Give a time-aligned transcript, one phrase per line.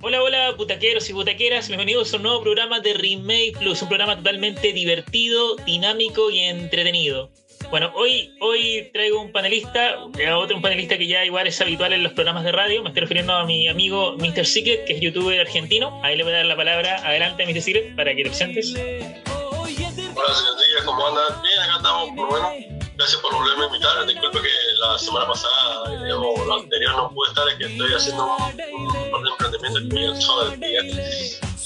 [0.00, 1.66] Hola, hola, butaqueros y butaqueras.
[1.66, 7.30] Bienvenidos a un nuevo programa de Remake Plus, un programa totalmente divertido, dinámico y entretenido.
[7.70, 11.92] Bueno, hoy, hoy traigo un panelista, eh, otro un panelista que ya igual es habitual
[11.92, 12.84] en los programas de radio.
[12.84, 14.46] Me estoy refiriendo a mi amigo Mr.
[14.46, 16.00] Secret, que es youtuber argentino.
[16.04, 17.04] Ahí le voy a dar la palabra.
[17.04, 17.62] Adelante, Mr.
[17.62, 18.74] Secret, para que te presentes.
[18.76, 21.42] Hola, señor ¿cómo andan?
[21.42, 22.75] Bien, acá estamos, por bueno.
[22.96, 24.06] Gracias por volverme a invitar.
[24.06, 24.48] Disculpe que
[24.80, 28.86] la semana pasada eh, o la anterior no pude estar, es que estoy haciendo un,
[28.86, 30.82] un par de emprendimientos que me día.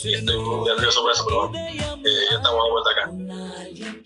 [0.02, 1.76] Y estoy muy nervioso por eso, pero eh,
[2.30, 3.10] ya estamos de vuelta acá.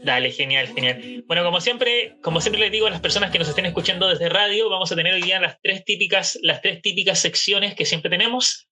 [0.05, 1.25] Dale, genial, genial.
[1.27, 4.29] Bueno, como siempre, como siempre les digo a las personas que nos estén escuchando desde
[4.29, 8.11] radio, vamos a tener hoy día las tres típicas, las tres típicas secciones que siempre
[8.11, 8.69] tenemos.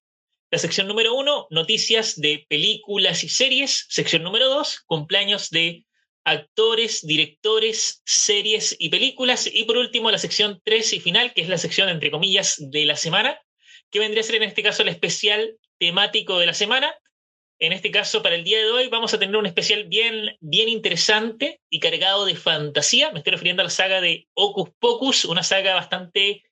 [0.51, 3.87] La sección número uno, noticias de películas y series.
[3.89, 5.87] Sección número dos, cumpleaños de
[6.25, 9.49] actores, directores, series y películas.
[9.53, 12.85] Y por último, la sección 3 y final, que es la sección, entre comillas, de
[12.85, 13.39] la semana,
[13.91, 16.95] que vendría a ser en este caso el especial temático de la semana.
[17.59, 20.69] En este caso, para el día de hoy, vamos a tener un especial bien, bien
[20.69, 23.11] interesante y cargado de fantasía.
[23.13, 26.43] Me estoy refiriendo a la saga de Ocus Pocus, una saga bastante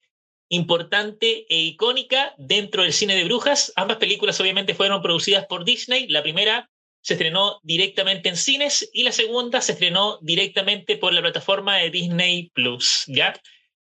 [0.49, 3.73] importante e icónica dentro del cine de brujas.
[3.77, 6.09] Ambas películas obviamente fueron producidas por Disney.
[6.09, 6.71] La primera
[7.03, 11.91] se estrenó directamente en cines y la segunda se estrenó directamente por la plataforma de
[11.91, 13.05] Disney Plus.
[13.07, 13.35] ¿ya?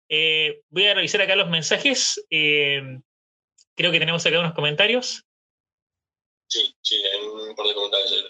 [0.09, 2.25] Eh, voy a revisar acá los mensajes.
[2.31, 2.83] Eh,
[3.77, 5.25] creo que tenemos acá unos comentarios.
[6.49, 8.27] Sí, sí, hay un par de comentarios.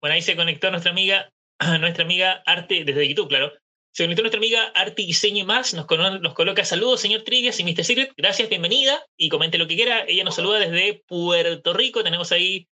[0.00, 1.32] Bueno, ahí se conectó nuestra amiga,
[1.80, 3.52] nuestra amiga Arte, desde YouTube, claro.
[3.92, 5.86] Se conectó nuestra amiga Arte Diseño y más, nos,
[6.20, 7.84] nos coloca saludos, señor Trivias y Mr.
[7.84, 8.12] Secret.
[8.16, 10.04] Gracias, bienvenida y comente lo que quiera.
[10.08, 12.02] Ella nos saluda desde Puerto Rico.
[12.02, 12.66] Tenemos ahí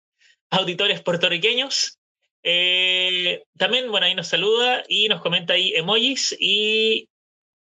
[0.52, 1.98] auditores puertorriqueños.
[2.42, 7.08] Eh, también, bueno, ahí nos saluda y nos comenta ahí emojis y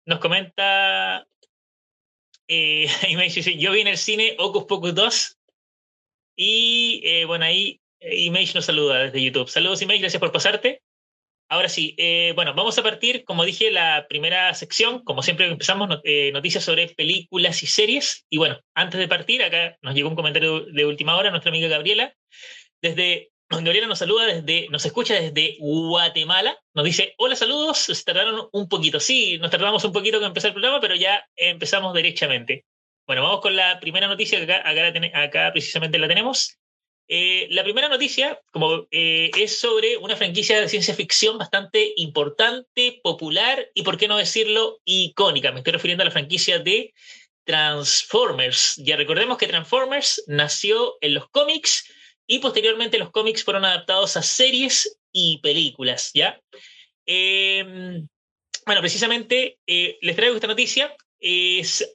[0.06, 1.28] nos comenta.
[2.48, 2.88] Eh,
[3.34, 5.38] dice: Yo vi en el cine Ocus Pocus 2
[6.36, 9.50] y eh, bueno, ahí Image nos saluda desde YouTube.
[9.50, 10.82] Saludos, Image, gracias por pasarte.
[11.52, 15.04] Ahora sí, eh, bueno, vamos a partir, como dije, la primera sección.
[15.04, 18.28] Como siempre empezamos, eh, noticias sobre películas y series.
[18.30, 21.68] Y bueno, antes de partir, acá nos llegó un comentario de última hora, nuestra amiga
[21.68, 22.14] Gabriela.
[22.82, 26.58] Desde Gabriela nos saluda desde, nos escucha desde Guatemala.
[26.74, 27.80] Nos dice, hola, saludos.
[27.80, 29.00] Se tardaron un poquito.
[29.00, 32.66] Sí, nos tardamos un poquito en empezar el programa, pero ya empezamos derechamente.
[33.08, 36.60] Bueno, vamos con la primera noticia que acá precisamente la tenemos.
[37.12, 43.00] Eh, la primera noticia como, eh, es sobre una franquicia de ciencia ficción bastante importante,
[43.02, 45.52] popular y, por qué no decirlo, icónica.
[45.52, 46.94] Me estoy refiriendo a la franquicia de
[47.46, 48.76] Transformers.
[48.78, 51.92] Ya recordemos que Transformers nació en los cómics
[52.32, 56.40] y posteriormente los cómics fueron adaptados a series y películas, ¿ya?
[57.08, 58.08] Em,
[58.68, 60.96] bueno, precisamente eh, les traigo esta noticia.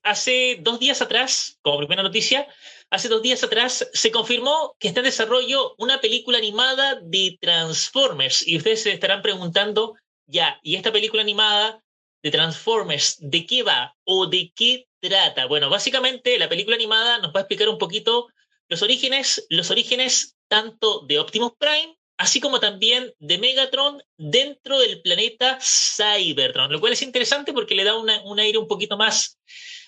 [0.02, 2.48] Hace dos días atrás, como primera noticia,
[2.90, 8.44] hace dos días atrás se confirmó que está en desarrollo una película animada de Transformers.
[8.46, 9.94] Y ustedes se estarán preguntando,
[10.26, 11.80] ya, ¿y esta película animada
[12.24, 15.46] de Transformers, de qué va o de qué trata?
[15.46, 18.26] Bueno, básicamente la película animada nos va a explicar un poquito
[18.68, 25.02] los orígenes, los orígenes tanto de Optimus Prime, así como también de Megatron dentro del
[25.02, 29.38] planeta Cybertron, lo cual es interesante porque le da un aire un poquito más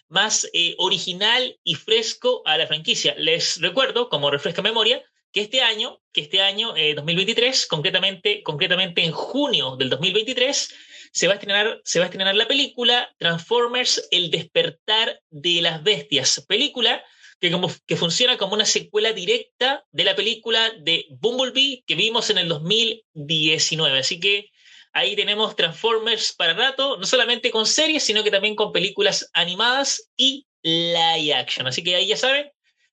[0.08, 3.14] más eh, original y fresco a la franquicia.
[3.18, 9.04] Les recuerdo, como refresca memoria, que este año, que este año 2023, eh, concretamente, concretamente
[9.04, 10.74] en junio del 2023,
[11.12, 15.82] se va, a estrenar, se va a estrenar la película Transformers El despertar de las
[15.82, 17.02] bestias, película
[17.40, 22.30] que, como, que funciona como una secuela directa de la película de Bumblebee que vimos
[22.30, 23.98] en el 2019.
[23.98, 24.50] Así que
[24.96, 30.10] Ahí tenemos Transformers para rato, no solamente con series, sino que también con películas animadas
[30.16, 31.66] y live action.
[31.66, 32.50] Así que ahí ya saben,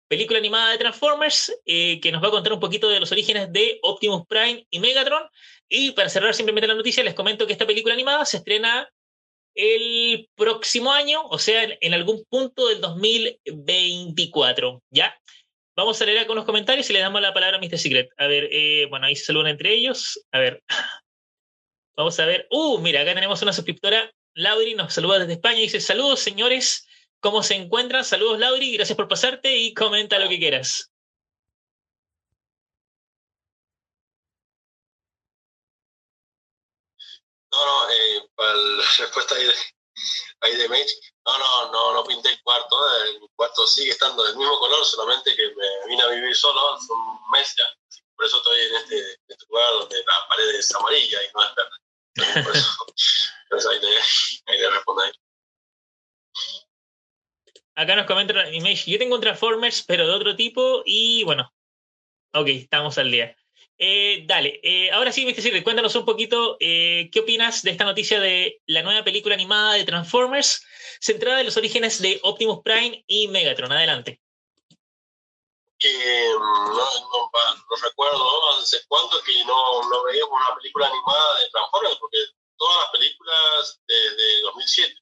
[0.09, 3.53] película animada de Transformers eh, que nos va a contar un poquito de los orígenes
[3.53, 5.23] de Optimus Prime y Megatron.
[5.69, 8.89] Y para cerrar simplemente la noticia, les comento que esta película animada se estrena
[9.55, 14.81] el próximo año, o sea, en, algún punto del 2024.
[14.91, 15.17] ¿Ya?
[15.75, 17.77] Vamos a leer acá unos comentarios y le damos la palabra a Mr.
[17.77, 18.09] Secret.
[18.17, 20.23] A ver, eh, bueno, ahí se saludan entre ellos.
[20.31, 20.63] A ver,
[21.95, 22.47] Vamos a ver.
[22.49, 24.11] Uh, mira, acá tenemos una suscriptora.
[24.33, 26.87] Lauri nos saluda desde España y dice: Saludos, señores.
[27.19, 28.03] ¿Cómo se encuentran?
[28.03, 28.73] Saludos, Lauri.
[28.73, 30.91] Gracias por pasarte y comenta lo que quieras.
[37.53, 39.53] No, no, eh, para la respuesta ahí de,
[40.41, 40.95] ahí de Mage,
[41.25, 42.75] no, no, no, no pinté el cuarto.
[43.05, 46.91] El cuarto sigue estando del mismo color, solamente que me vine a vivir solo hace
[46.91, 47.99] un mes ya.
[48.15, 51.43] Por eso estoy en este, en este lugar donde la pared es amarilla y no
[51.43, 51.77] es verde.
[53.49, 53.97] Por eso, ahí, le,
[54.47, 55.11] ahí le respondo ahí.
[57.75, 61.51] acá nos comenta Image, yo tengo un Transformers, pero de otro tipo, y bueno,
[62.33, 63.35] ok, estamos al día.
[63.77, 65.63] Eh, dale, eh, ahora sí, Mr.
[65.63, 69.83] Cuéntanos un poquito eh, qué opinas de esta noticia de la nueva película animada de
[69.83, 70.63] Transformers,
[71.01, 73.71] centrada en los orígenes de Optimus Prime y Megatron.
[73.71, 74.21] Adelante.
[75.83, 81.97] Mm, no, no, no recuerdo hace cuánto que no, veíamos una película animada de Transformers,
[81.97, 82.17] porque
[82.57, 84.95] todas las películas de, 2007,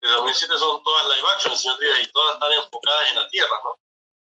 [0.00, 3.78] de 2007 son todas live action, y todas están enfocadas en la Tierra, ¿no?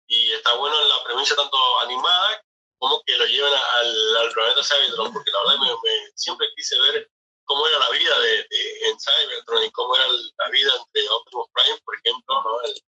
[0.07, 2.43] Y está bueno en la premisa tanto animada
[2.81, 7.07] como que lo llevan al, al planeta Cybertron, porque la verdad me, siempre quise ver
[7.45, 8.47] cómo era la vida de,
[8.81, 12.61] en Cybertron y cómo era la vida entre Optimus Prime, por ejemplo, ¿no?
[12.63, 12.83] el,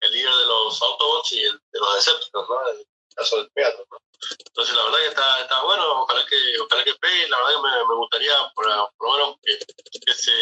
[0.00, 2.68] el líder de los Autobots y el de los Decepticons, ¿no?
[2.70, 3.86] el caso del Peatron.
[3.90, 3.98] ¿no?
[4.46, 7.68] Entonces, la verdad que está, está bueno, ojalá que, ojalá que pegue, la verdad que
[7.68, 9.58] me, me gustaría, por, lo menos, que,
[10.00, 10.32] que se,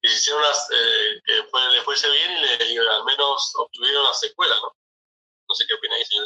[0.00, 4.00] que hiciera una, eh, que fue, le fuese bien y, le, y al menos obtuviera
[4.00, 4.74] una secuela, ¿no?
[5.46, 6.24] No sé qué opináis, señor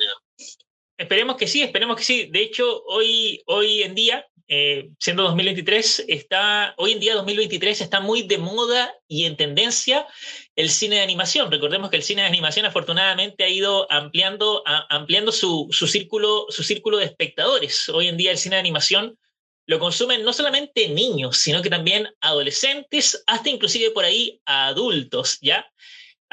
[1.03, 2.29] Esperemos que sí, esperemos que sí.
[2.31, 7.99] De hecho, hoy, hoy en día, eh, siendo 2023, está, hoy en día 2023 está
[7.99, 10.07] muy de moda y en tendencia
[10.55, 11.51] el cine de animación.
[11.51, 16.63] Recordemos que el cine de animación afortunadamente ha ido ampliando, ampliando su, su, círculo, su
[16.63, 17.89] círculo de espectadores.
[17.89, 19.19] Hoy en día el cine de animación
[19.67, 25.67] lo consumen no solamente niños, sino que también adolescentes, hasta inclusive por ahí adultos, ¿ya?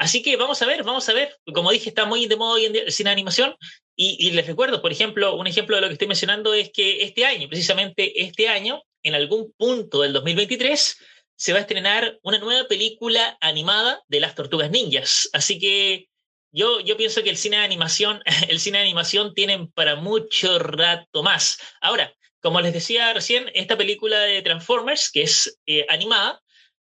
[0.00, 1.36] Así que vamos a ver, vamos a ver.
[1.52, 3.54] Como dije, está muy de moda hoy en día el cine de animación.
[4.02, 7.26] Y, les recuerdo, por ejemplo, un ejemplo de lo que estoy mencionando es que este
[7.26, 10.96] año, precisamente este año, en algún punto del 2023,
[11.36, 15.28] se va a estrenar una nueva película animada de las tortugas ninjas.
[15.34, 16.08] Así que
[16.50, 20.58] yo, yo pienso que el cine de animación, el cine de animación tienen para mucho
[20.58, 21.58] rato más.
[21.82, 22.10] Ahora,
[22.40, 26.40] como les decía recién, esta película de Transformers, que es eh, animada,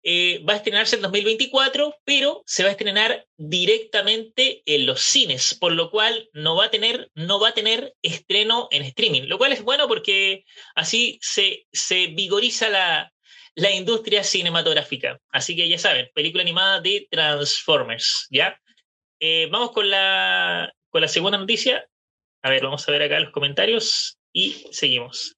[0.07, 5.57] eh, va a estrenarse en 2024, pero se va a estrenar directamente en los cines,
[5.59, 9.39] por lo cual no va a tener, no va a tener estreno en streaming, lo
[9.39, 13.11] cual es bueno porque así se, se vigoriza la,
[13.55, 15.19] la industria cinematográfica.
[15.29, 18.61] Así que ya saben, película animada de Transformers, ¿ya?
[19.19, 21.83] Eh, vamos con la, con la segunda noticia.
[22.43, 25.34] A ver, vamos a ver acá los comentarios y seguimos.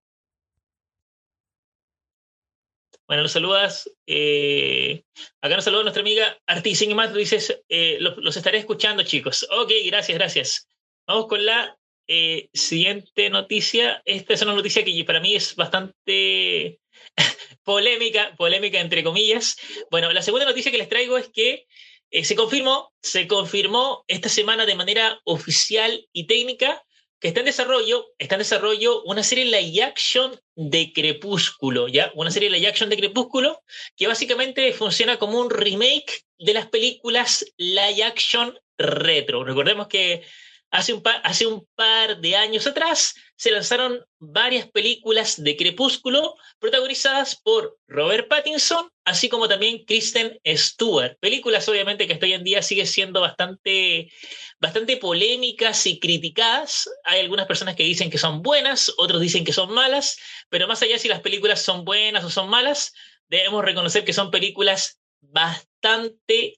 [3.08, 3.90] Bueno, nos saludas.
[4.06, 5.04] Eh,
[5.40, 7.18] acá nos saluda nuestra amiga Artisin Mato.
[7.18, 9.48] Dices, eh, los, estaré escuchando, chicos.
[9.50, 10.68] Ok, gracias, gracias.
[11.08, 11.78] Vamos con la
[12.08, 14.02] eh, siguiente noticia.
[14.04, 16.82] Esta es una noticia que para mí es bastante
[17.64, 19.56] polémica, polémica entre comillas.
[19.90, 21.66] Bueno, la segunda noticia que les traigo es que
[22.12, 26.84] se confirmó, se confirmó esta semana de manera oficial y técnica
[27.20, 32.12] que está en desarrollo, está en desarrollo una serie live action de Crepúsculo, ¿ya?
[32.16, 33.64] Una serie live action de Crepúsculo
[33.96, 39.44] que básicamente funciona como un remake de las películas live action retro.
[39.44, 40.24] Recordemos que
[40.72, 48.28] hace un, par de años atrás se lanzaron varias películas de Crepúsculo protagonizadas por Robert
[48.28, 51.18] Pattinson, así como también Kristen Stewart.
[51.20, 54.12] Películas obviamente que hasta hoy en día siguen siendo bastante,
[54.60, 56.90] bastante polémicas y criticadas.
[57.06, 60.18] Hay algunas personas que dicen que son buenas, otros dicen que son malas,
[60.50, 62.94] pero más allá si las películas son buenas o son malas,
[63.30, 65.67] debemos reconocer que son películas bastante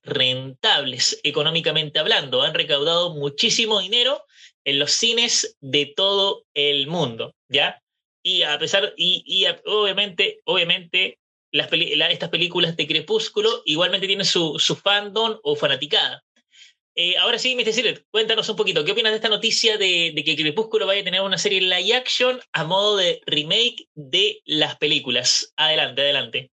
[0.03, 2.41] rentables económicamente hablando.
[2.41, 4.23] Han recaudado muchísimo dinero
[4.63, 7.81] en los cines de todo el mundo, ¿ya?
[8.23, 11.19] Y a pesar, y, obviamente, obviamente,
[11.51, 16.23] las estas películas de Crepúsculo igualmente tienen su, su fandom o fanaticada.
[16.95, 17.71] Eh, ahora sí, Mr.
[17.71, 21.05] Silver, cuéntanos un poquito, ¿qué opinas de esta noticia de, de, que Crepúsculo vaya a
[21.05, 25.53] tener una serie live action a modo de remake de las películas?
[25.55, 26.51] Adelante, adelante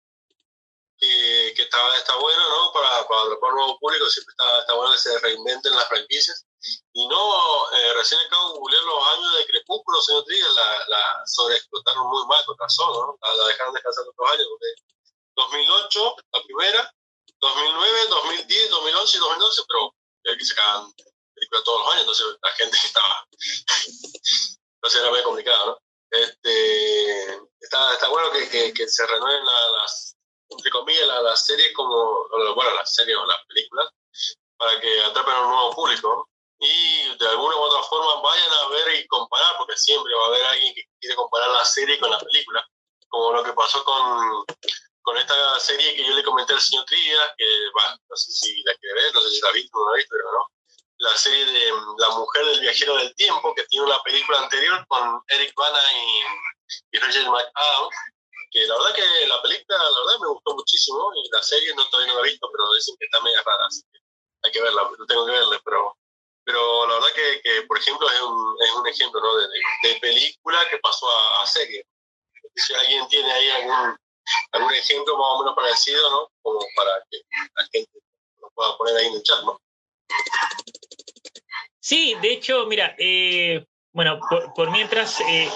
[1.01, 2.73] que, que está, está bueno, ¿no?
[2.73, 6.45] Para, para atrapar nuevo público, siempre está, está bueno que se reinventen las franquicias.
[6.93, 11.23] Y no, eh, recién acabo de googlear los años de Crepúsculo, señor Trigger, la, la
[11.27, 13.19] sobreexplotaron muy mal con razón, ¿no?
[13.23, 14.75] La, la dejaron descansar otros años, porque
[15.37, 16.95] 2008, la primera,
[17.41, 19.95] 2009, 2010, 2011 y 2012, pero
[20.35, 20.93] aquí se acaban
[21.35, 23.27] películas todos los años, entonces la gente estaba.
[24.77, 25.79] entonces era muy complicado, ¿no?
[26.11, 30.17] Este, está, está bueno que, que, que se renueven las,
[30.51, 33.89] entre comillas, la, la serie como, bueno, la serie o las películas,
[34.57, 36.29] para que atrapen a un nuevo público
[36.59, 40.29] y de alguna u otra forma vayan a ver y comparar, porque siempre va a
[40.29, 42.67] haber alguien que quiere comparar la serie con la película,
[43.09, 44.45] como lo que pasó con,
[45.03, 47.47] con esta serie que yo le comenté al señor Trías, que
[48.09, 49.95] no sé si la quiere ver, no sé si la ha visto o no la
[49.95, 50.47] ha visto, pero no.
[50.99, 55.23] La serie de La mujer del viajero del tiempo, que tiene una película anterior con
[55.29, 57.97] Eric Bana y, y Rachel McAdams,
[58.51, 61.89] que la verdad que la película, la verdad me gustó muchísimo y la serie no
[61.89, 63.99] todavía no la he visto, pero dicen que está media rara, así que
[64.43, 65.97] hay que verla, tengo que verla, pero,
[66.45, 69.37] pero la verdad que, que por ejemplo, es un, es un ejemplo ¿no?
[69.37, 69.47] de,
[69.85, 71.07] de, película que pasó
[71.41, 71.87] a, serie.
[72.55, 73.97] Si alguien tiene ahí algún,
[74.53, 76.29] algún ejemplo más o menos parecido, ¿no?
[76.43, 77.19] Como para que
[77.55, 78.01] la gente
[78.41, 79.61] lo pueda poner ahí en el chat, ¿no?
[81.79, 84.21] Sí, de hecho, mira, eh, bueno,
[84.55, 85.49] por, mientras, eh,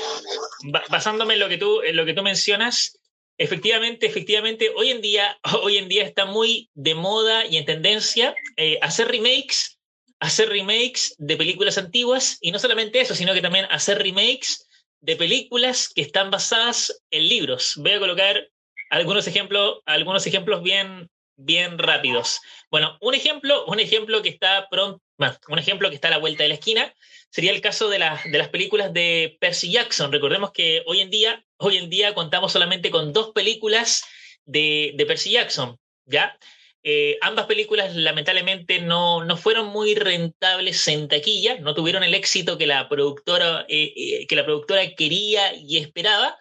[0.91, 2.99] basándome en lo que tú, en lo que tú mencionas,
[3.39, 8.35] efectivamente, efectivamente, hoy en día, hoy en día está muy de moda y en tendencia
[8.57, 9.79] eh, hacer remakes,
[10.21, 14.67] hacer remakes de películas antiguas y no solamente eso, sino que también hacer remakes
[15.01, 17.75] de películas que están basadas en libros.
[17.77, 18.49] Voy a colocar
[18.91, 22.41] algunos ejemplos, algunos ejemplos bien, bien rápidos.
[22.71, 25.03] Bueno, un ejemplo, un ejemplo que está pronto,
[25.49, 26.95] un ejemplo que está a la vuelta de la esquina
[27.31, 30.13] sería el caso de, de las películas de Percy Jackson.
[30.13, 34.05] Recordemos que hoy en día, hoy en día contamos solamente con dos películas
[34.45, 36.39] de, de Percy Jackson, ¿ya?
[36.87, 42.59] Eh, ambas películas lamentablemente no, no, fueron muy rentables en taquilla, no tuvieron el éxito
[42.59, 46.37] que la productora, eh, eh, que la productora quería y esperaba,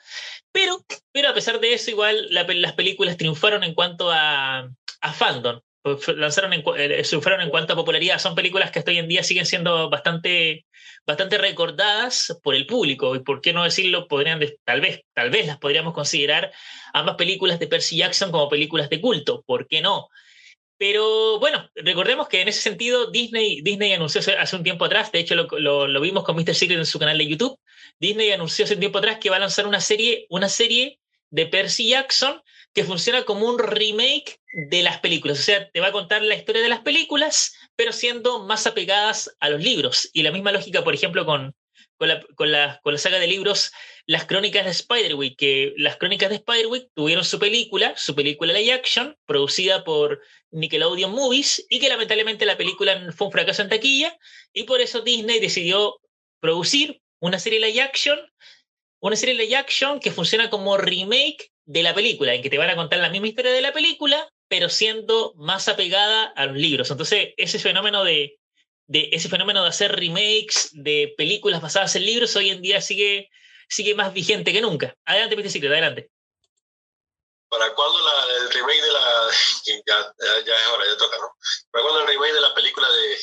[0.53, 0.77] pero,
[1.11, 4.69] pero a pesar de eso igual las películas triunfaron en cuanto a,
[5.15, 5.59] fandom,
[6.15, 8.19] lanzaron en, triunfaron en cuanto a popularidad.
[8.19, 10.65] Son películas que hasta hoy en día siguen siendo bastante,
[11.05, 13.15] bastante recordadas por el público.
[13.15, 16.53] Y por qué no decirlo, podrían, tal vez, tal vez las podríamos considerar
[16.93, 19.43] ambas películas de Percy Jackson como películas de culto.
[19.47, 20.07] ¿Por qué no?
[20.77, 25.19] Pero bueno, recordemos que en ese sentido Disney, Disney anunció hace un tiempo atrás, de
[25.19, 26.53] hecho lo, lo, vimos con Mr.
[26.53, 27.57] Secret en su canal de YouTube,
[27.99, 30.99] Disney anunció hace tiempo atrás que va a lanzar una serie, una serie
[31.29, 32.41] de Percy Jackson
[32.73, 35.39] que funciona como un remake de las películas.
[35.39, 39.35] O sea, te va a contar la historia de las películas, pero siendo más apegadas
[39.39, 40.09] a los libros.
[40.13, 41.55] Y la misma lógica, por ejemplo, con,
[41.97, 43.71] con la, con, la, con la, saga de libros
[44.05, 48.73] Las Crónicas de Spiderwick, que las Crónicas de Spiderwick tuvieron su película, su película live
[48.73, 50.21] action, producida por
[50.51, 54.17] Nickelodeon Movies, y que lamentablemente la película fue un fracaso en taquilla,
[54.51, 55.99] y por eso Disney decidió
[56.39, 58.19] producir una serie live action,
[58.99, 62.69] una serie live action que funciona como remake de la película, en que te van
[62.69, 66.91] a contar la misma historia de la película, pero siendo más apegada a los libros.
[66.91, 68.37] Entonces, ese fenómeno de
[68.87, 73.29] de ese fenómeno de hacer remakes de películas basadas en libros hoy en día sigue,
[73.69, 74.93] sigue más vigente que nunca.
[75.05, 75.49] Adelante, Mr.
[75.49, 76.09] Secret, adelante.
[77.49, 77.99] ¿Para cuándo
[78.41, 79.29] el remake de la...
[79.87, 80.13] Ya,
[80.45, 81.33] ya, es hora, ya toca, ¿no?
[81.71, 83.17] ¿Para cuándo el remake de la película de,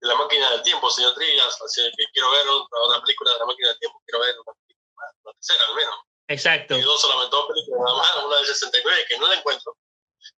[0.00, 1.60] de La Máquina del Tiempo, señor Trillas?
[1.62, 4.52] Así que quiero ver otra, otra, película de La Máquina del Tiempo, quiero ver una,
[5.24, 5.94] una tercera al menos.
[6.28, 6.76] Exacto.
[6.76, 9.76] Y dos solamente dos películas nada más, una del 69 que no la encuentro,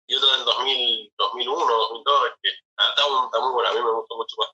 [0.07, 4.15] y otra del 2000, 2001, 2002, que está, está, muy buena, a mí me gustó
[4.15, 4.49] mucho más.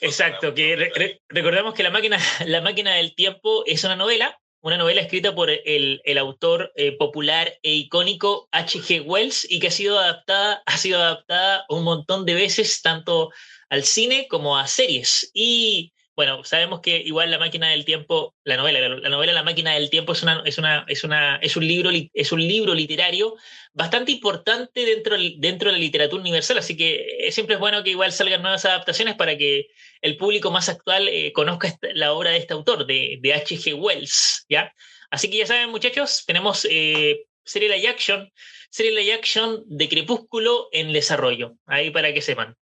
[0.00, 0.92] Exacto, que
[1.28, 5.50] recordemos que la máquina, la máquina del tiempo es una novela, una novela escrita por
[5.50, 9.02] el, el autor eh, popular e icónico H.G.
[9.06, 13.30] Wells y que ha sido adaptada, ha sido adaptada un montón de veces tanto
[13.70, 15.30] al cine como a series.
[15.32, 19.72] Y bueno, sabemos que igual la máquina del tiempo, la novela, la, novela La máquina
[19.72, 23.36] del tiempo es una, es una, es una, es un libro, es un libro literario
[23.72, 28.12] bastante importante dentro, dentro de la literatura universal, así que siempre es bueno que igual
[28.12, 29.68] salgan nuevas adaptaciones para que
[30.02, 33.72] el público más actual eh, conozca la obra de este autor, de, de H.G.
[33.72, 34.74] Wells, ¿ya?
[35.10, 38.30] Así que ya saben, muchachos, tenemos eh, serie live action,
[38.68, 42.58] serie live action de Crepúsculo en desarrollo, ahí para que sepan.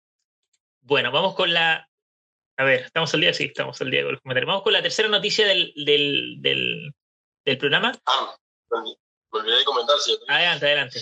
[0.81, 1.87] Bueno, vamos con la
[2.57, 3.33] a ver, ¿estamos al día?
[3.33, 4.47] Sí, estamos al día con los comentarios.
[4.47, 6.93] Vamos con la tercera noticia del, del, del,
[7.45, 7.91] del programa.
[8.05, 8.35] Ah,
[8.69, 10.19] me olvidé de comentar, señor.
[10.27, 11.01] Adelante, adelante.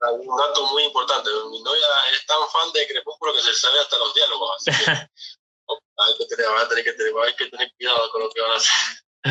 [0.00, 1.28] Un dato muy importante.
[1.50, 4.68] Mi novia es tan fan de Crepúsculo que se sabe hasta los diálogos.
[4.68, 8.40] Así que, hay, que tener, tener que tener, hay que tener cuidado con lo que
[8.40, 8.74] van a hacer.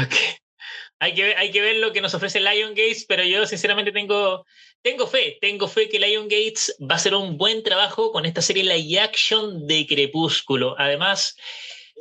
[0.04, 0.42] Ok.
[1.00, 3.92] Hay que, ver, hay que ver lo que nos ofrece Lion Gates, pero yo sinceramente
[3.92, 4.46] tengo,
[4.82, 8.42] tengo fe, tengo fe que Lion Gates va a hacer un buen trabajo con esta
[8.42, 10.75] serie live action de Crepúsculo.
[10.80, 11.38] Además,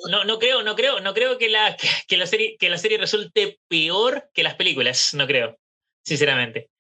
[0.09, 1.77] no, no creo, no creo, no creo que la,
[2.09, 5.59] que, la serie, que la serie resulte peor que las películas, no creo,
[6.03, 6.71] sinceramente.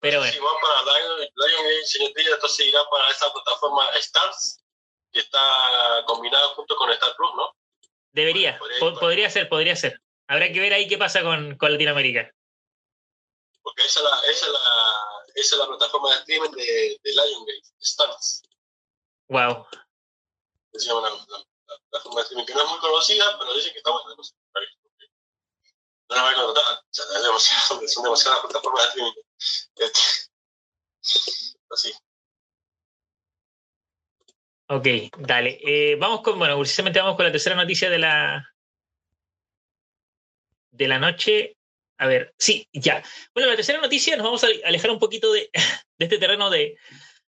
[0.00, 0.32] Pero bueno.
[0.32, 4.64] Si va para Lion, Lion Gates, señor entonces irá para esa plataforma Stars,
[5.12, 7.54] que está combinada junto con Star Plus, ¿no?
[8.12, 10.00] Debería, podría ser, podría ser.
[10.30, 12.32] Habrá que ver ahí qué pasa con, con Latinoamérica.
[13.62, 14.60] Porque esa es la, esa es la,
[15.34, 18.42] esa es la plataforma de streaming de, de Liongate, Stars.
[19.28, 19.66] Wow.
[20.72, 21.44] Se llama la, la,
[21.90, 24.14] plataforma de streaming, que no es muy conocida, pero dicen que está buena.
[24.14, 24.34] No, sé,
[26.08, 26.78] no la voy a contratar.
[26.78, 29.12] O sea, demasiado, son demasiadas plataformas de streaming.
[29.74, 30.00] Este,
[31.70, 31.92] así.
[34.68, 34.86] Ok,
[35.26, 35.58] dale.
[35.64, 38.46] Eh, vamos con, bueno, precisamente vamos con la tercera noticia de la,
[40.80, 41.56] de la noche.
[41.98, 43.02] A ver, sí, ya.
[43.34, 45.50] Bueno, la tercera noticia, nos vamos a alejar un poquito de,
[45.98, 46.78] de este terreno de,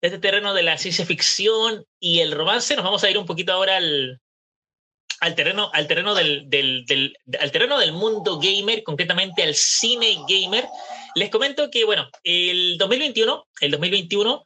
[0.00, 3.24] de este terreno de la ciencia ficción y el romance, nos vamos a ir un
[3.24, 4.20] poquito ahora al,
[5.20, 10.18] al terreno, al terreno del, del, del, al terreno del mundo gamer, concretamente al cine
[10.28, 10.66] gamer.
[11.14, 14.44] Les comento que, bueno, el 2021, el 2021,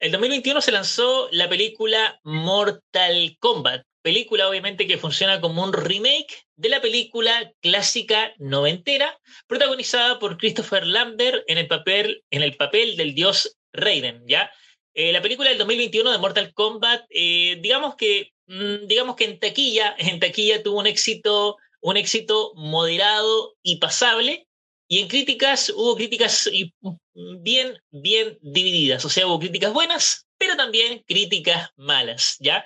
[0.00, 6.46] el 2021 se lanzó la película Mortal Kombat, película obviamente que funciona como un remake
[6.56, 12.96] de la película clásica noventera, protagonizada por Christopher Lambert en el papel, en el papel
[12.96, 14.50] del dios Raiden, ¿ya?
[14.94, 19.38] Eh, la película del 2021 de Mortal Kombat, eh, digamos que Mm, digamos que en
[19.38, 24.46] taquilla, en taquilla tuvo un éxito, un éxito moderado y pasable,
[24.88, 26.48] y en críticas hubo críticas
[26.82, 32.64] mm, bien, bien divididas, o sea, hubo críticas buenas, pero también críticas malas, ¿ya?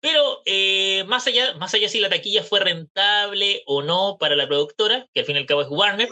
[0.00, 4.46] Pero eh, más, allá, más allá si la taquilla fue rentable o no para la
[4.46, 6.08] productora, que al fin y al cabo es Warner,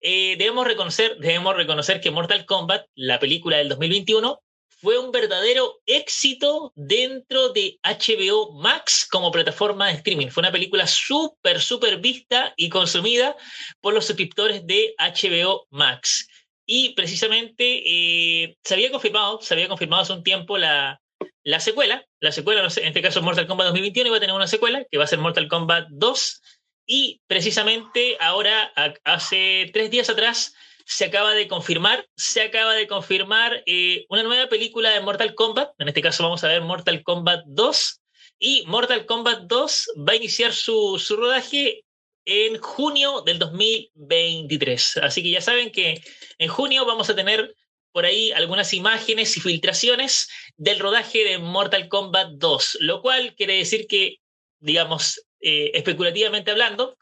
[0.00, 4.38] eh, debemos, reconocer, debemos reconocer que Mortal Kombat, la película del 2021,
[4.82, 10.26] fue un verdadero éxito dentro de HBO Max como plataforma de streaming.
[10.26, 13.36] Fue una película súper, súper vista y consumida
[13.80, 16.28] por los suscriptores de HBO Max.
[16.66, 21.00] Y precisamente eh, se había confirmado, se había confirmado hace un tiempo la,
[21.44, 22.04] la secuela.
[22.22, 25.02] La secuela, en este caso Mortal Kombat 2021, iba a tener una secuela que va
[25.02, 26.42] a ser Mortal Kombat 2.
[26.86, 30.54] Y precisamente ahora, hace tres días atrás,
[30.86, 35.70] se acaba de confirmar, se acaba de confirmar eh, una nueva película de Mortal Kombat.
[35.80, 38.00] En este caso vamos a ver Mortal Kombat 2.
[38.38, 41.82] Y Mortal Kombat 2 va a iniciar su, su rodaje
[42.24, 44.98] en junio del 2023.
[44.98, 46.00] Así que ya saben que
[46.38, 47.52] en junio vamos a tener
[47.92, 53.56] por ahí algunas imágenes y filtraciones del rodaje de Mortal Kombat 2, lo cual quiere
[53.56, 54.18] decir que,
[54.60, 56.96] digamos, eh, especulativamente hablando,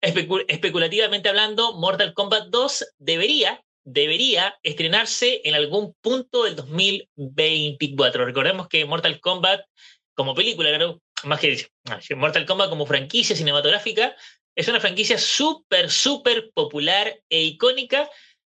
[0.00, 8.24] especulativamente hablando, Mortal Kombat 2 debería, debería estrenarse en algún punto del 2024.
[8.24, 9.62] Recordemos que Mortal Kombat
[10.14, 11.68] como película, más que
[12.16, 14.16] Mortal Kombat como franquicia cinematográfica,
[14.56, 18.08] es una franquicia súper, súper popular e icónica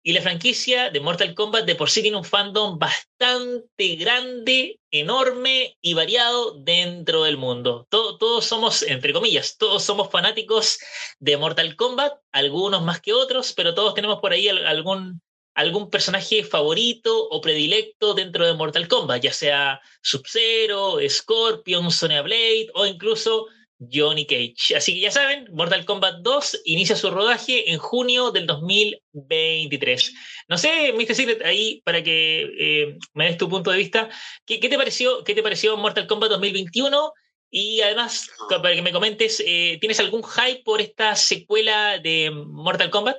[0.02, 5.76] y la franquicia de Mortal Kombat de por sí tiene un fandom bastante grande, enorme
[5.80, 7.86] y variado dentro del mundo.
[7.90, 10.78] todos somos, entre comillas, todos somos fanáticos
[11.18, 15.20] de Mortal Kombat, algunos más que otros, pero todos tenemos por ahí algún,
[15.54, 22.68] algún personaje favorito o predilecto dentro de Mortal Kombat, ya sea Sub-Zero, Scorpion, Sonya Blade
[22.74, 24.76] o incluso Johnny Cage.
[24.76, 30.14] Así que ya saben, Mortal Kombat 2 inicia su rodaje en junio del 2023.
[30.48, 31.14] No sé, Mr.
[31.14, 34.08] Secret, ahí para que eh, me des tu punto de vista,
[34.44, 37.12] ¿qué, te pareció, ¿qué te pareció Mortal Kombat 2021?
[37.50, 42.90] Y además, para que me comentes, eh, ¿tienes algún hype por esta secuela de Mortal
[42.90, 43.16] Kombat?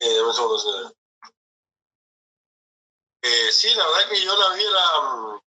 [0.00, 0.20] Eh,
[3.22, 5.43] eh, sí, la verdad que yo la vi la,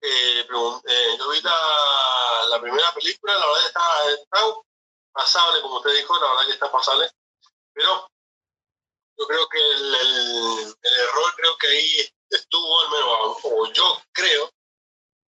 [0.00, 4.54] eh, eh, yo vi la, la, primera película, la verdad que está, está,
[5.12, 7.10] pasable, como usted dijo, la verdad que está pasable,
[7.72, 8.08] pero
[9.18, 14.50] yo creo que el, el, error, creo que ahí estuvo, al menos, o yo creo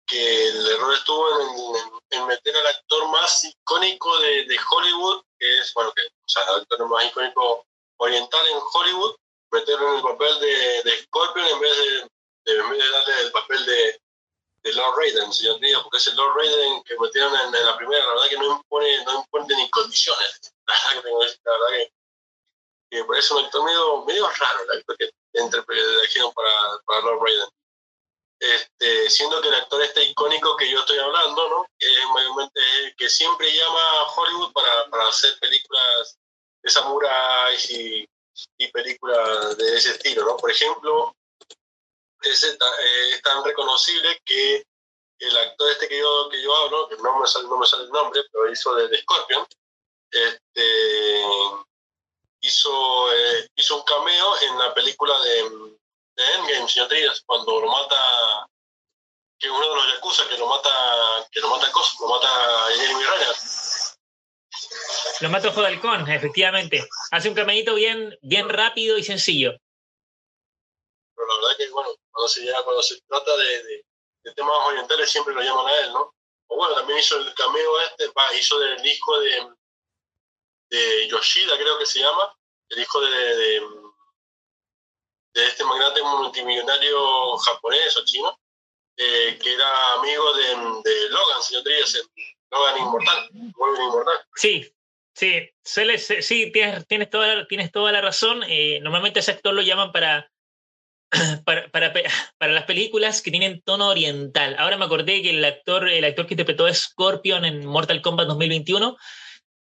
[0.06, 5.58] que el error estuvo en, en, meter al actor más icónico de, de, Hollywood, que
[5.58, 7.66] es, bueno, que, o sea, el actor más icónico
[7.98, 9.14] oriental en Hollywood,
[9.50, 12.08] meterlo en el papel de, de Scorpion en vez de,
[12.44, 13.77] de, en vez de darle el papel de,
[14.62, 18.04] de Lord Raiden, señor Díaz, porque es el Lord Raiden que metieron en, la primera,
[18.04, 20.54] la verdad que no impone, no impone ni condiciones.
[20.68, 21.10] La verdad que,
[21.44, 21.92] la verdad que,
[22.90, 25.10] que parece un actor medio, medio raro el actor que
[25.68, 26.50] elegieron para,
[26.84, 27.48] para Lord Raiden.
[28.40, 31.66] Este, siendo que el actor este icónico que yo estoy hablando, ¿no?
[31.76, 32.60] que es mayormente
[32.96, 36.18] que siempre llama a Hollywood para, para hacer películas
[36.62, 38.08] de samuráis y,
[38.58, 40.36] y películas de ese estilo, ¿no?
[40.36, 41.16] Por ejemplo,
[42.22, 42.58] es, eh,
[43.14, 44.64] es tan reconocible que
[45.18, 47.84] el actor este que yo, que yo hablo, que no me, sale, no me sale
[47.84, 49.46] el nombre, pero hizo de, Scorpion,
[50.10, 51.22] este,
[52.40, 55.42] hizo, eh, hizo un cameo en la película de,
[56.16, 58.46] de Endgame, señor Trías, cuando lo mata,
[59.38, 60.70] que uno de los Yakuza, que lo mata,
[61.30, 62.28] que lo mata Cos, lo mata
[62.76, 63.36] Jeremy Renner.
[65.20, 66.88] Lo mata Ojo de Halcón, efectivamente.
[67.10, 69.56] Hace un cameíto bien, bien rápido y sencillo.
[71.28, 73.84] La verdad que, bueno, cuando se, cuando se trata de, de,
[74.34, 76.14] temas orientales siempre lo llaman a él, ¿no?
[76.48, 79.48] O bueno, también hizo el cameo este, hizo del hijo de,
[81.08, 82.36] Yoshida, creo que se llama,
[82.68, 83.62] el hijo de, de,
[85.34, 88.38] este magnate multimillonario japonés o chino,
[88.96, 90.48] eh, que era amigo de,
[90.84, 91.96] de Logan, señor Trías,
[92.50, 94.18] Logan Inmortal, Wolverine Inmortal.
[94.34, 94.74] Sí,
[95.14, 98.42] sí, sí, tienes, tienes, toda, tienes toda la razón.
[98.48, 100.30] Eh, normalmente ese actor lo llaman para
[101.44, 101.92] para,
[102.40, 104.56] las películas que tienen tono oriental.
[104.58, 108.28] Ahora me acordé que el actor, el actor que interpretó a Scorpion en Mortal Kombat
[108.28, 108.96] 2021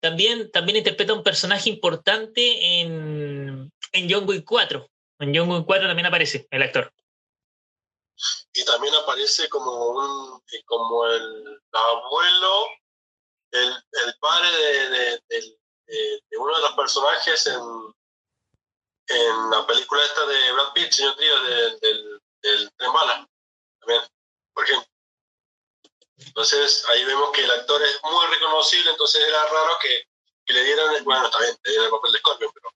[0.01, 4.87] también, también interpreta un personaje importante en, en John Wick 4.
[5.19, 6.93] En John Wick 4 también aparece el actor.
[8.53, 12.67] Y también aparece como, un, como el abuelo,
[13.51, 14.47] el, el padre
[15.27, 15.57] de,
[16.37, 17.61] uno de los personajes en,
[19.07, 23.27] en la película esta de Brad Pitt, señor Trío, del, del, del Tren Bala,
[23.79, 24.01] también,
[24.53, 24.89] por ejemplo.
[26.17, 30.03] Entonces ahí vemos que el actor es muy reconocible, entonces era raro que,
[30.45, 32.69] que le dieran, bueno, está bien, le dieran el papel de Scorpion, pero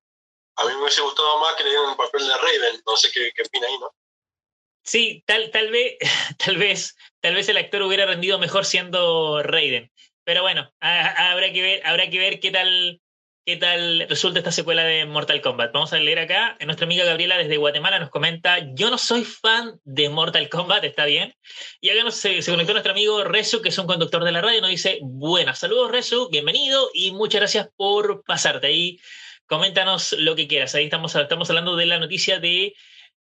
[0.58, 3.12] a mí me hubiese gustado más que le dieran el papel de Raven, no sé
[3.12, 3.94] qué, qué opina ahí, ¿no?
[4.84, 5.98] Sí, tal, tal vez,
[6.44, 9.92] tal vez, tal vez el actor hubiera rendido mejor siendo Raiden.
[10.24, 13.02] Pero bueno, habrá que ver, habrá que ver qué tal,
[13.50, 15.72] qué tal resulta esta secuela de Mortal Kombat.
[15.74, 16.56] Vamos a leer acá.
[16.64, 21.06] Nuestra amiga Gabriela desde Guatemala nos comenta: Yo no soy fan de Mortal Kombat, está
[21.06, 21.34] bien.
[21.82, 24.60] Y acá nos, se, conectó nuestro amigo Resu, que es un conductor de la radio,
[24.60, 29.00] y nos dice: Buenas, saludos Resu, bienvenido y muchas gracias por pasarte ahí.
[29.48, 30.76] Coméntanos lo que quieras.
[30.76, 32.76] Ahí estamos, estamos hablando de la noticia de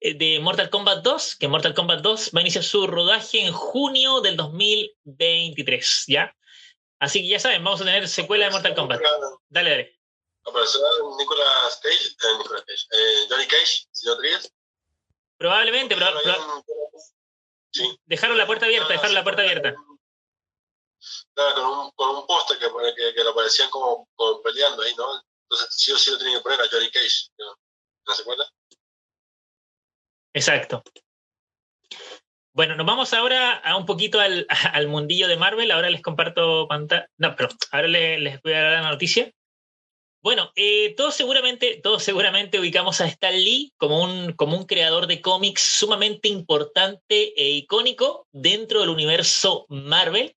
[0.02, 4.22] de Mortal Kombat 2, que Mortal Kombat 2 va a iniciar su rodaje en junio
[4.22, 6.36] del 2023, ¿ya?
[6.98, 9.02] Así que ya saben, vamos a tener secuela de Mortal Kombat.
[9.50, 9.96] Dale, dale.
[10.46, 12.08] ¿Aparecerá Nicolas Cage?
[12.08, 12.86] Eh, Nicolas Cage.
[12.92, 14.52] Eh, ¿Johnny Cage, señor Trías?
[15.38, 16.20] Probablemente, pero,
[17.72, 18.00] sí.
[18.06, 19.76] dejaron la puerta abierta, dejaron la puerta abierta.
[21.34, 24.96] Claro, con un, con un póster que, que, que, lo parecían como, como, peleando ahí,
[24.96, 25.22] ¿no?
[25.44, 27.52] Entonces sí o sí lo tenían que poner a Johnny Cage ¿no?
[27.52, 27.58] en
[28.08, 28.46] la secuela.
[30.34, 30.84] Exacto.
[32.54, 35.72] Bueno, nos vamos ahora a un poquito al, al mundillo de Marvel.
[35.72, 37.10] Ahora les comparto pantalla.
[37.18, 39.32] No, pero ahora les, les, voy a dar la noticia.
[40.26, 45.06] Bueno, eh, todos seguramente, todos seguramente ubicamos a Stan Lee como un, como un creador
[45.06, 50.36] de cómics sumamente importante e icónico dentro del universo Marvel.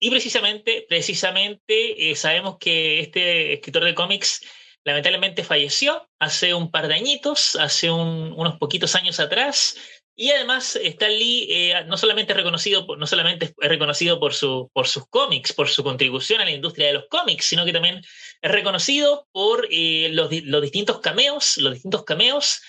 [0.00, 4.44] Y precisamente, precisamente eh, sabemos que este escritor de cómics
[4.82, 9.76] lamentablemente falleció hace un par de añitos, hace un, unos poquitos años atrás.
[10.20, 14.34] Y además Stan Lee eh, no solamente es reconocido, por, no solamente es reconocido por,
[14.34, 17.72] su, por sus cómics, por su contribución a la industria de los cómics, sino que
[17.72, 18.02] también
[18.42, 22.60] es reconocido por eh, los, los, distintos cameos, los distintos cameos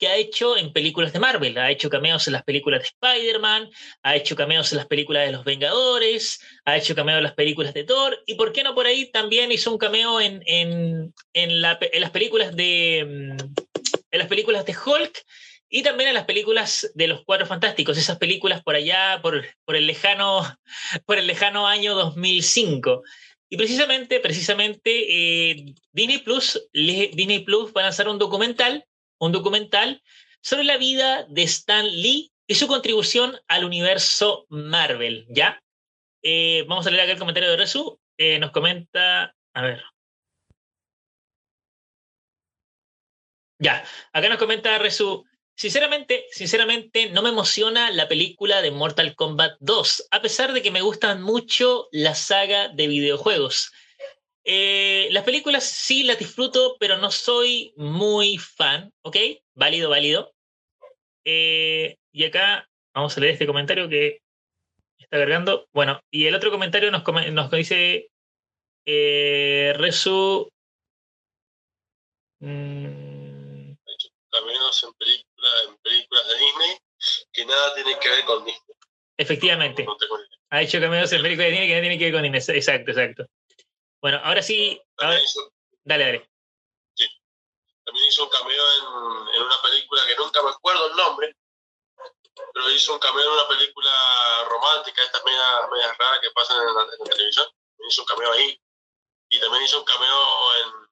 [0.00, 1.56] que ha hecho en películas de Marvel.
[1.58, 3.70] Ha hecho cameos en las películas de Spider-Man,
[4.02, 7.72] ha hecho cameos en las películas de Los Vengadores, ha hecho cameos en las películas
[7.72, 11.60] de Thor, y por qué no por ahí también hizo un cameo en, en, en,
[11.60, 13.66] la, en las películas de mm,
[14.10, 15.24] en las películas de Hulk
[15.68, 19.86] y también en las películas de los Cuatro Fantásticos, esas películas por allá, por, el,
[19.86, 20.42] lejano,
[21.06, 23.02] por el lejano año 2005.
[23.48, 24.90] Y precisamente, precisamente
[25.50, 28.84] eh, Disney Plus, Disney Plus va a lanzar un documental
[29.18, 30.02] un documental
[30.40, 35.60] sobre la vida de Stan Lee y su contribución al universo Marvel, ¿ya?
[36.22, 37.98] Eh, vamos a leer acá el comentario de Resu.
[38.18, 39.82] Eh, nos comenta, a ver.
[43.58, 45.24] Ya, acá nos comenta Resu.
[45.56, 50.70] Sinceramente, sinceramente, no me emociona la película de Mortal Kombat 2, a pesar de que
[50.70, 53.72] me gustan mucho la saga de videojuegos.
[54.44, 59.16] Eh, las películas sí las disfruto, pero no soy muy fan, ¿ok?
[59.54, 60.34] Válido, válido.
[61.24, 64.20] Eh, y acá vamos a leer este comentario que
[64.98, 65.68] está cargando.
[65.72, 68.10] Bueno, y el otro comentario nos, nos dice
[68.84, 69.72] eh,
[72.40, 73.76] en,
[75.46, 76.78] película, en películas de Disney
[77.32, 78.76] que nada tiene que ver con Disney.
[79.18, 79.86] Efectivamente.
[80.50, 82.58] ha hecho cameos en películas de Disney que nada tiene que ver con Disney.
[82.58, 83.26] Exacto, exacto.
[84.00, 84.80] Bueno, ahora sí.
[84.98, 85.20] Ahora...
[85.84, 86.30] dale, dale.
[86.94, 87.06] Sí.
[87.84, 91.34] También hizo un cameo en, en, una película que nunca me acuerdo el nombre,
[92.52, 93.90] pero hizo un cameo en una película
[94.48, 97.46] romántica, estas medias, medias raras que pasan en la, en la televisión.
[97.88, 98.60] Hizo un cameo ahí.
[99.28, 100.85] Y también hizo un cameo en,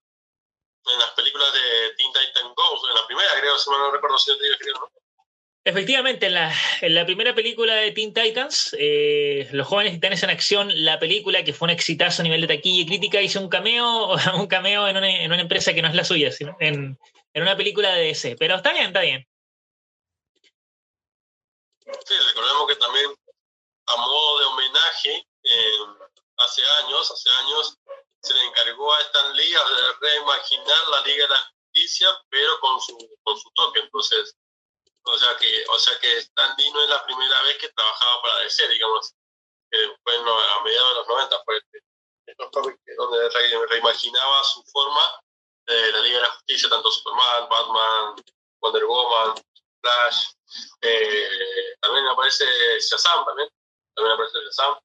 [0.92, 4.30] en las películas de Teen Titan Go, en la primera, creo, si no recuerdo si
[4.30, 4.90] yo te digo, creo, ¿no?
[5.66, 10.28] Efectivamente, en la, en la, primera película de Teen Titans, eh, Los Jóvenes Titanes en
[10.28, 13.48] Acción, la película que fue un exitazo a nivel de taquilla y crítica, hizo un
[13.48, 16.98] cameo, un cameo en, una, en una empresa que no es la suya, sino en,
[17.32, 18.36] en, una película de DC.
[18.38, 19.26] Pero está bien, está bien.
[21.80, 23.10] Sí, recordemos que también
[23.86, 25.78] a modo de homenaje, eh,
[26.36, 27.78] hace años, hace años,
[28.24, 32.80] se le encargó a Stan Lee a reimaginar la Liga de la Justicia, pero con
[32.80, 33.80] su, con su toque.
[33.80, 34.34] Entonces,
[35.02, 38.22] o sea que, o sea que Stan Lee no es la primera vez que trabajaba
[38.22, 39.12] para DC, digamos,
[39.70, 41.60] que fue a mediados de los 90, fue
[42.26, 43.28] estos cómics donde
[43.68, 45.20] reimaginaba su forma
[45.66, 48.24] de la Liga de la Justicia, tanto Superman, Batman,
[48.60, 49.34] Wonder Woman,
[49.82, 50.28] Flash,
[50.80, 52.46] eh, también aparece
[52.80, 53.50] Shazam, también,
[53.94, 54.78] también aparece Shazam.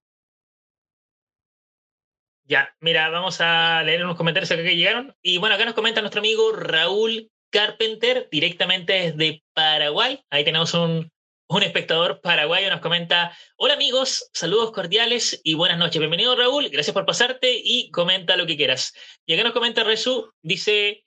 [2.50, 5.16] Ya, mira, vamos a leer unos comentarios acá que llegaron.
[5.22, 10.20] Y bueno, acá nos comenta nuestro amigo Raúl Carpenter, directamente desde Paraguay.
[10.32, 11.12] Ahí tenemos un,
[11.48, 16.00] un espectador paraguayo, nos comenta, hola amigos, saludos cordiales y buenas noches.
[16.00, 18.96] Bienvenido Raúl, gracias por pasarte y comenta lo que quieras.
[19.28, 21.06] Y acá nos comenta Resu, dice,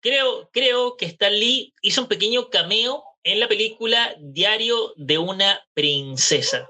[0.00, 5.62] creo, creo que Stan Lee hizo un pequeño cameo en la película Diario de una
[5.74, 6.66] princesa.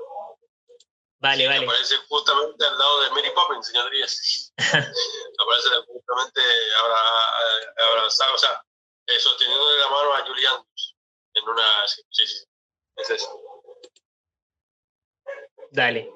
[1.21, 1.65] Vale, vale.
[1.67, 4.53] Aparece justamente al lado de Mary Poppins, señor Díaz.
[4.57, 6.41] aparece justamente
[6.81, 6.97] ahora,
[7.89, 8.65] ahora, o sea,
[9.07, 10.65] eh, sosteniendo la mano a Julián
[11.35, 11.87] en una.
[11.87, 12.45] Sí, sí, sí.
[12.97, 13.41] Es eso.
[15.73, 16.11] Dale.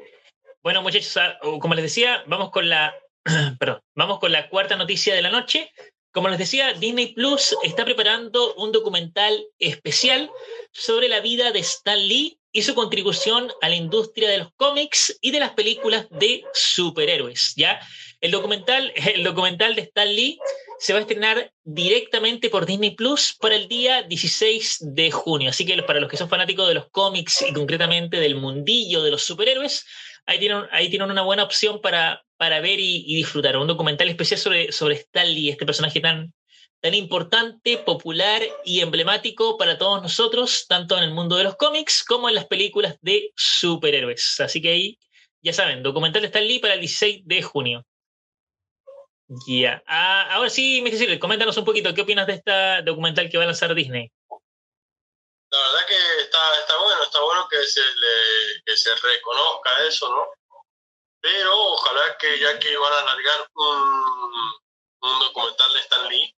[0.62, 2.94] Bueno, muchachos, ah, como les decía, vamos con la.
[3.58, 5.70] perdón, vamos con la cuarta noticia de la noche.
[6.12, 10.30] Como les decía, Disney Plus está preparando un documental especial
[10.72, 15.18] sobre la vida de Stan Lee y su contribución a la industria de los cómics
[15.20, 17.52] y de las películas de superhéroes.
[17.56, 17.80] ¿ya?
[18.20, 20.38] El, documental, el documental de Stan Lee
[20.78, 25.50] se va a estrenar directamente por Disney Plus para el día 16 de junio.
[25.50, 29.10] Así que para los que son fanáticos de los cómics y concretamente del mundillo de
[29.10, 29.84] los superhéroes,
[30.26, 33.56] ahí tienen, ahí tienen una buena opción para, para ver y, disfrutar.
[33.56, 36.32] Un documental especial sobre, sobre Stan Lee, este personaje tan,
[36.84, 42.04] tan importante, popular y emblemático para todos nosotros, tanto en el mundo de los cómics
[42.04, 44.38] como en las películas de superhéroes.
[44.40, 44.98] Así que ahí,
[45.40, 47.86] ya saben, documental de Stan Lee para el 16 de junio.
[49.48, 49.82] Ya.
[49.86, 53.44] Ah, ahora sí, me Silver, coméntanos un poquito, ¿qué opinas de esta documental que va
[53.44, 54.12] a lanzar Disney?
[54.28, 60.10] La verdad que está, está bueno, está bueno que se, le, que se reconozca eso,
[60.10, 60.26] ¿no?
[61.22, 64.52] Pero ojalá que ya que van a alargar un,
[65.00, 66.34] un documental de Stan Lee,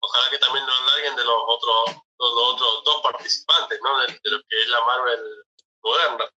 [0.00, 4.00] ojalá que también lo alarguen de los otros, los, otros dos participantes, ¿no?
[4.00, 5.44] De, lo que es la Marvel
[5.82, 6.30] moderna.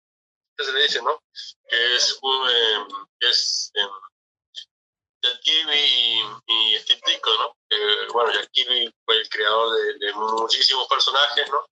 [0.57, 1.21] ¿Qué se le dice, no?
[1.67, 2.87] Que es, eh,
[3.21, 3.87] es eh,
[5.23, 7.55] Jack Kirby y, Steve Ditko, ¿no?
[8.13, 11.65] bueno, Jack Kirby fue el creador de, muchísimos personajes, ¿no?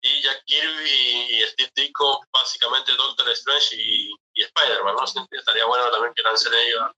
[0.00, 0.90] Y Jack Kirby
[1.30, 5.04] y, Steve Ditko, básicamente Doctor Strange y, Spider-Man, ¿no?
[5.30, 6.90] Estaría bueno también que lancen ellos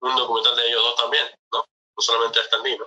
[0.00, 1.58] un documental de ellos dos también, ¿no?
[1.58, 2.86] No solamente a Stan Lee, ¿no?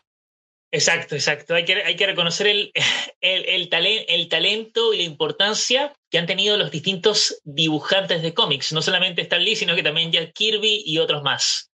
[0.72, 1.56] Exacto, exacto.
[1.56, 2.72] Hay que, hay que reconocer el,
[3.22, 8.82] el, el, talento y la importancia que han tenido los distintos dibujantes de cómics, no
[8.82, 11.72] solamente Stan Lee, sino que también Jack Kirby y otros más.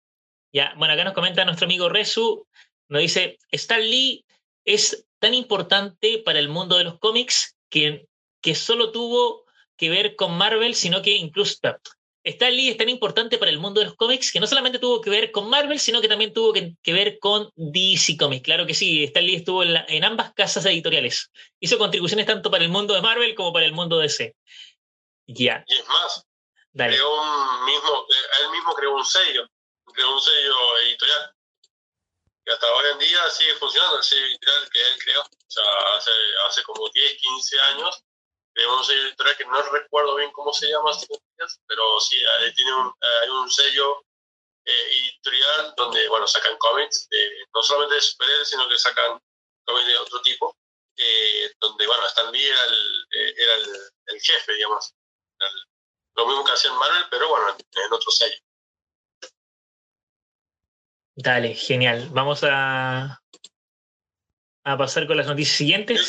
[0.52, 2.46] Ya, bueno, acá nos comenta nuestro amigo Resu,
[2.88, 4.24] nos dice, Stan Lee
[4.64, 8.06] es tan importante para el mundo de los cómics que,
[8.40, 9.44] que solo tuvo
[9.76, 11.56] que ver con Marvel, sino que incluso
[12.26, 15.00] Stan Lee es tan importante para el mundo de los cómics que no solamente tuvo
[15.00, 18.42] que ver con Marvel, sino que también tuvo que, ver con DC Comics.
[18.42, 21.30] Claro que sí, Stan Lee estuvo en, ambas casas editoriales.
[21.60, 24.34] Hizo contribuciones tanto para el mundo de Marvel como para el mundo de DC.
[25.28, 25.64] Ya.
[25.68, 26.26] Y es más,
[26.74, 28.06] creó un mismo,
[28.42, 29.48] él mismo creó un sello,
[29.94, 31.32] creó un sello editorial.
[32.44, 35.22] Que hasta hoy en día sigue funcionando el sello editorial que él creó.
[35.22, 35.62] O sea,
[35.96, 36.10] hace,
[36.48, 38.04] hace como 10, 15 años
[38.56, 40.90] creó un sello editorial que no recuerdo bien cómo se llama,
[41.66, 42.16] pero sí,
[42.54, 42.90] tiene un,
[43.22, 44.02] hay un sello
[44.64, 47.06] eh, editorial donde, bueno, sacan cómics,
[47.54, 49.20] no solamente de superhéroes, sino que sacan
[49.66, 50.56] cómics de otro tipo,
[50.96, 54.94] eh, donde, bueno, Stan Lee era el, eh, era el, jefe, digamos.
[56.14, 58.38] lo mismo que hacía en Marvel, pero bueno, en, otro sello.
[61.14, 62.08] Dale, genial.
[62.10, 63.20] Vamos a,
[64.64, 66.00] a pasar con las noticias siguientes.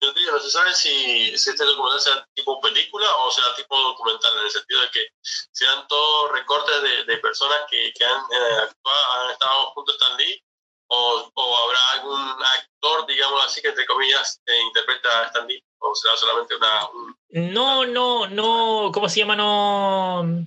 [0.00, 3.76] Yo diría, no se sabe si, si este documental sea tipo película o sea tipo
[3.80, 5.06] documental, en el sentido de que
[5.52, 9.94] sean todos recortes de, de personas que, que han, eh, actuado, han estado junto a
[9.94, 10.42] Stan Lee,
[10.88, 15.64] o, o, habrá algún actor, digamos así, que entre comillas eh, interpreta a Stan Lee,
[15.78, 16.88] o será solamente una...
[17.30, 19.34] No, no, no, ¿cómo se llama?
[19.34, 20.46] No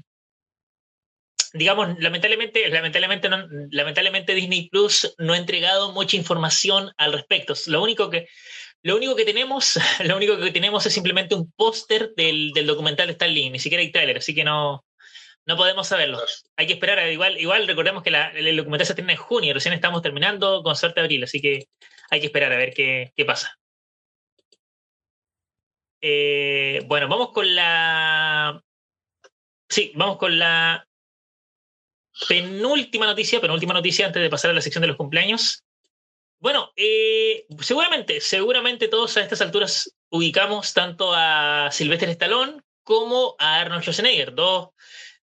[1.54, 3.30] digamos, lamentablemente, lamentablemente,
[3.72, 7.54] lamentablemente Disney Plus no ha entregado mucha información al respecto.
[7.68, 8.28] Lo único que,
[8.84, 13.08] lo único que tenemos, lo único que tenemos es simplemente un póster del, del, documental
[13.08, 14.86] de Stan Lee, ni siquiera hay tráiler, así que no,
[15.46, 16.20] no podemos saberlo.
[16.56, 19.74] Hay que esperar, igual, igual recordemos que la, el documental se tiene en junio, recién
[19.74, 21.66] estamos terminando con suerte abril, así que
[22.10, 23.60] hay que esperar a ver qué, qué pasa.
[26.02, 28.62] Eh, bueno, vamos con la.
[29.70, 30.88] Sí, vamos con la
[32.28, 35.64] penúltima noticia, penúltima noticia antes de pasar a la sección de los cumpleaños.
[36.40, 43.60] Bueno, eh, seguramente, seguramente todos a estas alturas ubicamos tanto a Sylvester Stallone como a
[43.60, 44.70] Arnold Schwarzenegger, dos,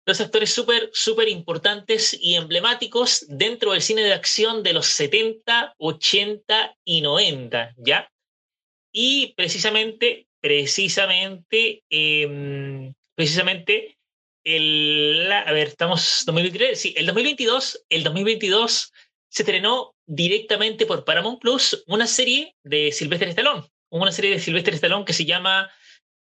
[0.05, 5.73] dos actores súper, súper importantes y emblemáticos dentro del cine de acción de los 70,
[5.77, 8.09] 80 y 90, ¿ya?
[8.99, 13.97] y precisamente, precisamente, em, precisamente,
[14.43, 18.91] el, a ver, estamos 2023, sí, el 2022, el 2022
[19.29, 24.73] se estrenó directamente por Paramount Plus una serie de Sylvester Stallone, una serie de Sylvester
[24.73, 25.69] Stallone que se llama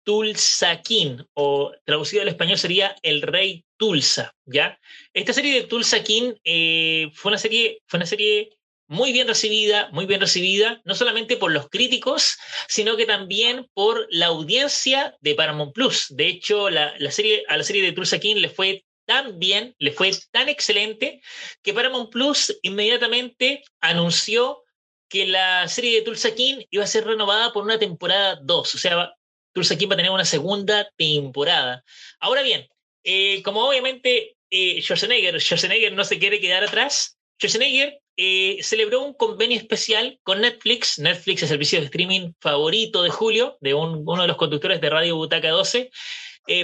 [0.05, 4.79] Tulsa King, o traducido al español sería El Rey Tulsa, ¿ya?
[5.12, 8.51] Esta serie de Tulsa King eh, fue, una serie, fue una serie
[8.88, 14.07] muy bien recibida, muy bien recibida, no solamente por los críticos, sino que también por
[14.11, 16.07] la audiencia de Paramount Plus.
[16.11, 19.92] De hecho, la, serie, a la serie de Tulsa King le fue tan bien, le
[19.92, 21.21] fue tan excelente,
[21.62, 24.64] que Paramount Plus inmediatamente anunció
[25.09, 28.75] que la serie de Tulsa King iba a ser renovada por una temporada 2.
[28.75, 29.12] O sea,
[29.53, 31.85] Tulsa King va a tener una segunda temporada.
[32.21, 32.69] Ahora bien,
[33.05, 39.14] eh, como obviamente eh, Schwarzenegger, Schwarzenegger no se quiere quedar atrás, Schwarzenegger eh, celebró un
[39.14, 40.98] convenio especial con Netflix.
[40.98, 44.90] Netflix es el servicio de streaming favorito de Julio, de uno de los conductores de
[44.90, 45.90] Radio Butaca 12.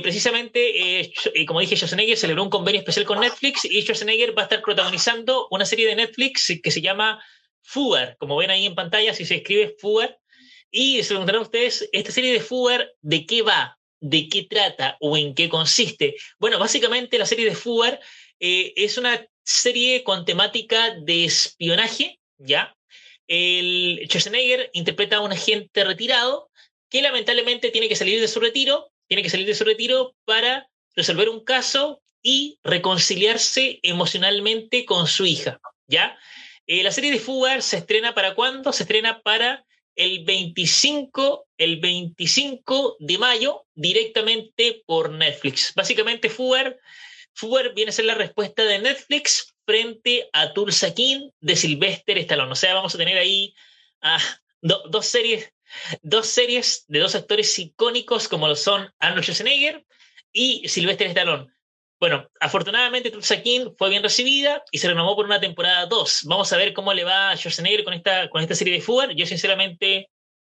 [0.03, 1.13] precisamente,
[1.47, 5.49] como dije, Schwarzenegger celebró un convenio especial con Netflix y Schwarzenegger va a estar protagonizando
[5.51, 7.21] una serie de Netflix que se llama
[7.63, 10.19] Fugar, como ven ahí en pantalla, si se escribe Fugar,
[10.71, 13.79] y se preguntarán ustedes, ¿esta serie de Fugar de qué va?
[14.01, 14.97] ¿De qué trata?
[15.01, 16.17] ¿O en qué consiste?
[16.39, 18.01] Bueno, básicamente la serie de Fugar
[18.41, 22.75] eh, es una serie con temática de espionaje, ¿ya?
[23.27, 26.51] El Schwarzenegger interpreta a un agente retirado
[26.89, 30.69] que lamentablemente tiene que salir de su retiro, tiene que salir de su retiro para
[30.95, 36.19] resolver un caso y reconciliarse emocionalmente con su hija, ¿ya?
[36.67, 38.73] Eh, la serie de Fugar se estrena para cuándo?
[38.73, 39.65] Se estrena para
[39.97, 45.75] el 25, el 25 de mayo directamente por Netflix.
[45.75, 46.79] Básicamente Fugar,
[47.35, 52.53] Fugar viene a ser la respuesta de Netflix frente a Tulsa King de Sylvester Stallone.
[52.53, 53.55] O sea, vamos a tener ahí
[54.61, 55.53] dos series
[56.03, 59.85] dos series de dos actores icónicos como lo son Arnold Schwarzenegger
[60.33, 61.49] y Sylvester Stallone.
[62.01, 66.23] Bueno, afortunadamente Tulsa King fue bien recibida y se renovó por una temporada 2.
[66.25, 69.15] Vamos a ver cómo le va a Schwarzenegger con esta, con esta serie de Fugar.
[69.15, 70.11] Yo sinceramente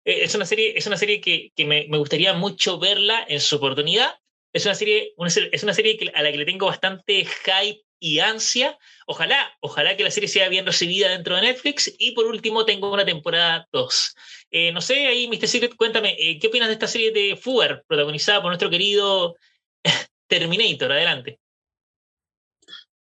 [0.06, 4.16] eh, es una serie, es una serie que, me, gustaría mucho verla en su oportunidad.
[4.56, 5.14] Es una serie,
[5.52, 8.80] es una serie a la que le tengo bastante hype y ansia.
[9.06, 11.94] Ojalá, ojalá que la serie sea bien recibida dentro de Netflix.
[11.98, 14.16] Y por último, tengo una temporada 2.
[14.52, 15.50] Eh, no sé, ahí, Mr.
[15.50, 19.36] Secret, cuéntame, eh, ¿qué opinas de esta serie de Fugar, protagonizada por nuestro querido
[20.28, 21.38] Terminator, adelante.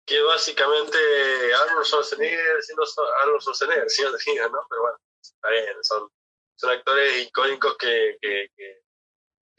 [0.07, 0.97] Que básicamente
[1.61, 2.83] Arnold Schwarzenegger siendo
[3.21, 4.65] Arnold Schwarzenegger, sí o ¿no?
[4.67, 6.09] Pero bueno, está bien, son,
[6.55, 8.49] son actores icónicos que, que,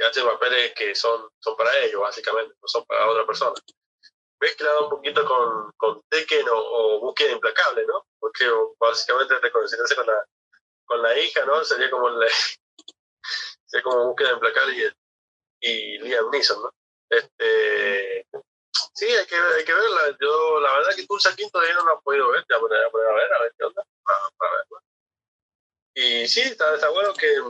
[0.03, 3.53] hacen papeles que son, son para ellos, básicamente, no son para otra persona.
[4.41, 8.07] Mezclado un poquito con, con Tekken o, Búsqueda Implacable, ¿no?
[8.19, 8.45] Porque
[8.79, 10.25] básicamente reconciliarse con la,
[10.87, 11.65] con la hija, ¿no?
[11.65, 12.09] Sería como,
[13.67, 14.93] sería como Búsqueda Implacable
[15.61, 16.71] y, y Liam Neeson, ¿no?
[17.11, 18.27] Este,
[18.95, 20.17] sí, hay que, hay que verla.
[20.21, 22.45] Yo, la verdad que Tulsa King todavía no la he podido ver.
[22.49, 24.81] Ya poner a, poner a ver, a ver qué onda, para, verla.
[25.95, 27.41] Y sí, está, está bueno que.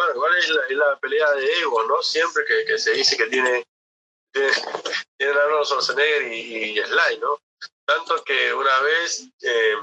[0.00, 2.02] Bueno, igual es la, es la pelea de ego, ¿no?
[2.02, 3.66] Siempre que, que se dice que tiene.
[4.32, 4.50] Tiene,
[5.18, 7.38] tiene Arnold Schwarzenegger y, y Sly, ¿no?
[7.84, 9.74] Tanto que una vez, eh,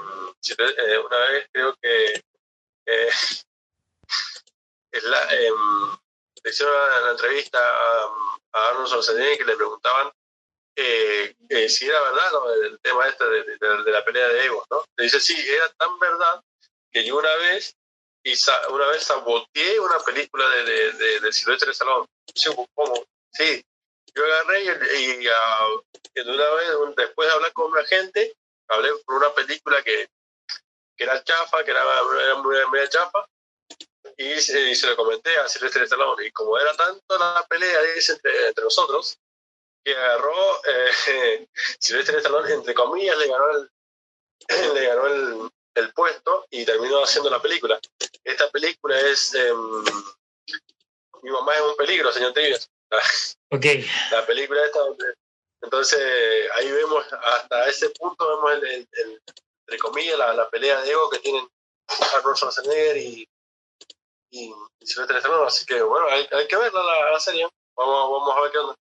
[1.06, 2.24] una vez creo que
[2.88, 3.10] eh,
[5.04, 5.52] la, eh,
[6.44, 8.10] le hicieron la, entrevista a,
[8.54, 10.12] Arnold Schwarzenegger que le preguntaban
[10.76, 12.32] eh, eh, si era verdad
[12.64, 14.84] el tema este de, la pelea de egos, ¿no?
[14.96, 16.42] Le dice, sí, era tan verdad
[16.92, 17.77] que yo una vez,
[18.28, 18.36] y
[18.74, 22.08] una vez saboteé una película de, de, de, de Silvestre Stallone.
[22.76, 23.06] ¿Cómo?
[23.32, 23.64] Sí,
[24.14, 24.68] yo agarré y,
[25.24, 25.28] y,
[26.20, 28.36] una vez, después de hablar con una gente,
[28.68, 30.10] hablé por una película que,
[30.98, 31.82] que era chafa, que era,
[32.22, 33.26] era muy media chafa,
[34.18, 36.28] y, se lo comenté a Silvestre Stallone.
[36.28, 39.18] Y como era tanto la pelea entre, entre nosotros,
[39.86, 41.48] que agarró eh,
[41.80, 43.72] Silvestre Stallone, entre comillas, le ganó el,
[44.74, 47.80] le ganó el, el, puesto y terminó haciendo la película.
[48.24, 49.84] Esta película es em,
[51.24, 52.70] Mi mamá es un peligro, señor Trivias.
[53.52, 53.66] ok.
[54.12, 54.80] La película esta
[55.62, 56.02] Entonces,
[56.56, 58.88] ahí vemos, hasta ese punto vemos, el,
[59.68, 61.48] entre comillas, la, la, pelea de ego que tienen
[62.16, 63.28] Arnold Schwarzenegger y,
[64.32, 67.48] y, se ve nuevo, así que bueno, hay, hay que verla la, la, serie.
[67.76, 68.76] Vamos, vamos a ver qué onda.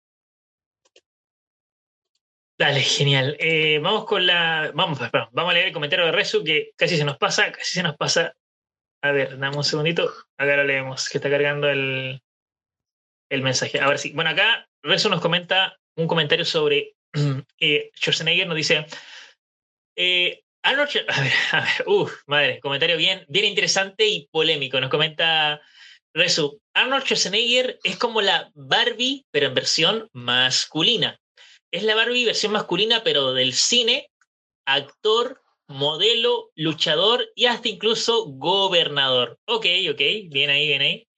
[2.65, 3.37] Dale, genial.
[3.41, 4.73] Eh, vamos con la.
[4.73, 4.99] Vamos,
[5.33, 7.95] vamos a leer el comentario de Resu que casi se nos pasa, casi se nos
[7.95, 8.35] pasa.
[9.03, 10.11] A ver, dame un segundito.
[10.39, 12.23] Acá lo leemos, que está cargando el,
[13.29, 13.79] el mensaje.
[13.81, 14.13] A ver si.
[14.13, 16.95] Bueno, acá Resu nos comenta un comentario sobre
[17.61, 18.47] eh, Schwarzenegger.
[18.47, 18.87] Nos dice:
[19.95, 24.81] eh, Arnold, a ver, a ver, uf, madre, comentario bien, bien interesante y polémico.
[24.81, 25.61] Nos comenta
[26.15, 26.63] Resu.
[26.73, 31.21] Arnold Schwarzenegger es como la Barbie, pero en versión masculina.
[31.75, 34.09] Es la Barbie versión masculina, pero del cine,
[34.65, 39.41] actor, modelo, luchador y hasta incluso gobernador.
[39.47, 41.09] Ok, ok, bien ahí, bien ahí.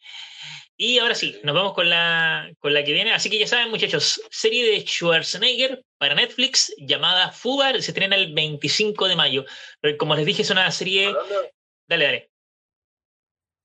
[0.78, 3.12] Y ahora sí, nos vamos con la, con la que viene.
[3.12, 8.32] Así que ya saben, muchachos, serie de Schwarzenegger para Netflix llamada Fubar se estrena el
[8.32, 9.44] 25 de mayo.
[9.82, 11.14] Pero como les dije, es una serie.
[11.86, 12.30] dale, dale.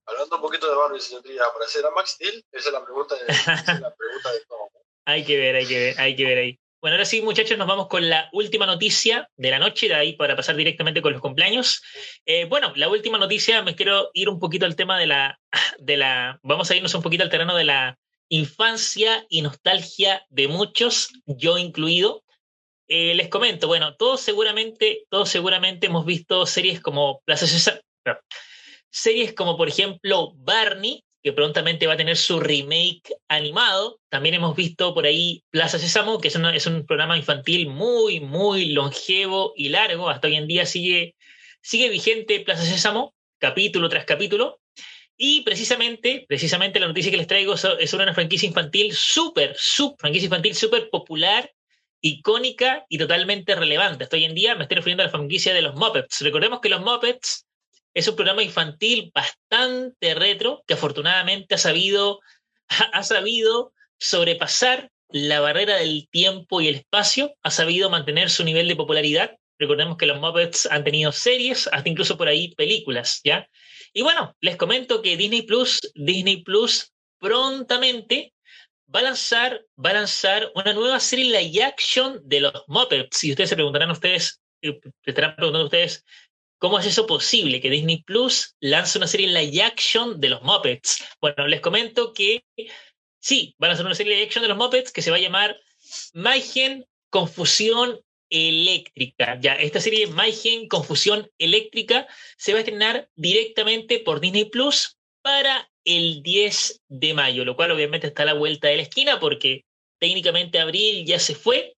[0.08, 2.44] Hablando un poquito de Barbie, señor ¿aparecerá Max Steel?
[2.52, 3.22] Esa es la pregunta de,
[3.80, 4.70] la pregunta de todo.
[5.06, 6.61] hay que ver, hay que ver, hay que ver ahí.
[6.82, 10.14] Bueno, ahora sí, muchachos, nos vamos con la última noticia de la noche, de ahí
[10.14, 11.84] para pasar directamente con los cumpleaños.
[12.26, 15.40] Eh, bueno, la última noticia, me quiero ir un poquito al tema de la,
[15.78, 20.48] de la, vamos a irnos un poquito al terreno de la infancia y nostalgia de
[20.48, 22.24] muchos, yo incluido.
[22.88, 27.46] Eh, les comento, bueno, todos seguramente, todos seguramente hemos visto series como Plaza
[28.90, 34.00] series como por ejemplo Barney, que prontamente va a tener su remake animado.
[34.10, 38.70] También hemos visto por ahí Plaza Sésamo, que es, es, un programa infantil muy, muy
[38.70, 40.10] longevo y largo.
[40.10, 41.16] Hasta hoy en día sigue,
[41.62, 44.60] sigue vigente Plaza Sésamo, capítulo tras capítulo.
[45.16, 50.26] Y precisamente, precisamente la noticia que les traigo es una franquicia infantil súper, súper, franquicia
[50.26, 51.52] infantil súper popular,
[52.02, 54.04] icónica y totalmente relevante.
[54.04, 56.22] Hasta hoy en día me estoy refiriendo a la franquicia de los Muppets.
[56.22, 57.46] Recordemos que los Muppets
[57.94, 62.20] es un programa infantil bastante retro que afortunadamente ha sabido,
[62.94, 68.68] ha sabido sobrepasar la barrera del tiempo y el espacio, ha sabido mantener su nivel
[68.68, 69.38] de popularidad.
[69.60, 73.48] Recordemos que los Muppets han tenido series, hasta incluso por ahí películas, ¿ya?
[73.94, 78.34] Y bueno, les comento que Disney Plus, Disney Plus prontamente
[78.94, 83.24] va a lanzar, va a lanzar una nueva serie live action de los Muppets.
[83.24, 86.04] Y ustedes se preguntarán ustedes, eh, se estarán preguntando ustedes,
[86.62, 90.44] ¿Cómo es eso posible que Disney Plus lance una serie en live action de los
[90.44, 91.04] Muppets?
[91.20, 92.46] Bueno, les comento que
[93.20, 95.22] sí, van a hacer una serie live action de los Muppets que se va a
[95.22, 95.60] llamar
[96.14, 98.00] Mayhem Confusión
[98.30, 99.40] Eléctrica.
[99.42, 102.08] Ya, esta serie Mayhem Confusión Eléctrica
[102.38, 107.72] se va a estrenar directamente por Disney Plus para el 10 de mayo, lo cual
[107.72, 109.66] obviamente está a la vuelta de la esquina porque
[110.00, 111.76] técnicamente abril ya se fue,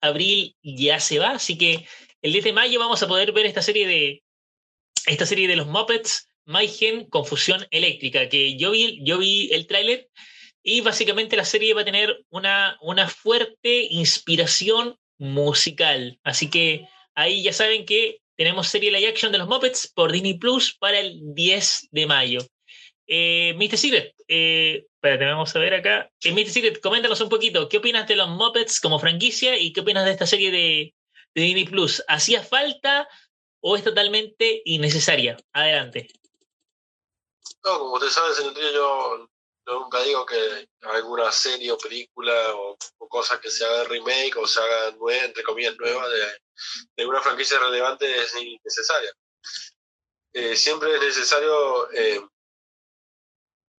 [0.00, 1.86] abril ya se va, así que
[2.26, 4.24] el 10 de mayo vamos a poder ver esta serie de,
[5.06, 10.08] esta serie de los Muppets, Mayhem Confusión Eléctrica, que yo vi, yo vi el tráiler
[10.60, 16.18] y básicamente la serie va a tener una, una fuerte inspiración musical.
[16.24, 20.36] Así que ahí ya saben que tenemos serie live action de los Muppets por Disney
[20.36, 22.40] Plus para el 10 de mayo.
[23.06, 23.78] Eh, Mr.
[23.78, 26.10] Secret, eh, vamos a ver acá.
[26.24, 26.50] Eh, Mr.
[26.50, 30.10] Secret, coméntanos un poquito, ¿qué opinas de los Muppets como franquicia y qué opinas de
[30.10, 30.95] esta serie de,
[31.36, 33.06] de Disney Plus, ¿hacía falta
[33.60, 35.36] o es totalmente innecesaria?
[35.52, 36.08] Adelante.
[37.62, 39.28] No, como usted sabe, señor yo,
[39.66, 42.78] nunca digo que alguna serie o película o,
[43.08, 46.38] cosa que se haga remake o se haga nueva, entre comillas nueva de,
[46.96, 49.12] de una franquicia relevante es innecesaria.
[50.32, 52.16] Eh, siempre es necesario eh,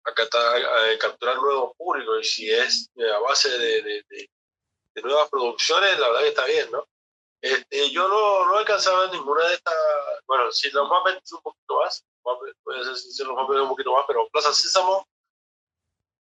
[0.05, 4.30] eh, capturar nuevos públicos y si es a base de, de,
[5.03, 6.88] nuevas producciones, la verdad que está bien, ¿no?
[7.42, 9.76] Este, yo no, no alcanzaba ninguna de estas.
[10.26, 12.04] Bueno, si los Muppets un poquito más,
[12.64, 15.08] puede ser si los Muppets un poquito más, pero Plaza Sésamo.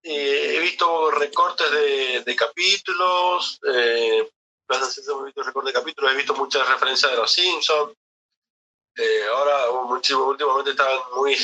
[0.03, 3.59] Eh, he visto recortes de, de capítulos.
[3.67, 4.29] Eh,
[4.65, 6.11] Plaza Sésamo he visto recortes de capítulos.
[6.11, 7.93] He visto muchas referencias de los Simpsons.
[8.95, 11.37] Eh, ahora, últimamente estaban muy,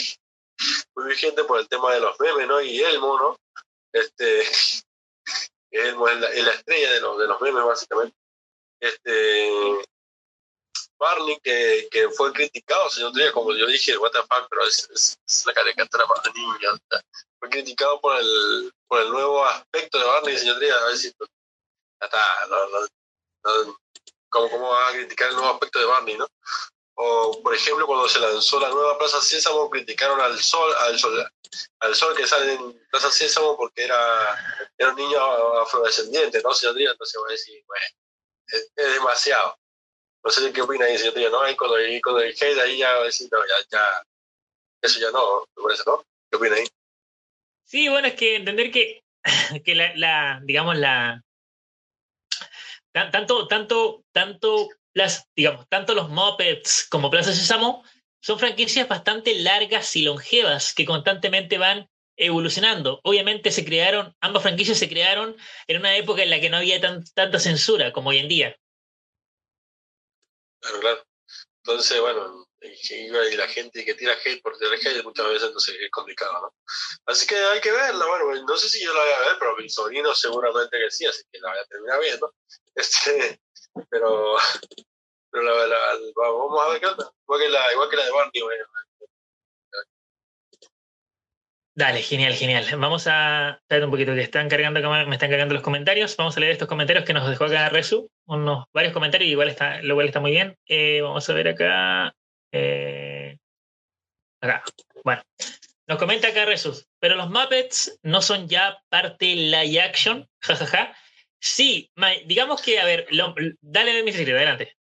[0.95, 2.61] muy vigentes por el tema de los memes, ¿no?
[2.61, 3.37] Y Elmo, ¿no?
[3.91, 4.43] Este,
[5.71, 8.22] Elmo es la, es la estrella de los, de los memes, básicamente
[8.83, 9.85] este
[10.97, 14.89] Barney que, que fue criticado, señor Díaz, como yo dije, what the fuck, pero es,
[14.91, 16.79] es, la caricatura para niños.
[17.39, 21.09] Fue criticado por el, por el nuevo aspecto de Barney, señor Díaz, a ver si
[21.09, 22.19] ya está,
[24.29, 26.27] ¿cómo, ¿cómo va a criticar el nuevo aspecto de Barney, no?
[26.95, 31.25] O, por ejemplo, cuando se lanzó la nueva Plaza Sésamo, criticaron al sol, al sol,
[31.79, 35.19] al sol que sale en Plaza Sésamo porque era, era un niño
[35.59, 36.91] afrodescendiente, ¿no, señor Díaz?
[36.91, 37.85] Entonces voy a decir, bueno,
[38.47, 39.57] es, demasiado.
[40.23, 41.41] No sé qué opina ahí, señor ¿no?
[41.41, 44.03] Ahí cuando, cuando el hate ahí ya decir, no, ya, ya,
[44.81, 46.03] eso ya no, me parece, ¿no?
[46.29, 46.67] ¿Qué opina ahí?
[47.65, 49.03] Sí, bueno, es que entender que,
[49.65, 51.21] que la, la, digamos, la,
[52.93, 57.83] tanto, tanto, tanto, las, digamos, tanto los Muppets como Plaza Sésamo
[58.21, 62.99] son franquicias bastante largas y longevas que constantemente van evolucionando.
[63.03, 65.35] Obviamente se crearon, ambas franquicias se crearon
[65.67, 68.57] en una época en la que no había tanta censura como hoy en día.
[70.59, 71.03] Claro, claro.
[71.63, 75.91] Entonces, bueno, y la gente que tira hate por tirar hate muchas veces entonces es
[75.91, 76.55] complicado, ¿no?
[77.05, 79.55] Así que hay que verla, bueno, no sé si yo la voy a ver, pero
[79.57, 82.33] mi sobrino seguramente que sí, así que la voy a terminar viendo.
[82.75, 83.39] Este,
[83.91, 84.35] pero
[85.29, 88.41] pero la, vamos a ver qué onda, igual que la, igual que la de Barney.
[88.41, 88.65] Bueno.
[91.75, 92.67] Dale, genial, genial.
[92.77, 96.15] Vamos a ver un poquito que están cargando, me están cargando los comentarios.
[96.17, 99.81] Vamos a leer estos comentarios que nos dejó acá Resu, unos varios comentarios, igual está,
[99.81, 100.55] lo cual está muy bien.
[100.67, 102.15] Eh, vamos a ver acá.
[102.51, 103.39] Eh,
[104.39, 104.63] acá.
[105.03, 105.23] Bueno,
[105.87, 110.95] nos comenta acá Resus, pero los Muppets no son ya parte live action, jajaja.
[111.39, 111.91] Sí,
[112.27, 113.07] digamos que, a ver,
[113.61, 114.77] dale mi secreto, adelante.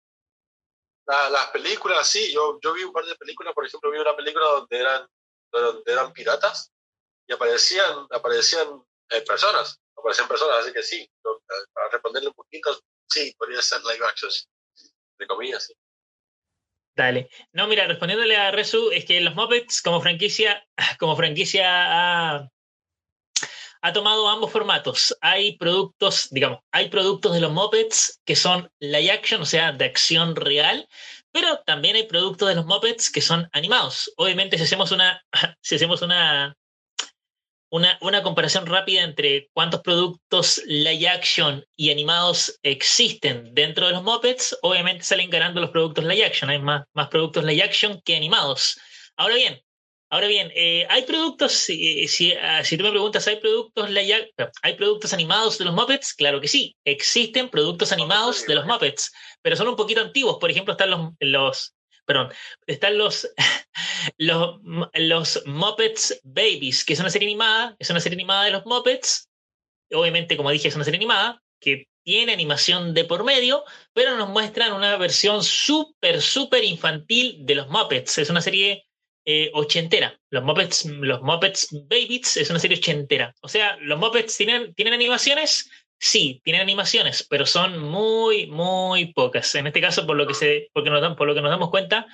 [1.06, 4.44] las películas, sí, yo, yo vi un par de películas, por ejemplo, vi una película
[4.44, 5.06] donde eran,
[5.50, 6.71] donde eran piratas
[7.26, 8.68] y aparecían, aparecían
[9.10, 11.10] eh, personas, aparecían personas, así que sí,
[11.72, 14.30] para responderle un poquito, sí, podría ser live action,
[15.18, 15.74] de comillas, sí.
[16.94, 17.30] Dale.
[17.52, 20.66] No, mira, respondiéndole a Resu, es que los Muppets como franquicia,
[20.98, 22.50] como franquicia ha,
[23.80, 25.16] ha, tomado ambos formatos.
[25.22, 29.86] Hay productos, digamos, hay productos de los Muppets que son live action, o sea, de
[29.86, 30.86] acción real,
[31.32, 34.12] pero también hay productos de los Muppets que son animados.
[34.16, 35.24] Obviamente, si hacemos una,
[35.62, 36.54] si hacemos una,
[37.72, 44.02] una, una, comparación rápida entre cuántos productos live action y animados existen dentro de los
[44.02, 46.50] Muppets, obviamente salen ganando los productos live action.
[46.50, 48.78] Hay más, más productos live action que animados.
[49.16, 49.58] Ahora bien,
[50.10, 54.30] ahora bien, eh, hay productos, si, si, ah, si, tú me preguntas, ¿hay productos live,
[54.60, 56.12] ¿hay productos animados de los Muppets?
[56.12, 59.10] Claro que sí, existen productos animados de los Muppets,
[59.40, 60.36] pero son un poquito antiguos.
[60.38, 61.74] Por ejemplo, están los, los
[62.04, 62.32] perdón,
[62.66, 63.28] están los,
[64.18, 64.60] los,
[64.94, 69.28] los Muppets Babies, que es una serie animada, es una serie animada de los Muppets,
[69.92, 74.28] obviamente como dije es una serie animada, que tiene animación de por medio, pero nos
[74.28, 78.18] muestran una versión súper, súper infantil de los Muppets.
[78.18, 78.86] Es una serie
[79.24, 80.18] eh, ochentera.
[80.30, 83.32] Los Muppets, los Muppets Babies es una serie ochentera.
[83.40, 85.70] O sea, los Muppets tienen, tienen animaciones,
[86.02, 89.54] sí, tienen animaciones, pero son muy, muy pocas.
[89.54, 92.06] En este caso, por lo que, se, porque nos, por lo que nos damos cuenta,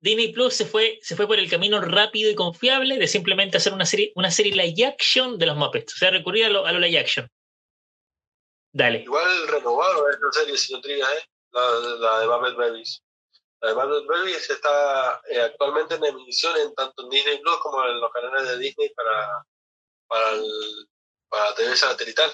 [0.00, 3.74] Disney Plus se fue, se fue por el camino rápido y confiable de simplemente hacer
[3.74, 6.72] una serie, una serie live action de los Muppets, o sea, recurrir a lo, a
[6.72, 7.28] lo action.
[8.72, 9.00] Dale.
[9.00, 11.28] Igual renovado esta serie, señor Trigas, ¿eh?
[11.52, 13.02] la, de Muppet Babies.
[13.60, 17.84] La de Muppet Babies está eh, actualmente en emisión en tanto en Disney Plus como
[17.84, 19.44] en los canales de Disney para,
[20.06, 20.30] para,
[21.28, 22.32] para TV satelital.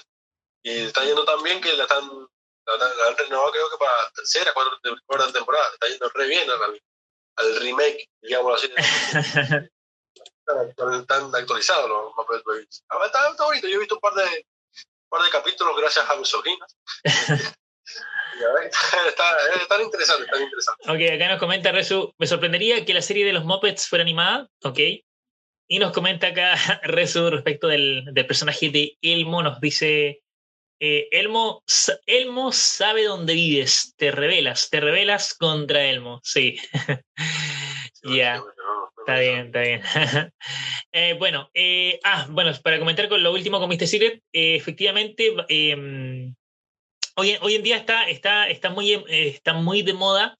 [0.65, 4.51] Y está yendo tan bien que la están, la, han renovado creo que para tercera,
[4.51, 5.69] cuarta, cuarta temporada.
[5.73, 6.81] Está yendo re bien al,
[7.35, 8.73] al remake, digamos así.
[10.99, 12.83] están, actualizados los Muppet Babies.
[12.89, 16.09] Ah, está, está, bonito, yo he visto un par de, un par de capítulos gracias
[16.09, 16.75] a mis sobrinas.
[19.07, 19.37] Está,
[19.69, 20.91] tan interesante, tan interesante.
[20.91, 24.49] Ok, acá nos comenta Resu, me sorprendería que la serie de los Muppets fuera animada,
[24.61, 24.79] ok.
[25.69, 30.24] Y nos comenta acá Resu respecto del, del personaje de Elmo, nos dice,
[30.79, 31.63] eh, Elmo,
[32.05, 36.57] Elmo sabe dónde vives, te revelas, te revelas contra Elmo, sí.
[38.03, 38.41] ya,
[38.99, 39.81] está bien, está bien.
[40.97, 43.85] Eh, bueno, eh, ah, bueno, para comentar con lo último con Mr.
[43.85, 46.33] Secret, efectivamente, em,
[47.17, 50.37] hoy, hoy, en día está, está, está, muy, está muy de moda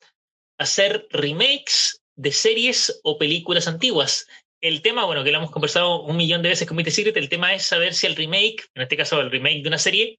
[0.57, 4.27] hacer remakes de series o películas antiguas
[4.67, 7.29] el tema, bueno, que lo hemos conversado un millón de veces con Mythic Secret, el
[7.29, 10.17] tema es saber si el remake, en este caso el remake de una serie,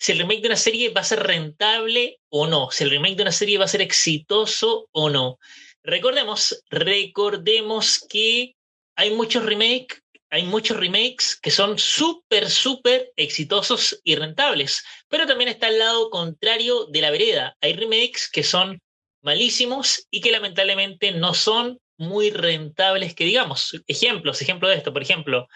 [0.00, 3.16] si el remake de una serie va a ser rentable o no, si el remake
[3.16, 5.38] de una serie va a ser exitoso o no.
[5.82, 8.56] Recordemos, recordemos que
[8.96, 15.50] hay muchos remakes, hay muchos remakes que son súper, súper exitosos y rentables, pero también
[15.50, 17.56] está el lado contrario de la vereda.
[17.60, 18.80] Hay remakes que son
[19.20, 23.78] malísimos y que lamentablemente no son muy rentables que digamos.
[23.86, 25.46] Ejemplos, ejemplo de esto, por ejemplo,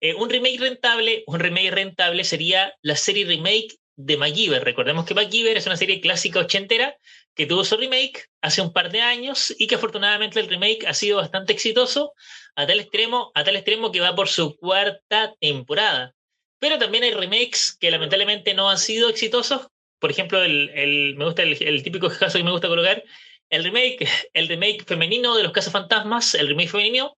[0.00, 4.64] eh, un remake rentable, un remake rentable sería la serie remake de MacGyver.
[4.64, 6.96] Recordemos que MacGyver es una serie clásica ochentera
[7.34, 10.94] que tuvo su remake hace un par de años y que afortunadamente el remake ha
[10.94, 12.14] sido bastante exitoso
[12.56, 16.14] a tal extremo, a tal extremo que va por su cuarta temporada.
[16.58, 19.68] Pero también hay remakes que lamentablemente no han sido exitosos.
[19.98, 23.02] Por ejemplo, el, me gusta el, el típico caso que me gusta colocar
[23.50, 27.16] el remake, el remake femenino de los Fantasmas, el remake femenino,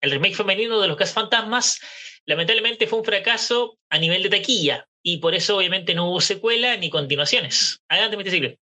[0.00, 1.80] el remake femenino de los Fantasmas,
[2.24, 6.76] lamentablemente fue un fracaso a nivel de taquilla y por eso obviamente no hubo secuela
[6.76, 7.80] ni continuaciones.
[7.88, 8.30] Adelante, Mr.
[8.30, 8.58] Secret.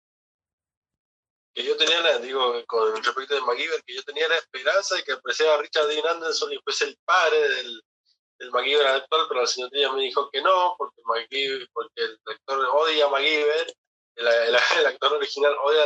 [1.54, 5.04] Que yo tenía la, digo, con respecto de MacGyver, que yo tenía la esperanza de
[5.04, 7.80] que apareciera Richard Dean Anderson y fuese el padre del,
[8.40, 11.00] del MacGyver actual, pero el señor Díaz me dijo que no, porque,
[11.72, 13.76] porque el actor odia a MacGyver
[14.16, 15.84] el, el, actor original odia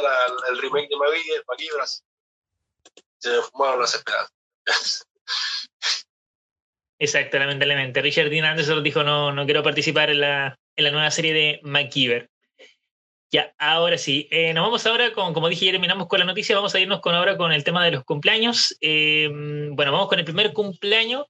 [0.49, 1.87] el remake de MacGyver,
[3.19, 4.33] se me fumaron las esperanzas.
[6.99, 8.01] Exacto, lamentablemente.
[8.01, 11.61] Richard Dean Anderson dijo no, no quiero participar en la, en la nueva serie de
[11.63, 12.31] MacGyver.
[13.33, 14.29] Ya, ahora sí.
[14.31, 17.01] Eh, nos vamos ahora con, como dije, ya terminamos con la noticia, vamos a irnos
[17.01, 18.77] con ahora con el tema de los cumpleaños.
[18.81, 19.29] Eh,
[19.73, 21.27] bueno, vamos con el primer cumpleaños.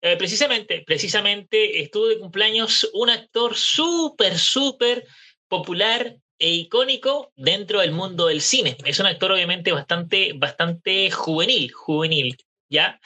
[0.00, 5.06] Eh, precisamente, precisamente estuvo de cumpleaños un actor súper, súper
[5.48, 8.76] popular e icónico dentro del mundo del cine.
[8.84, 12.36] Es un actor obviamente bastante, bastante juvenil, juvenil,
[12.68, 13.00] ¿ya?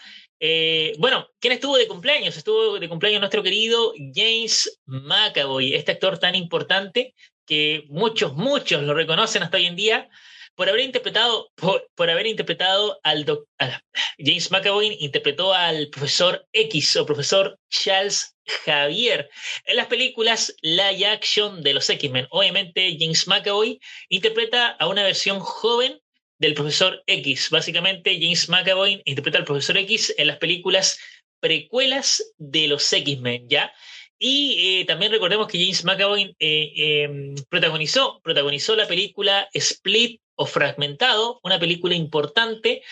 [0.99, 2.37] Bueno, ¿quién estuvo de cumpleaños?
[2.37, 7.15] Estuvo de cumpleaños nuestro querido James McAvoy, este actor tan importante
[7.47, 10.09] que muchos, muchos lo reconocen hasta hoy en día,
[10.55, 13.25] por haber interpretado, por, haber interpretado al
[14.19, 19.31] James McAvoy interpretó al profesor X o profesor Charles Javier
[19.65, 22.27] en las películas live action de los X-Men.
[22.31, 26.02] Obviamente James McAvoy interpreta a una versión joven
[26.43, 27.49] del profesor X.
[27.51, 30.99] Básicamente James McAvoy interpreta al profesor X en las películas
[31.41, 33.73] precuelas de los X-Men, ¿ya?
[34.19, 40.47] Y eh, también recordemos que James McAvoy eh, em, protagonizó, protagonizó la película Split o
[40.47, 42.83] Fragmentado, una película importante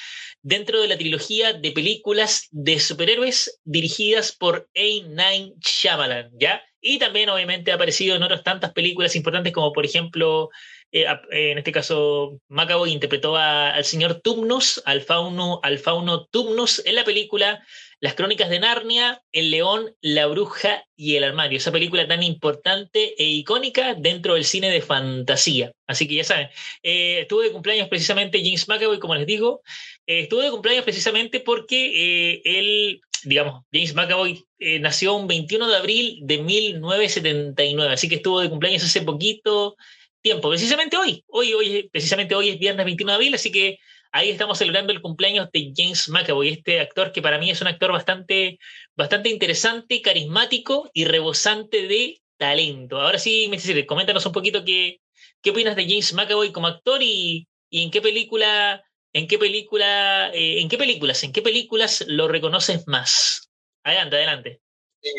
[0.43, 4.81] dentro de la trilogía de películas de superhéroes dirigidas por A.
[4.81, 6.63] Nine Shyamalan, ¿ya?
[6.81, 10.51] Y también obviamente ha aparecido en otras tantas películas importantes como por ejemplo,
[10.93, 16.95] eh, en este caso McAvoy interpretó al señor Tumnus, al fauno, al fauno Tumnus en
[16.95, 17.63] la película
[18.01, 21.59] las Crónicas de Narnia, El León, La Bruja y El Armario.
[21.59, 25.73] Esa película tan importante e icónica dentro del cine de fantasía.
[25.87, 26.49] Así que ya saben,
[26.83, 29.63] eh, estuve de cumpleaños precisamente James McAvoy, como les digo.
[30.07, 34.45] Eh, estuvo de cumpleaños precisamente porque eh, él, digamos, James McAvoy
[34.81, 37.93] nació un 21 de abril de 1979.
[37.93, 39.77] Así que estuvo de cumpleaños hace poquito
[40.21, 40.49] tiempo.
[40.49, 41.25] Precisamente hoy.
[41.29, 43.79] Hoy, hoy, precisamente hoy es viernes 21 de abril, así que
[44.13, 47.69] ahí estamos celebrando el cumpleaños de James McAvoy, este actor que para mí es un
[47.69, 48.59] actor bastante,
[48.97, 53.01] bastante interesante, carismático y rebosante de talento.
[53.01, 53.87] Ahora sí, Mr.
[53.87, 55.01] coméntanos un poquito qué,
[55.43, 60.61] qué opinas de James McAvoy como actor y, en qué película, en qué película, eh,
[60.61, 63.51] en qué películas, en qué películas lo reconoces más.
[63.85, 64.61] Adelante, adelante.
[65.01, 65.11] Sí,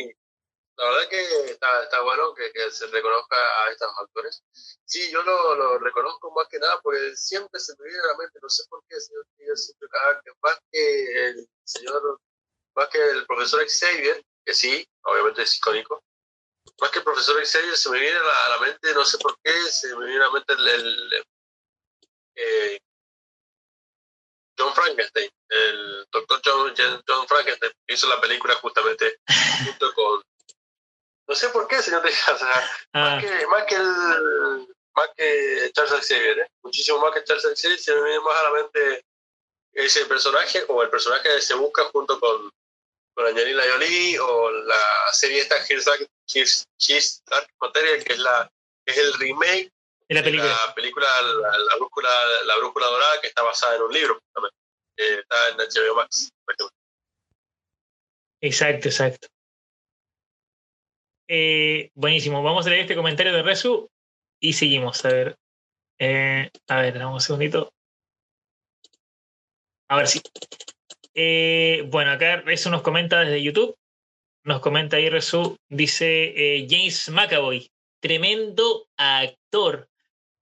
[0.82, 4.44] la verdad que está, bueno que, se reconozca a estos actores.
[4.84, 8.40] Sí, yo lo, reconozco más que nada porque siempre se me viene a la mente,
[8.42, 9.24] no sé por qué, señor
[9.56, 9.88] siempre
[10.26, 12.20] que más que el señor,
[12.76, 16.04] más que el profesor Xavier, que sí, obviamente es icónico,
[16.80, 19.54] más que el profesor Xavier se me viene a la, mente, no sé por qué,
[19.70, 21.26] se me viene a la mente el,
[22.36, 22.80] eh,
[24.58, 26.74] John Frankenstein, el doctor John,
[27.08, 29.20] John Frankenstein, hizo la película justamente
[29.66, 30.24] junto con
[31.28, 32.36] no sé por qué, señor Tejada.
[32.36, 33.16] O sea, ah.
[33.16, 36.48] más, que, más, que el, más que Charles Xavier, ¿eh?
[36.64, 39.06] muchísimo más que Charles Xavier, se me viene más a la mente
[39.74, 42.52] ese personaje o el personaje que se busca junto con,
[43.14, 48.52] con Angelina Jolie o la serie esta Here's Dark, Material, que es, la,
[48.86, 49.72] que es el remake
[50.10, 51.08] de la película, la, película
[51.68, 52.10] la, brújula,
[52.46, 54.20] la brújula dorada que está basada en un libro
[54.98, 56.30] que está en HBO Max.
[58.42, 59.28] Exacto, exacto.
[61.34, 63.90] Eh, buenísimo, vamos a leer este comentario de Resu
[64.42, 65.06] y seguimos.
[65.06, 65.38] A ver,
[65.98, 67.74] eh, a ver, damos un segundito.
[69.88, 70.22] A ver si.
[71.14, 73.78] Eh, bueno, acá Resu nos comenta desde YouTube.
[74.44, 77.72] Nos comenta ahí Resu, dice James McAvoy,
[78.02, 79.88] tremendo actor.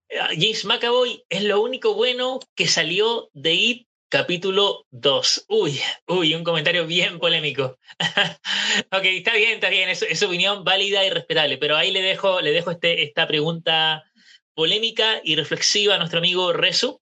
[0.08, 5.46] James McAvoy es lo único bueno que salió de It capítulo 2.
[5.48, 7.78] Uy, uy, un comentario bien polémico.
[8.92, 12.40] ok, está bien, está bien, es, es, opinión válida y respetable, pero ahí le dejo,
[12.40, 14.04] le dejo este, esta pregunta
[14.52, 17.00] polémica y reflexiva a nuestro amigo Rezu.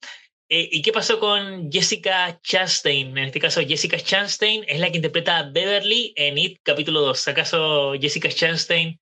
[0.50, 3.16] Eh, ¿Y qué pasó con Jessica Chastain?
[3.18, 7.28] En este caso, Jessica Chastain es la que interpreta a Beverly en It capítulo 2.
[7.28, 9.00] ¿Acaso Jessica Chastain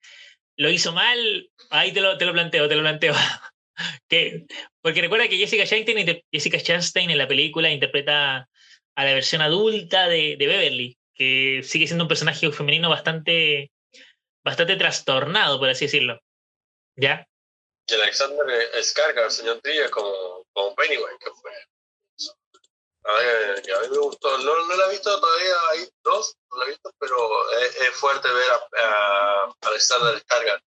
[0.56, 1.50] lo hizo mal?
[1.70, 3.14] Ahí te lo, te lo planteo, te lo planteo.
[4.08, 4.46] que,
[4.80, 8.48] porque recuerda que Jessica Chastain, Jessica Chastain en la película interpreta
[8.96, 13.70] a la versión adulta de, de, Beverly, que sigue siendo un personaje femenino bastante,
[14.44, 16.20] bastante trastornado, por así decirlo.
[16.96, 17.26] ¿Ya?
[17.88, 18.46] Y Alexander
[18.82, 21.52] Skarsgård, señor Trilla, como, como Pennywise, que fue.
[23.04, 24.38] A, ver, a mí me gustó.
[24.38, 28.28] No, no la he visto todavía, hay dos, no la he visto, pero es, fuerte
[28.28, 28.50] ver
[28.80, 30.62] a, Alexander Skarsgård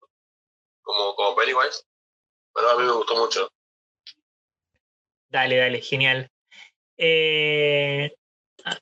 [0.84, 1.84] como, como Pennywise
[2.56, 3.50] a mí me gustó mucho.
[5.30, 6.30] Dale, dale, genial.
[6.98, 8.12] Eh,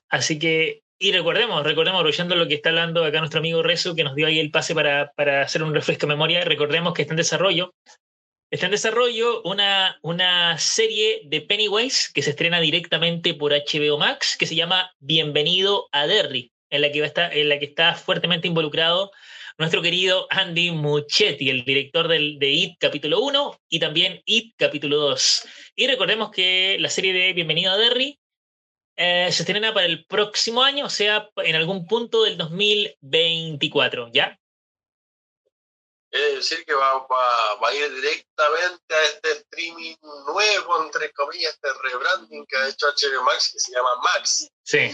[0.08, 4.04] así que, y recordemos, recordemos, apoyando lo que está hablando acá nuestro amigo Rezo, que
[4.04, 7.12] nos dio ahí el pase para, para hacer un refresco de memoria, recordemos que está
[7.12, 7.74] en desarrollo
[8.50, 14.38] Está en desarrollo una, una serie de Pennywise que se estrena directamente por HBO Max
[14.38, 17.66] que se llama Bienvenido a Derry, en la que, va a estar, en la que
[17.66, 19.10] está fuertemente involucrado
[19.58, 24.98] nuestro querido Andy Muchetti, el director del, de IT capítulo 1 y también IT capítulo
[24.98, 25.48] 2.
[25.74, 28.20] Y recordemos que la serie de Bienvenido a Derry
[28.96, 34.38] eh, se estrena para el próximo año, o sea, en algún punto del 2024, ¿ya?
[36.10, 39.96] Es decir, que va, va, va, a ir directamente a este streaming
[40.32, 44.48] nuevo, entre comillas, este rebranding que ha hecho HBO Max, que se llama Max.
[44.62, 44.88] Sí.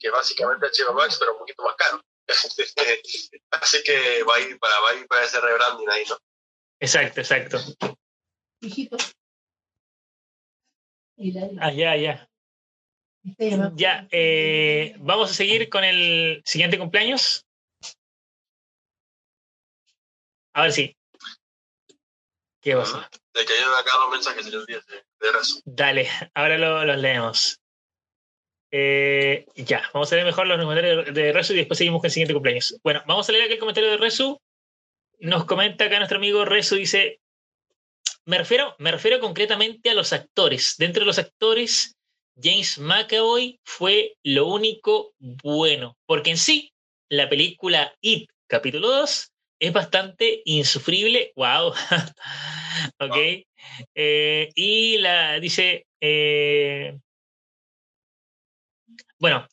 [0.00, 2.00] Que básicamente HBO Max, pero un poquito más caro.
[3.50, 6.18] Así que va a ir para, va a ir para ese rebranding ahí, ¿no?
[6.80, 7.58] Exacto, exacto.
[8.60, 8.96] Hijito.
[11.60, 12.28] Ah, ya, ya.
[13.74, 17.44] Ya, eh, vamos a seguir con el siguiente cumpleaños.
[20.54, 20.96] A ver si.
[22.60, 23.08] ¿Qué pasa?
[23.34, 25.60] De que yo acá los mensajes, señor Díaz, de, de rezo.
[25.64, 27.60] Dale, ahora los lo leemos.
[28.70, 32.12] Eh, ya, vamos a leer mejor los comentarios de, Resu y después seguimos con el
[32.12, 32.78] siguiente cumpleaños.
[32.82, 34.38] Bueno, vamos a leer aquí el comentario de Resu.
[35.20, 37.20] Nos comenta acá nuestro amigo Resu, dice,
[38.24, 40.76] me refiero, me refiero concretamente a los actores.
[40.78, 41.96] Dentro de los actores,
[42.40, 46.72] James McAvoy fue lo único bueno, porque en sí,
[47.08, 51.32] la película It, capítulo 2, es bastante insufrible.
[51.36, 51.72] ¡Wow!
[53.00, 53.16] ok.
[53.94, 55.86] Eh, y la dice.
[56.00, 56.96] Eh,
[59.18, 59.46] bueno,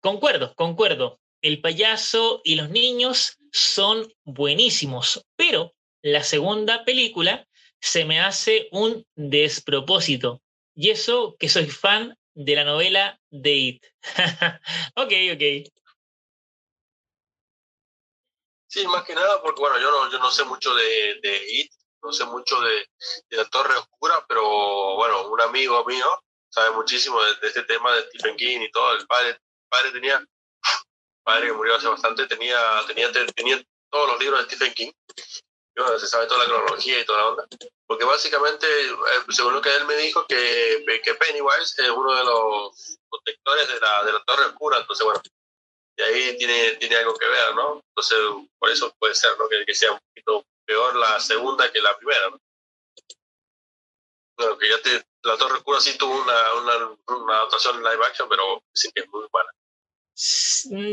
[0.00, 1.20] concuerdo, concuerdo.
[1.40, 7.46] El payaso y los niños son buenísimos, pero la segunda película
[7.80, 10.42] se me hace un despropósito.
[10.74, 13.86] Y eso que soy fan de la novela de It.
[14.96, 15.72] ok, ok.
[18.68, 22.12] Sí, más que nada, porque bueno, yo no, yo no sé mucho de, It, no
[22.12, 22.86] sé mucho de,
[23.30, 26.06] de, la Torre Oscura, pero bueno, un amigo mío
[26.50, 28.92] sabe muchísimo de, de, este tema de Stephen King y todo.
[28.94, 29.38] El padre, el
[29.68, 30.24] padre tenía,
[31.24, 34.92] padre que murió hace bastante, tenía, tenía, tenía todos los libros de Stephen King.
[35.76, 37.46] Y bueno, se sabe toda la cronología y toda la onda.
[37.86, 38.66] Porque básicamente,
[39.30, 43.80] según lo que él me dijo, que, que Pennywise es uno de los protectores de
[43.80, 44.78] la, de la Torre Oscura.
[44.78, 45.22] Entonces, bueno,
[45.96, 47.82] y ahí tiene, tiene algo que ver, ¿no?
[47.90, 48.18] Entonces,
[48.58, 49.48] por eso puede ser, ¿no?
[49.48, 52.40] Que, que sea un poquito peor la segunda que la primera, ¿no?
[54.36, 58.28] Bueno, que ya te, la Torre Oscura sí tuvo una, una, una adaptación live action,
[58.28, 59.50] pero sí que es muy buena.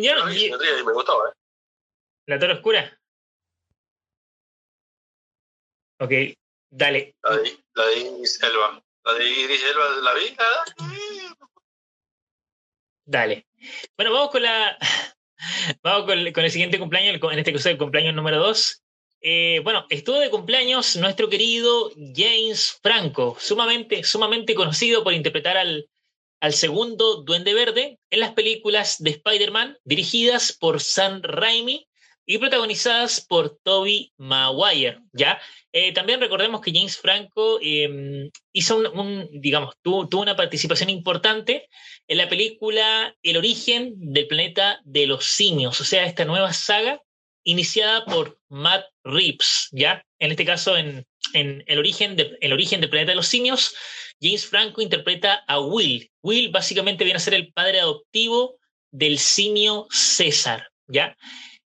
[0.02, 1.34] Yo no, me gustó, ¿eh?
[2.28, 3.00] ¿La Torre Oscura?
[6.00, 6.12] Ok,
[6.70, 7.16] dale.
[7.24, 8.84] La de, la de Iris Elba.
[9.04, 10.38] La de Iris Elba, ¿la vi?
[13.06, 13.48] Dale.
[13.96, 14.78] Bueno, vamos con la.
[15.84, 18.85] Vamos con el, con el siguiente cumpleaños, en este caso el cumpleaños número 2.
[19.28, 25.90] Eh, bueno, estuvo de cumpleaños nuestro querido James Franco, sumamente, sumamente conocido por interpretar al,
[26.42, 31.88] al segundo Duende Verde en las películas de Spider-Man dirigidas por Sam Raimi
[32.28, 35.42] y protagonizadas por Toby Maguire, ¿ya?
[35.72, 41.68] Eh, también recordemos que James Franco eh, hizo un, digamos, tuvo, una participación importante
[42.08, 47.02] en la película El origen del planeta de los simios, o sea, esta nueva saga
[47.46, 50.04] iniciada por Matt Reeves, ¿ya?
[50.20, 53.74] En este caso, en, en el, origen de, el origen del planeta de los simios,
[54.22, 56.10] James Franco interpreta a Will.
[56.22, 58.58] Will básicamente viene a ser el padre adoptivo
[58.92, 61.16] del simio César, ¿ya?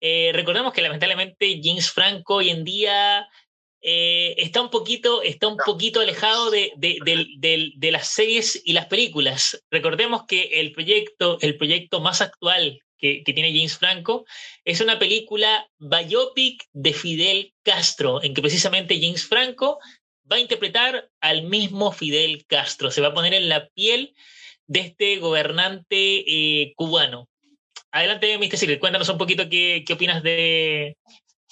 [0.00, 3.26] Eh, recordemos que lamentablemente James Franco hoy en día
[3.80, 6.98] eh, está un poquito, está un poquito alejado de, de,
[7.38, 9.64] de, de, las series y las películas.
[9.70, 14.24] Recordemos que el proyecto, el proyecto más actual que, tiene James Franco
[14.64, 19.78] es una película biopic de Fidel Castro, en que precisamente James Franco
[20.30, 24.14] va a interpretar al mismo Fidel Castro, se va a poner en la piel
[24.66, 27.28] de este gobernante eh, cubano.
[27.90, 28.57] Adelante, Mr.
[28.57, 30.96] Secret, cuéntanos un poquito qué, qué opinas de,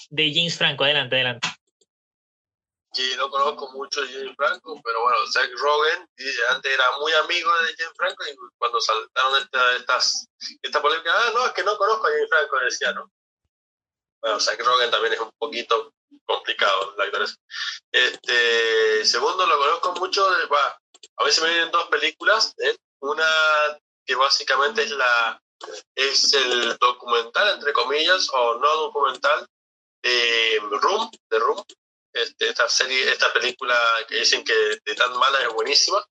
[0.09, 0.85] de James Franco.
[0.85, 1.49] Adelante, adelante
[3.01, 6.09] que no conozco mucho de James Franco, pero bueno, Zach Rogen
[6.51, 10.29] antes era muy amigo de James Franco y cuando saltaron esta, estas,
[10.63, 13.11] esta polémica, ah, no, es que no conozco a James Franco, decía, ¿no?
[14.23, 15.95] Bueno, Zach Rogen también es un poquito
[16.27, 17.27] complicado, la actor
[17.91, 20.79] Este, segundo, lo conozco mucho, bah,
[21.17, 22.77] a veces me vienen dos películas, ¿eh?
[23.01, 23.27] una
[24.05, 25.41] que básicamente es la
[25.95, 29.47] es el documental, entre comillas, o no documental,
[30.03, 31.63] de Room, de Room,
[32.13, 33.77] esta serie, esta película
[34.09, 34.55] que dicen que
[34.85, 36.05] de tan mala es buenísima,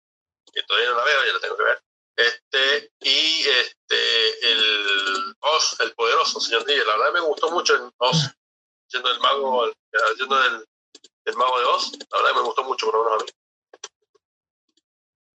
[0.53, 1.81] que todavía no la veo, ya la tengo que ver.
[2.15, 7.91] Este, y este, el Oz, el poderoso señor Díaz, la verdad me gustó mucho en
[7.97, 8.29] Oz,
[8.87, 9.71] siendo el mago,
[10.17, 10.65] siendo del,
[11.25, 11.91] El Mago de Oz.
[12.11, 13.31] La verdad me gustó mucho, por lo menos a mí.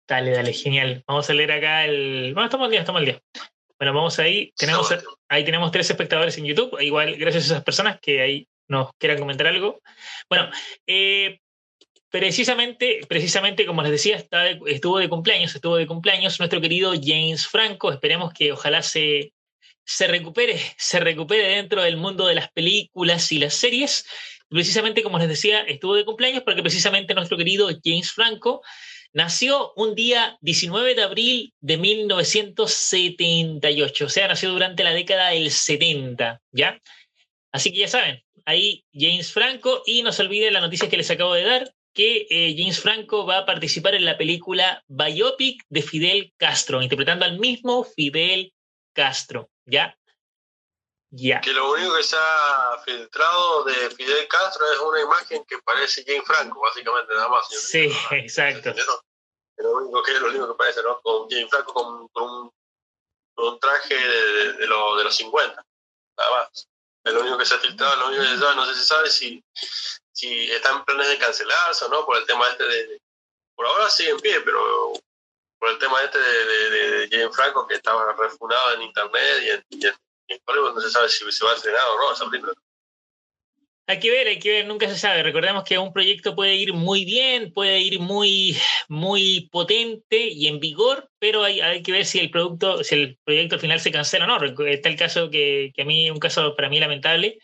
[0.08, 1.04] Dale, dale, genial.
[1.06, 2.32] Vamos a leer acá el.
[2.34, 3.22] Bueno, estamos al día, estamos al día.
[3.78, 4.52] Bueno, vamos ahí.
[4.56, 4.92] Tenemos,
[5.28, 6.80] ahí tenemos tres espectadores en YouTube.
[6.80, 9.82] Igual, gracias a esas personas que ahí nos quieran comentar algo.
[10.28, 10.50] Bueno,
[10.86, 11.40] eh,
[12.08, 17.46] precisamente, precisamente, como les decía, está estuvo de cumpleaños, estuvo de cumpleaños nuestro querido James
[17.46, 17.92] Franco.
[17.92, 19.34] Esperemos que ojalá se,
[19.84, 24.06] se recupere, se recupere dentro del mundo de las películas y las series.
[24.48, 28.62] Precisamente, como les decía, estuvo de cumpleaños porque precisamente nuestro querido James Franco
[29.12, 35.50] Nació un día 19 de abril de 1978, o sea, nació durante la década del
[35.50, 36.80] 70, ¿ya?
[37.50, 41.10] Así que ya saben, ahí James Franco, y no se olviden la noticia que les
[41.10, 45.82] acabo de dar, que eh, James Franco va a participar en la película Biopic de
[45.82, 48.52] Fidel Castro, interpretando al mismo Fidel
[48.94, 49.96] Castro, ¿ya?
[51.10, 56.04] Que lo único que se ha filtrado de Fidel Castro es una imagen que parece
[56.04, 57.48] Jane Franco, básicamente, nada más.
[57.48, 58.70] Sí, exacto.
[58.70, 58.86] Es
[59.56, 61.00] lo único que, es lo único que parece, ¿no?
[61.00, 62.52] Con Jane Franco con, un,
[63.36, 65.66] un, traje de, de, los 50,
[66.16, 66.69] nada más.
[67.04, 68.84] Es lo único que se ha filtrado, lo único que se sabe, no sé si
[68.84, 69.44] sabe si,
[70.12, 73.00] si está en planes de cancelarse o no, por el tema este de...
[73.54, 74.92] Por ahora sigue en pie, pero
[75.58, 79.90] por el tema este de, de, Jane Franco que estaba refunado en internet y en
[80.46, 82.54] no se sabe si se va a estrenar o no esa película.
[83.90, 85.24] Hay que ver, hay que ver, nunca se sabe.
[85.24, 88.56] Recordemos que un proyecto puede ir muy bien, puede ir muy,
[88.88, 93.18] muy potente y en vigor, pero hay, hay que ver si el producto, si el
[93.24, 94.64] proyecto al final se cancela o no.
[94.66, 97.40] Está el caso que, que a mí, un caso para mí lamentable,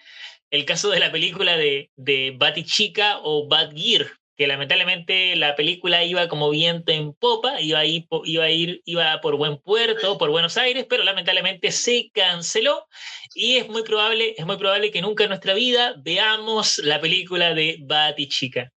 [0.50, 6.04] el caso de la película de, de Chica o Bad Gear, que lamentablemente la película
[6.04, 10.18] iba como viento en popa, iba a, ir, iba a ir, iba por buen puerto,
[10.18, 12.86] por Buenos Aires, pero lamentablemente se canceló
[13.34, 17.54] y es muy probable, es muy probable que nunca en nuestra vida veamos la película
[17.54, 18.70] de Chica.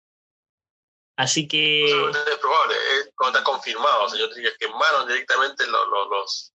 [1.19, 1.85] Así que.
[1.89, 6.53] No, es probable, es como está confirmado, señor Triguez, quemaron directamente los, los, los,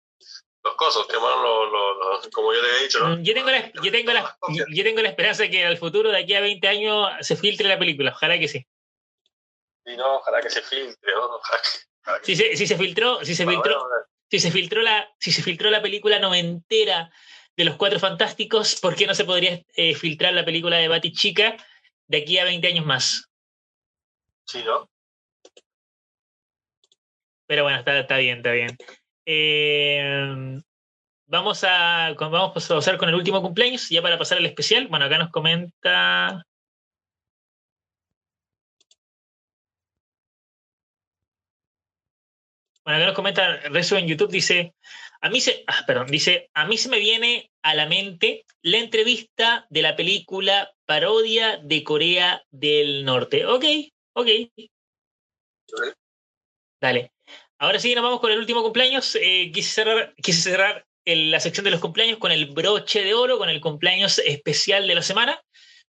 [0.62, 2.98] los cosos, quemaron los, como yo le he dicho.
[2.98, 3.18] ¿no?
[3.22, 4.36] Yo, tengo la, yo, tengo la,
[4.68, 7.70] yo tengo la esperanza de que al futuro, de aquí a 20 años, se filtre
[7.70, 8.12] la película.
[8.14, 8.66] Ojalá que sí.
[9.84, 11.12] Y no, ojalá que se filtre,
[12.22, 13.88] Si, se, si se filtró, si se filtró,
[14.30, 17.10] si se filtró la, si se filtró la película noventera
[17.56, 21.12] de los Cuatro Fantásticos, ¿por qué no se podría eh, filtrar la película de Bati
[21.12, 21.56] Chica
[22.06, 23.30] de aquí a 20 años más?
[24.46, 24.88] Sí, ¿no?
[27.46, 28.76] Pero bueno, está, está bien, está bien.
[29.26, 30.60] Eh,
[31.26, 34.88] vamos a vamos a pasar con el último cumpleaños, ya para pasar al especial.
[34.88, 36.44] Bueno, acá nos comenta
[42.90, 44.74] Bueno, acá nos comenta Rezo en YouTube, dice,
[45.20, 48.78] a mí se, ah, perdón, dice, a mí se me viene a la mente la
[48.78, 53.46] entrevista de la película Parodia de Corea del Norte.
[53.46, 53.64] Ok,
[54.14, 54.28] ok.
[56.80, 57.12] Dale.
[57.60, 59.14] Ahora sí, nos vamos con el último cumpleaños.
[59.14, 63.38] Eh, quise cerrar, quise cerrar la sección de los cumpleaños con el broche de oro,
[63.38, 65.40] con el cumpleaños especial de la semana.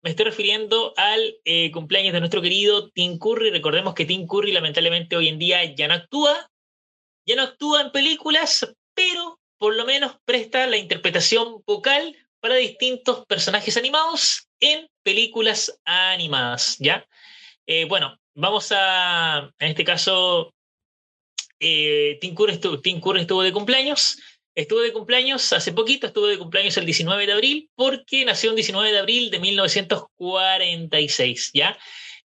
[0.03, 3.51] Me estoy refiriendo al eh, cumpleaños de nuestro querido Tim Curry.
[3.51, 6.51] Recordemos que Tim Curry lamentablemente hoy en día ya no actúa,
[7.31, 13.25] ya no actúa en películas, pero por lo menos presta la interpretación vocal para distintos
[13.27, 17.07] personajes animados en películas animadas, ¿ya?
[17.67, 20.53] Eh, bueno, vamos a, en este caso,
[21.61, 24.19] eh, Tim, Curry estuvo, Tim Curry estuvo de cumpleaños,
[24.57, 28.57] estuvo de cumpleaños hace poquito, estuvo de cumpleaños el 19 de abril, porque nació el
[28.57, 31.79] 19 de abril de 1946, ¿ya?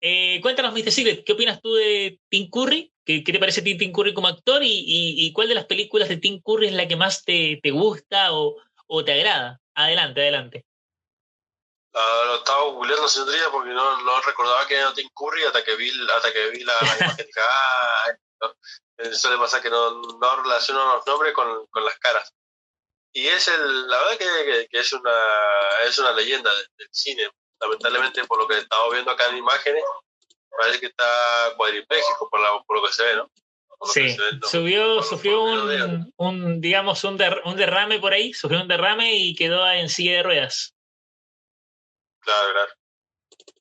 [0.04, 0.92] Eh, cuéntanos, Mr.
[0.92, 2.92] Secret, ¿qué opinas tú de Tim Curry?
[3.06, 4.62] ¿Qué, te parece Tim Curry como actor?
[4.64, 8.34] Y, cuál de las películas de Tim Curry es la que más te, te gusta
[8.34, 8.56] o,
[8.88, 9.60] o, te agrada?
[9.76, 10.66] Adelante, adelante.
[11.94, 15.92] Lo estaba googleando señoría porque no, no, recordaba que era Tim Curry hasta que vi,
[16.16, 17.28] hasta que vi la, imagen.
[17.38, 18.52] ah,
[18.98, 22.34] Eso le pasa que no, no relaciono los nombres con, con, las caras.
[23.14, 25.12] Y es el, la verdad que, que, es, una,
[25.86, 27.30] es una leyenda del cine
[27.62, 29.84] lamentablemente por lo que estamos viendo acá en imágenes,
[30.58, 33.32] parece que está cuadripléjico por, por lo que se ve, ¿no?
[33.84, 39.36] Sí, subió, sufrió un, un, digamos, un, un, derrame por ahí, sufrió un derrame y
[39.36, 40.76] quedó en silla de ruedas.
[42.20, 42.72] Claro, claro.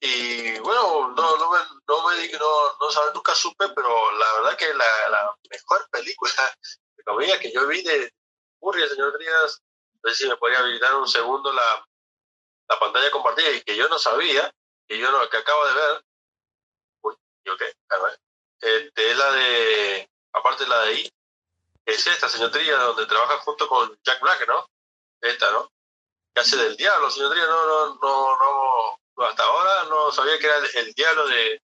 [0.01, 4.75] Y bueno, no, no, me, no, me, no, no nunca supe, pero la verdad que
[4.75, 6.33] la, la mejor película
[7.41, 8.13] que yo vi de
[8.61, 9.63] Curry, señor Trías,
[10.03, 11.87] no sé si me podría habilitar un segundo la,
[12.71, 14.55] la pantalla compartida y que yo no sabía,
[14.87, 16.05] que yo no, que acabo de ver,
[17.03, 17.75] uy, yo qué,
[18.61, 21.13] este, es la de, aparte de la de ahí,
[21.85, 24.71] es esta señoría donde trabaja junto con Jack Black, ¿no?
[25.21, 25.73] Esta, ¿no?
[26.33, 30.59] Que hace del diablo, señoría, no, no, no, no, hasta ahora no sabía que era
[30.59, 31.61] el, diablo de,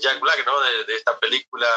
[0.00, 0.60] Jack Black, ¿no?
[0.60, 1.68] De, esta película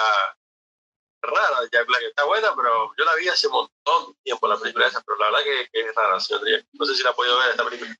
[1.23, 2.03] rara de Jack Black.
[2.03, 5.17] Está buena, pero yo la vi hace un montón de tiempo la película esa, pero
[5.17, 6.43] la verdad que, es rara, señor
[6.73, 7.95] No sé si la ha podido ver esta película.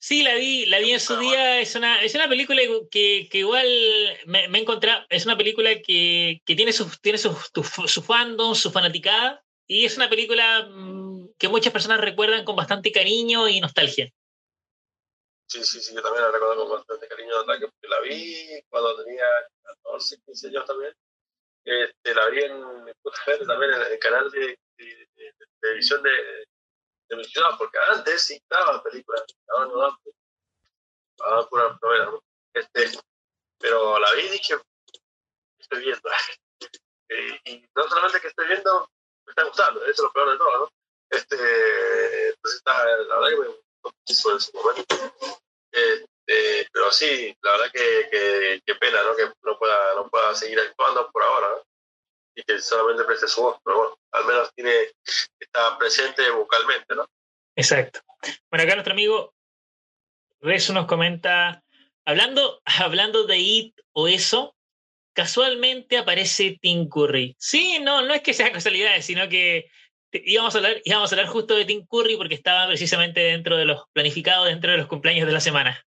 [0.00, 1.60] Sí, la vi, la vi en su día.
[1.60, 3.66] Es una, es una película que, que igual
[4.26, 5.04] me, he encontrado.
[5.08, 7.36] Es una película que, que tiene, su, tiene su,
[7.86, 9.44] su, fandom, su fanaticada.
[9.66, 14.08] Y es una película mm, que muchas personas recuerdan con bastante cariño y nostalgia.
[15.46, 19.26] Sí, sí, sí, yo también la recuerdo con bastante cariño porque la vi cuando tenía
[19.82, 20.92] 14, 15 años también.
[21.64, 22.62] Este, la vi en,
[23.46, 26.10] también en el canal de, de televisión de,
[27.08, 29.96] de mi ciudad, porque antes sí estaba películas, ahora no dan,
[31.18, 32.24] daban novela, ¿no?
[33.58, 34.54] Pero la vi y dije,
[35.58, 36.10] estoy viendo.
[37.10, 38.88] y, y, no solamente que estoy viendo,
[39.26, 40.72] me está gustando, eso es lo peor de todo, ¿no?
[41.10, 44.96] Este, entonces está, la verdad que me gustó mucho en su momento.
[45.72, 49.16] Este, pero sí, la verdad que, que, que, pena, ¿no?
[49.16, 51.62] Que no pueda, no pueda seguir actuando por ahora, ¿no?
[52.38, 54.72] Y que solamente preste su voz, pero bueno, al menos tiene,
[55.40, 57.04] está presente vocalmente, ¿no?
[57.56, 58.00] Exacto.
[58.48, 59.34] Bueno, acá nuestro amigo
[60.40, 61.64] Rezo nos comenta,
[62.04, 64.54] hablando, hablando de IT o eso,
[65.14, 67.34] casualmente aparece Tim Curry.
[67.40, 69.68] Sí, no, no es que sea casualidad, sino que
[70.12, 73.64] íbamos a hablar, íbamos a hablar justo de Tim Curry porque estaba precisamente dentro de
[73.64, 75.84] los planificados, dentro de los cumpleaños de la semana.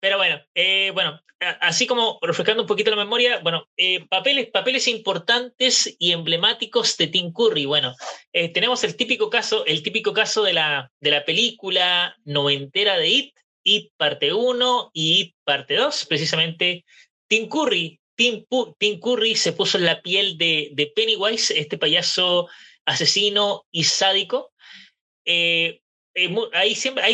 [0.00, 1.20] Pero bueno, eh, bueno,
[1.60, 7.08] así como refrescando un poquito la memoria, bueno, eh, papeles, papeles importantes y emblemáticos de
[7.08, 7.66] Tim Curry.
[7.66, 7.94] Bueno,
[8.32, 13.08] eh, tenemos el típico caso, el típico caso de la, de la película noventera de
[13.08, 16.84] It, It parte 1 y It parte 2, precisamente
[17.28, 17.98] Tim Curry.
[18.16, 18.44] Tim,
[18.78, 22.48] Tim, Curry se puso en la piel de, de Pennywise, este payaso
[22.84, 24.52] asesino y sádico.
[26.52, 27.04] Ahí siempre,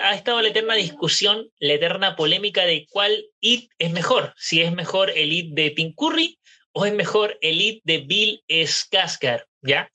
[0.00, 4.72] ha estado la eterna discusión, la eterna polémica de cuál IT es mejor, si es
[4.72, 6.38] mejor el IT de Tim Curry
[6.72, 9.90] o es mejor el IT de Bill Skarsgård, ¿ya?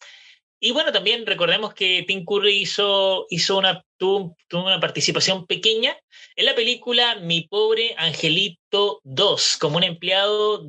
[0.61, 5.97] Y bueno, también recordemos que Tim Curry hizo, hizo una, tuvo, una participación pequeña
[6.35, 10.67] en la película Mi pobre Angelito 2, como un empleado,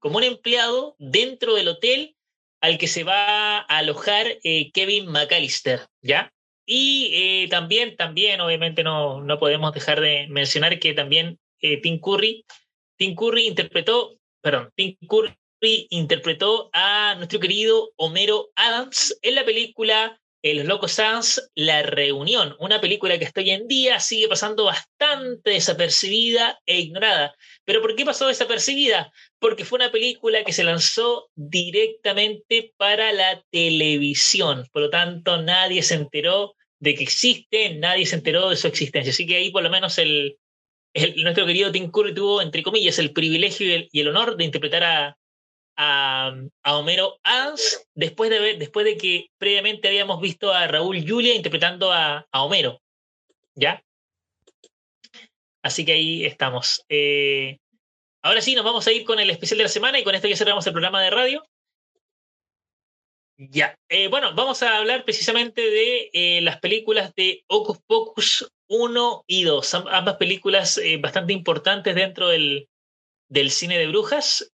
[0.00, 2.14] como un empleado dentro del hotel
[2.60, 6.30] al que se va a alojar eh, Kevin McAllister, ¿ya?
[6.64, 12.00] Y eh, también, también, obviamente, no, no podemos dejar de mencionar que también eh, Tim
[12.00, 12.44] Curry,
[12.96, 15.34] Tim Curry interpretó, perdón, Tim Curry
[15.90, 22.56] interpretó a nuestro querido Homero Adams en la película eh, Los Locos Sans, La Reunión,
[22.58, 27.34] una película que hasta hoy en día sigue pasando bastante desapercibida e ignorada.
[27.64, 29.12] ¿Pero por qué pasó desapercibida?
[29.38, 34.68] Porque fue una película que se lanzó directamente para la televisión.
[34.72, 39.12] Por lo tanto, nadie se enteró de que existe, nadie se enteró de su existencia.
[39.12, 40.38] Así que ahí por lo menos el,
[41.22, 45.16] nuestro querido Tim Curry tuvo, entre comillas, el privilegio y el, honor de interpretar a,
[45.82, 46.32] a,
[46.64, 52.26] Homero Adams después de, después de que previamente habíamos visto a Raúl Julia interpretando a,
[52.32, 52.80] Homero.
[53.54, 53.82] ¿Ya?
[55.62, 56.84] Así que ahí estamos.
[56.88, 57.58] Eh,
[58.22, 60.28] ahora sí, nos vamos a ir con el especial de la semana y con esto
[60.28, 61.44] ya cerramos el programa de radio.
[63.36, 69.24] Ya, eh, bueno, vamos a hablar precisamente de eh, las películas de Ocus Pocus 1
[69.26, 72.68] y 2, ambas películas bastante importantes dentro del,
[73.28, 74.52] del cine de brujas.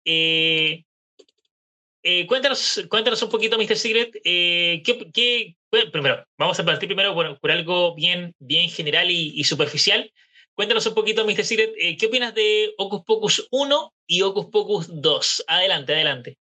[2.26, 3.76] Cuéntanos, cuéntanos un poquito, Mr.
[3.76, 5.56] Secret, ¿qué,
[5.92, 10.10] primero, vamos a partir primero por, algo bien, bien general y superficial.
[10.56, 11.44] Cuéntanos un poquito, Mr.
[11.44, 15.44] Secret, eh, ¿qué opinas de Ocus Pocus 1 y Ocus Pocus 2?
[15.48, 16.38] Adelante, adelante.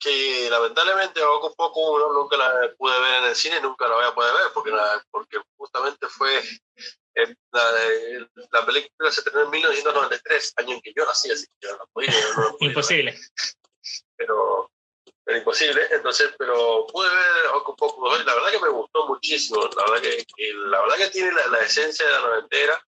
[0.00, 4.06] Que lamentablemente Ocus Pocus 1 nunca la pude ver en el cine, nunca la voy
[4.06, 4.72] a poder ver, porque,
[5.12, 6.40] porque justamente fue
[7.14, 11.76] eh, la, película se estrenó en 1993, año en que yo nací, así que yo
[11.76, 12.10] no podía.
[12.58, 13.16] Imposible.
[14.22, 14.70] Pero
[15.26, 19.84] era imposible, entonces, pero pude ver un poco, la verdad que me gustó muchísimo, la
[19.84, 22.86] verdad que, la verdad que tiene la, esencia de la noventera.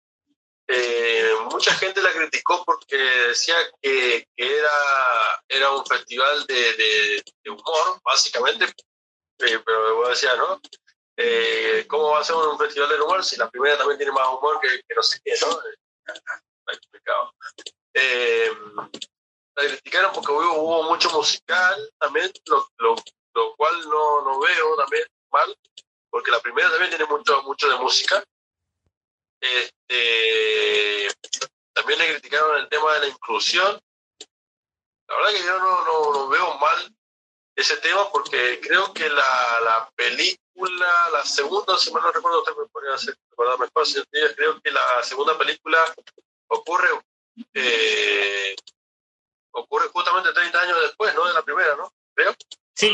[0.70, 7.24] Eh, mucha gente la criticó porque decía que, que era, era un festival de, de,
[7.50, 10.60] humor, básicamente, eh, pero yo decía, ¿no?
[11.16, 14.28] Eh, ¿Cómo va a ser un festival de humor si la primera también tiene más
[14.28, 15.60] humor que, que no sé qué, ¿no?
[16.06, 17.34] Está explicado.
[19.58, 22.96] La criticaron porque hubo, mucho musical también, lo, lo,
[23.34, 25.58] lo cual no, no, veo también mal,
[26.10, 28.24] porque la primera también tiene mucho, mucho de música.
[29.42, 31.08] Este,
[31.74, 33.80] también le criticaron el tema de la inclusión.
[35.08, 36.96] La verdad que yo no, no, no veo mal
[37.56, 40.40] ese tema porque creo que la, la película
[41.12, 43.86] la segunda, si mal no recuerdo, usted me podría hacer recordar mejor,
[44.36, 45.78] creo que la segunda película
[46.48, 46.88] ocurre,
[47.54, 48.56] eh,
[49.58, 51.26] ocurre justamente 30 años después, ¿no?
[51.28, 51.92] De la primera, ¿no?
[52.14, 52.34] Creo.
[52.76, 52.88] Sí,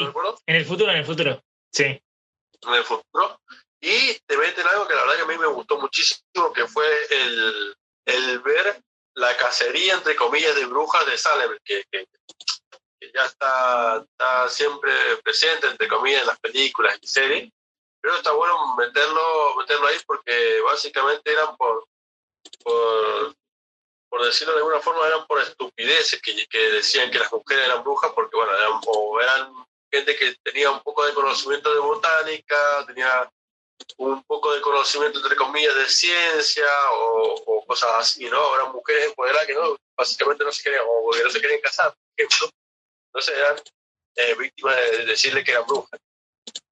[0.46, 1.84] en el futuro, en el futuro, sí.
[1.84, 3.40] En el futuro.
[3.82, 6.86] Y te meten algo que la verdad que a mí me gustó muchísimo, que fue
[7.12, 8.82] el, el ver
[9.16, 12.08] la cacería, entre comillas, de brujas de Salem, que, que,
[13.14, 14.92] ya está, está, siempre
[15.24, 17.52] presente, entre comillas, en las películas y series.
[18.02, 21.86] Pero está bueno meterlo, meterlo ahí porque básicamente eran por,
[22.64, 23.36] por,
[24.14, 28.12] por decirlo de alguna forma, eran por estupideces que, decían que las mujeres eran brujas
[28.14, 33.28] porque, bueno, eran, o eran gente que tenía un poco de conocimiento de botánica, tenía
[33.98, 38.54] un poco de conocimiento, entre comillas, de ciencia o, cosas así, ¿no?
[38.54, 42.04] Eran mujeres empoderadas que no, básicamente no se querían, o no se querían casar, por
[42.16, 42.50] ejemplo.
[43.08, 43.62] Entonces eran
[44.18, 46.00] eh, víctimas de decirle que eran brujas.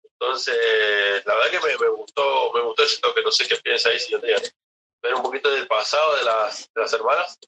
[0.03, 3.91] Entonces, la verdad que me, me, gustó, me gustó ese toque, no sé qué piensa
[3.91, 4.21] ahí, si yo
[5.03, 7.39] ver un poquito del pasado de las, de las hermanas.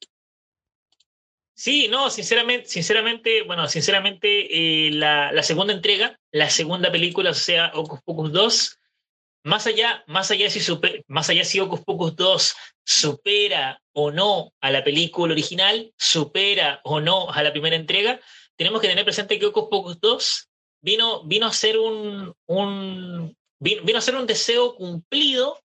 [1.55, 7.71] Sí, no, sinceramente, sinceramente, bueno, sinceramente, eh, la, segunda entrega, la segunda película, o sea,
[7.75, 8.79] Ocus Pocus 2,
[9.45, 10.61] más allá, más allá si
[11.07, 17.01] más allá si Ocus Pocus 2 supera o no a la película original, supera o
[17.01, 18.21] no a la primera entrega,
[18.57, 20.49] tenemos que tener presente que Ocus Pocus 2
[20.81, 25.59] vino, vino a ser un, un vino a ser un deseo cumplido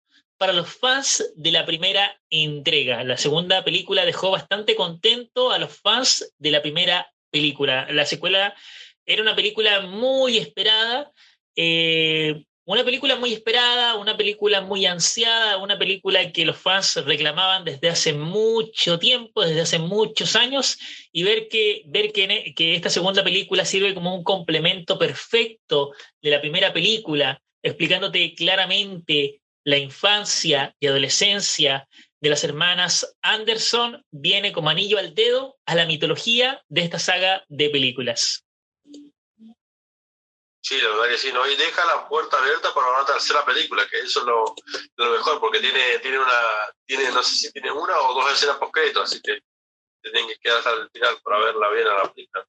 [0.44, 3.02] para los fans de la primera entrega.
[3.02, 7.86] La segunda película dejó bastante contento a los fans de la primera película.
[7.90, 8.54] La secuela
[9.06, 11.10] era una película muy esperada,
[11.56, 17.64] eh, una película muy esperada, una película muy ansiada, una película que los fans reclamaban
[17.64, 20.76] desde hace mucho tiempo, desde hace muchos años,
[21.10, 26.30] y ver que, ver que, que esta segunda película sirve como un complemento perfecto de
[26.32, 31.88] la primera película, explicándote claramente la infancia y adolescencia
[32.20, 37.44] de las hermanas Anderson viene como anillo al dedo a la mitología de esta saga
[37.48, 38.44] de películas.
[40.62, 41.46] Sí, la verdad que sí, ¿no?
[41.46, 44.54] Y deja la puerta abierta para una tercera película, que eso es lo,
[44.96, 46.40] lo mejor, porque tiene, tiene una,
[46.86, 49.40] tiene, no sé si tiene una o dos escenas post así que
[50.00, 52.46] tienen que quedar al final para verla bien a la película.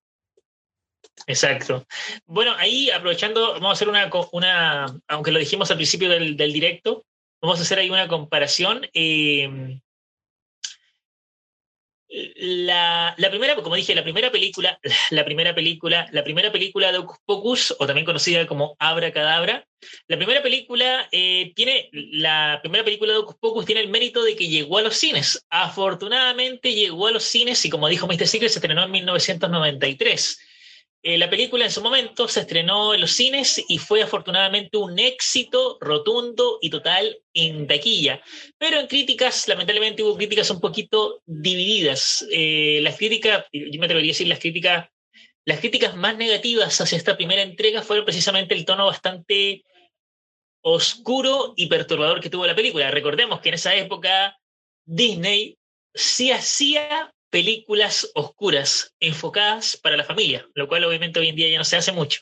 [1.27, 1.85] Exacto.
[2.25, 6.53] Bueno, ahí aprovechando, vamos a hacer una, una aunque lo dijimos al principio del, del
[6.53, 7.05] directo,
[7.41, 8.87] vamos a hacer ahí una comparación.
[8.93, 9.79] Eh,
[12.35, 16.99] la, la, primera, como dije, la primera película, la primera película, la primera película de
[16.99, 19.67] Ocus Pocus, o también conocida como Abra Cadabra,
[20.07, 24.35] la primera película eh, tiene, la primera película de Ocus Pocus tiene el mérito de
[24.35, 25.45] que llegó a los cines.
[25.49, 28.27] Afortunadamente llegó a los cines y como dijo Mr.
[28.27, 30.39] Secret, se estrenó en 1993.
[31.07, 34.97] Eh, la película en su momento se estrenó en los cines y fue afortunadamente un
[34.97, 38.23] éxito rotundo y total en taquilla.
[38.57, 42.25] Pero en críticas, lamentablemente hubo críticas un poquito divididas.
[42.31, 44.89] Eh, las críticas, yo me atrevería a decir las críticas,
[45.45, 49.63] las críticas más negativas hacia esta primera entrega fueron precisamente el tono bastante
[50.63, 52.89] oscuro y perturbador que tuvo la película.
[52.89, 54.39] Recordemos que en esa época
[54.87, 55.59] Disney
[55.93, 61.57] sí hacía películas oscuras enfocadas para la familia, lo cual obviamente hoy en día ya
[61.57, 62.21] no se hace mucho.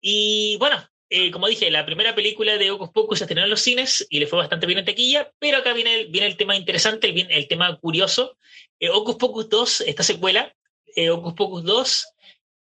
[0.00, 3.60] Y bueno, eh, como dije, la primera película de Ocus Pocus se estrenó en los
[3.60, 6.56] cines y le fue bastante bien en taquilla, pero acá viene el, viene el tema
[6.56, 8.38] interesante, el, el tema curioso.
[8.80, 10.56] Eh, Ocus Pocus 2, esta secuela,
[10.96, 12.06] eh, Ocus Pocus 2,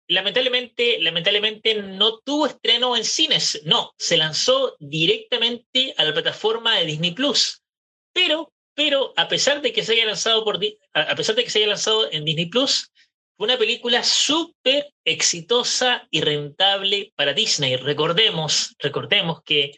[0.10, 6.86] lamentablemente, lamentablemente no tuvo estreno en cines, no, se lanzó directamente a la plataforma de
[6.86, 7.64] Disney Plus.
[8.12, 10.60] Pero pero a pesar de que se haya lanzado por
[10.94, 12.92] a pesar de que se haya lanzado en Disney Plus,
[13.38, 17.76] fue una película súper exitosa y rentable para Disney.
[17.76, 19.72] Recordemos, recordemos que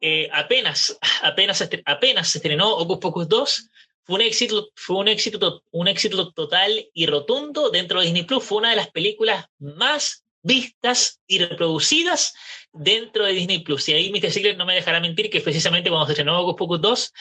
[0.00, 3.68] eh, apenas, apenas, apenas se estrenó Ocus Pocus 2,
[4.04, 8.44] fue un éxito, fue un éxito, un éxito total y rotundo dentro de Disney Plus.
[8.44, 12.34] Fue una de las películas más vistas y reproducidas
[12.72, 13.88] dentro de Disney Plus.
[13.88, 14.30] Y ahí Mr.
[14.30, 17.12] Secret no me dejará mentir que precisamente cuando se estrenó Ocus Pocus 2,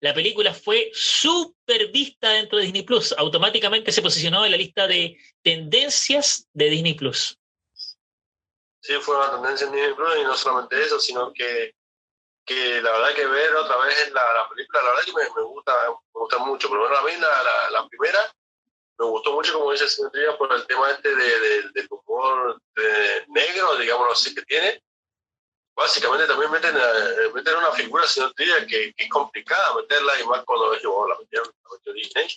[0.00, 3.14] la película fue súper vista dentro de Disney Plus.
[3.18, 7.38] Automáticamente se posicionó en la lista de tendencias de Disney Plus.
[8.80, 11.74] Sí, fue una tendencia en Disney Plus y no solamente eso, sino que,
[12.46, 15.74] que la verdad que ver otra vez la, la película, la verdad que me, gusta,
[15.90, 16.68] me gusta mucho.
[16.70, 17.12] Pero bueno, a mí
[17.72, 18.34] la, primera
[18.98, 23.26] me gustó mucho, como dice Simetría, por el tema este de, de, del humor de
[23.28, 24.82] negro, digamos así, que tiene
[25.80, 30.26] básicamente también meten, eh, meten una figura, señor Tría, que, que, es complicada meterla, y
[30.26, 31.50] más cuando ellos la metieron,
[31.86, 32.28] la Disney,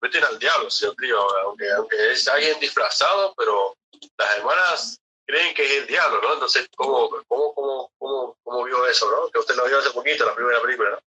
[0.00, 1.14] meten al diablo, señor Tría,
[1.44, 3.76] aunque, aunque es alguien disfrazado, pero
[4.18, 6.34] las hermanas creen que es el diablo, ¿no?
[6.34, 7.54] Entonces, ¿cómo, cómo,
[7.98, 9.30] cómo, cómo, vio eso, ¿no?
[9.30, 10.98] Que usted lo vio hace poquito, la primera película, ¿no?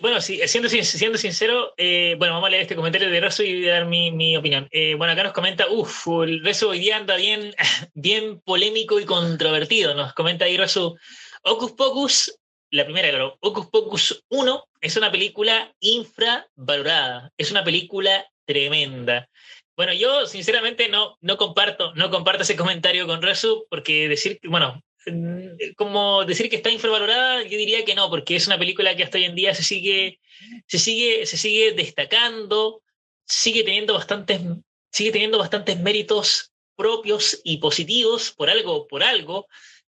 [0.00, 3.64] Bueno, sí, siendo, siendo sincero, eh, bueno, vamos a leer este comentario de Rezo y
[3.64, 4.66] dar mi, mi opinión.
[4.72, 7.54] Eh, bueno, acá nos comenta, uff, el Rezo hoy día anda bien,
[7.94, 9.94] bien polémico y controvertido.
[9.94, 10.96] Nos comenta ahí Rezo,
[11.44, 12.36] Ocus Pocus,
[12.72, 19.28] la primera, claro, Ocus Pocus 1 es una película infravalorada, es una película tremenda.
[19.76, 24.82] Bueno, yo sinceramente no, no comparto, no comparto ese comentario con Rezo, porque decir bueno,
[25.76, 29.18] como decir que está infravalorada, yo diría que no, porque es una película que hasta
[29.18, 30.20] hoy en día se sigue,
[30.66, 32.82] se sigue, se sigue destacando,
[33.26, 34.40] sigue teniendo bastantes,
[34.90, 39.46] sigue teniendo bastantes méritos propios y positivos por algo, por algo.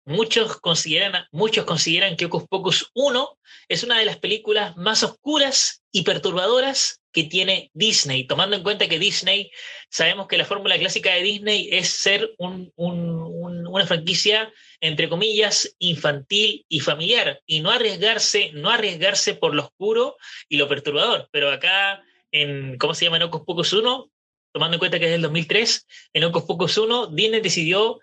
[0.06, 5.82] Muchos consideran, muchos consideran que Ocus Pocus 1 es una de las películas más oscuras
[5.92, 9.50] y perturbadoras que tiene Disney, tomando en cuenta que Disney,
[9.90, 14.52] sabemos que la fórmula clásica de Disney es ser una franquicia,
[14.82, 20.18] entre comillas, infantil y familiar, y no arriesgarse, no arriesgarse por lo oscuro
[20.50, 21.30] y lo perturbador.
[21.32, 23.16] Pero acá, en, ¿cómo se llama?
[23.16, 24.12] En Ocus Pocus 1,
[24.52, 28.02] tomando en cuenta que es del 2003, en Ocus Pocus 1, Disney decidió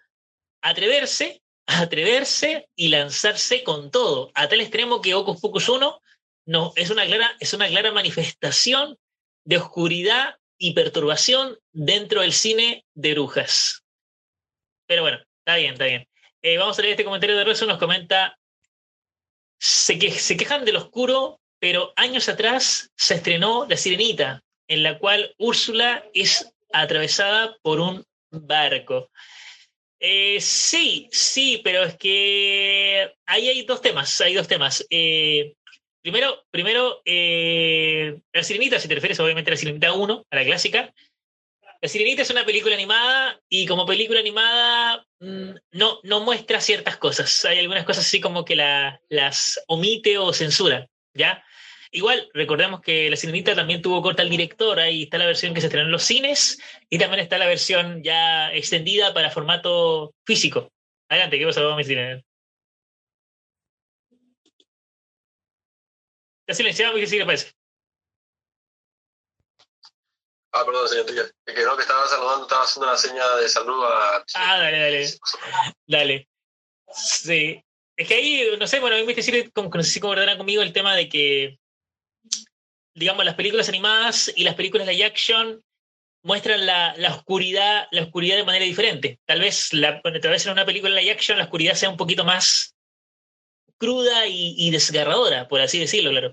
[0.63, 6.01] atreverse, atreverse y lanzarse con todo, a tal extremo que Ocus Pocus 1
[6.45, 8.99] no, es una clara, es una clara manifestación
[9.45, 13.83] de oscuridad y perturbación dentro del cine de brujas.
[14.87, 16.07] Pero bueno, está bien, está bien.
[16.43, 18.39] Eh, vamos a leer este comentario de Rezo, nos comenta,
[19.59, 24.99] se, que, se quejan del oscuro, pero años atrás se estrenó La Sirenita, en la
[24.99, 29.11] cual Úrsula es atravesada por un barco.
[30.01, 34.85] Eh, sí, sí, pero es que ahí hay dos temas, hay dos temas.
[34.91, 35.55] Eh,
[36.03, 40.45] Primero, primero eh, La Sirenita, si te refieres obviamente a La Sirenita 1, a la
[40.45, 40.93] clásica.
[41.81, 46.97] La Sirenita es una película animada y como película animada mm, no, no muestra ciertas
[46.97, 47.45] cosas.
[47.45, 51.45] Hay algunas cosas así como que la, las omite o censura, ¿ya?
[51.93, 55.61] Igual, recordemos que La Sirenita también tuvo corta al director, ahí está la versión que
[55.61, 56.59] se estrenó en los cines
[56.89, 60.73] y también está la versión ya extendida para formato físico.
[61.09, 62.25] Adelante, ¿qué pasa, mi cine?
[66.47, 67.53] Está silenciado, ¿qué sigue parece?
[70.53, 71.07] Ah, perdón, señor
[71.47, 74.25] Es que no, que estaba saludando, estaba haciendo una señal de saludo a...
[74.35, 75.19] Ah, dale, dale.
[75.87, 76.29] Dale.
[76.93, 77.65] Sí.
[77.97, 80.63] Es que ahí, no sé, bueno, a mí me decir, no sé si concordarán conmigo
[80.63, 81.59] el tema de que,
[82.95, 85.65] digamos, las películas animadas y las películas de action
[86.23, 89.21] muestran la, la, oscuridad, la oscuridad de manera diferente.
[89.25, 92.25] Tal vez, la, tal vez en una película de action la oscuridad sea un poquito
[92.25, 92.72] más
[93.83, 96.33] cruda y, desgarradora, por así decirlo, claro.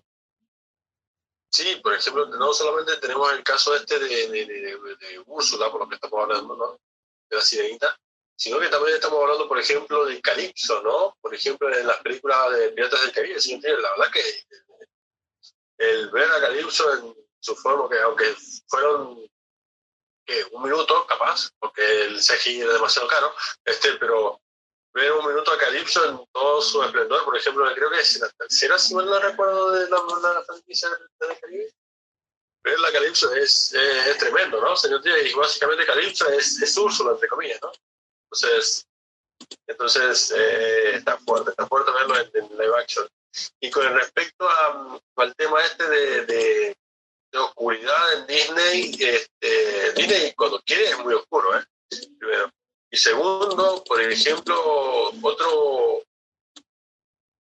[1.51, 5.95] Sí, por ejemplo, no solamente tenemos el caso este de, de, Úrsula, por lo que
[5.95, 6.79] estamos hablando, ¿no?
[7.27, 7.99] De la sirenita,
[8.35, 11.17] sino que también estamos hablando, por ejemplo, de Calypso, ¿no?
[11.19, 13.59] Por ejemplo, en las películas de Piratas del Caribe, ¿sí?
[13.59, 14.43] la verdad que
[15.79, 18.35] el ver a Calypso en su forma, que aunque
[18.67, 19.27] fueron
[20.51, 23.33] un minuto, capaz, porque el CGI era demasiado caro,
[23.65, 24.39] este, pero
[24.93, 28.29] ver un minuto a Calypso en todo su esplendor, por ejemplo, creo que es la
[28.29, 29.97] tercera, si mal no recuerdo, de la,
[30.33, 31.73] la franquicia de Caribe.
[32.63, 34.75] Ver la Calypso es, es, tremendo, ¿no?
[34.75, 37.71] Señor y básicamente Calypso es, es Úrsula, entre comillas, ¿no?
[38.25, 38.85] Entonces,
[39.67, 43.07] entonces eh, está fuerte, está fuerte verlo en, live action.
[43.61, 46.77] Y con respecto a, al tema este de, de,
[47.31, 51.63] de, oscuridad en Disney, este, Disney cuando quiere es muy oscuro, ¿eh?
[52.19, 52.51] Primero.
[52.91, 56.03] Y segundo, por ejemplo, otro,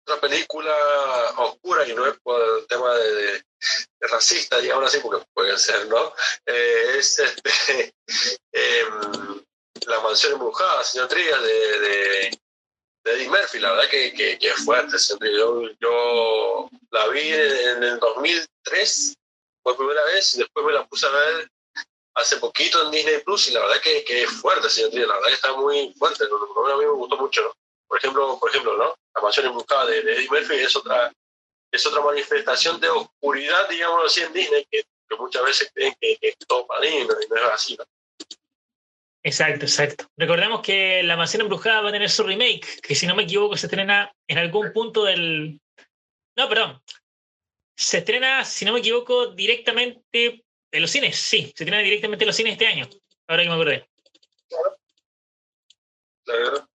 [0.04, 0.74] otra película
[1.38, 3.42] oscura, y no es por el tema de,
[4.00, 6.12] racista, digamos así, porque puede ser, ¿no?
[6.46, 7.94] Eh, es este,
[8.52, 9.42] em,
[9.86, 12.40] La mansión embrujada, señor Trías, de, de,
[13.04, 14.98] Eddie Murphy, la verdad que, que, es fuerte,
[15.32, 19.14] yo, yo la vi en el 2003
[19.62, 21.50] por primera vez y después me la puse a ver
[22.18, 25.28] hace poquito en Disney Plus y la verdad que, que es fuerte, señor la verdad
[25.28, 27.52] que está muy fuerte, a mí me gustó mucho, ¿no?
[27.86, 28.94] Por ejemplo, por ejemplo, ¿no?
[29.14, 31.12] La mansión emboscada de, de Eddie Murphy es otra,
[31.72, 36.18] es otra manifestación de oscuridad, digamos así, en Disney, que, que muchas veces creen que,
[36.20, 37.84] es todo y no es así, ¿no?
[39.22, 40.06] Exacto, exacto.
[40.16, 43.56] Recordemos que La Mansión Embrujada va a tener su remake, que si no me equivoco
[43.56, 45.60] se estrena en algún punto del...
[46.36, 46.80] No, perdón.
[47.76, 52.26] Se estrena, si no me equivoco, directamente en los cines, sí, se tiene directamente en
[52.26, 52.88] los cines este año,
[53.26, 53.88] ahora que me acordé.
[56.24, 56.68] Claro.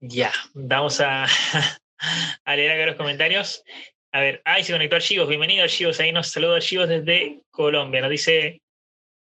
[0.00, 1.26] Ya, vamos a,
[2.44, 3.64] a leer acá los comentarios.
[4.12, 8.10] A ver, ahí se conectó Archivos, bienvenido Archivos, ahí nos saluda Archivos desde Colombia, nos
[8.10, 8.62] dice,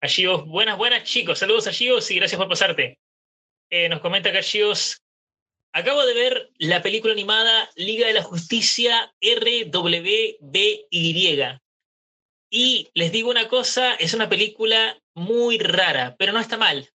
[0.02, 1.40] Archivos, buenas, buenas chicos.
[1.40, 3.00] Saludos Archivos y gracias por pasarte.
[3.72, 5.02] Eh, nos comenta que Archivos,
[5.74, 10.38] acabo de ver la película animada Liga de la Justicia RWBY.
[12.50, 16.90] Y les digo una cosa, es una película muy rara, pero no está mal.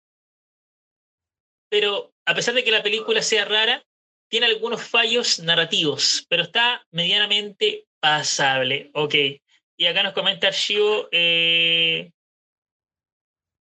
[1.69, 3.83] Pero a pesar de que la película sea rara,
[4.29, 8.91] tiene algunos fallos narrativos, pero está medianamente pasable.
[8.93, 9.15] Ok.
[9.77, 12.11] Y acá nos comenta Archivo eh,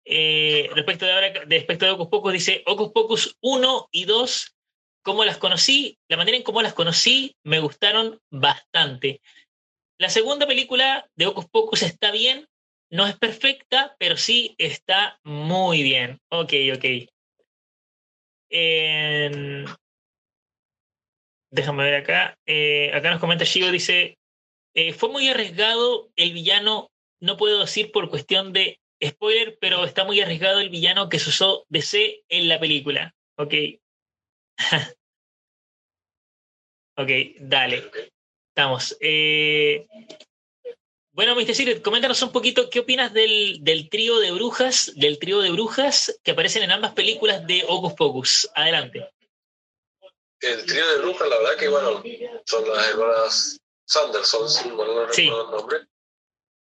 [0.04, 4.56] eh, respecto de ahora, respecto de Ocus Pocus, dice Ocus Pocus 1 y 2,
[5.02, 5.98] ¿cómo las conocí?
[6.08, 9.20] La manera en cómo las conocí me gustaron bastante.
[9.98, 12.46] La segunda película de Ocus Pocus está bien,
[12.90, 16.20] no es perfecta, pero sí está muy bien.
[16.30, 16.84] Ok, ok.
[21.50, 22.38] Déjame ver acá.
[22.46, 24.18] Eh, acá nos comenta Shigo, dice,
[24.74, 26.90] eh, fue muy arriesgado el villano,
[27.20, 31.30] no puedo decir por cuestión de spoiler, pero está muy arriesgado el villano que se
[31.30, 33.14] usó DC en la película.
[33.38, 33.54] Ok.
[36.96, 37.10] ok,
[37.40, 37.90] dale.
[38.56, 38.96] Estamos.
[39.00, 39.86] Eh,
[41.12, 41.54] bueno, Mr.
[41.54, 46.18] Secret, coméntanos un poquito qué opinas del, del, trío de brujas, del trío de brujas
[46.24, 48.50] que aparecen en ambas películas de Ocus Pocus.
[48.54, 49.12] Adelante.
[50.40, 52.02] El trío de brujas, la verdad que bueno,
[52.46, 55.78] son las hermanas Sanderson, si no recuerdo el nombre.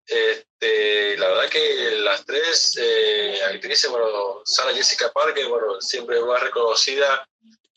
[0.06, 6.40] Este, la verdad que las tres eh, actrices, bueno, Sarah Jessica Parker, bueno, siempre más
[6.40, 7.28] reconocida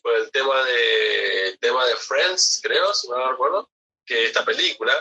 [0.04, 3.68] por el tema de tema de Friends, creo, si no recuerdo,
[4.14, 4.94] que esta película,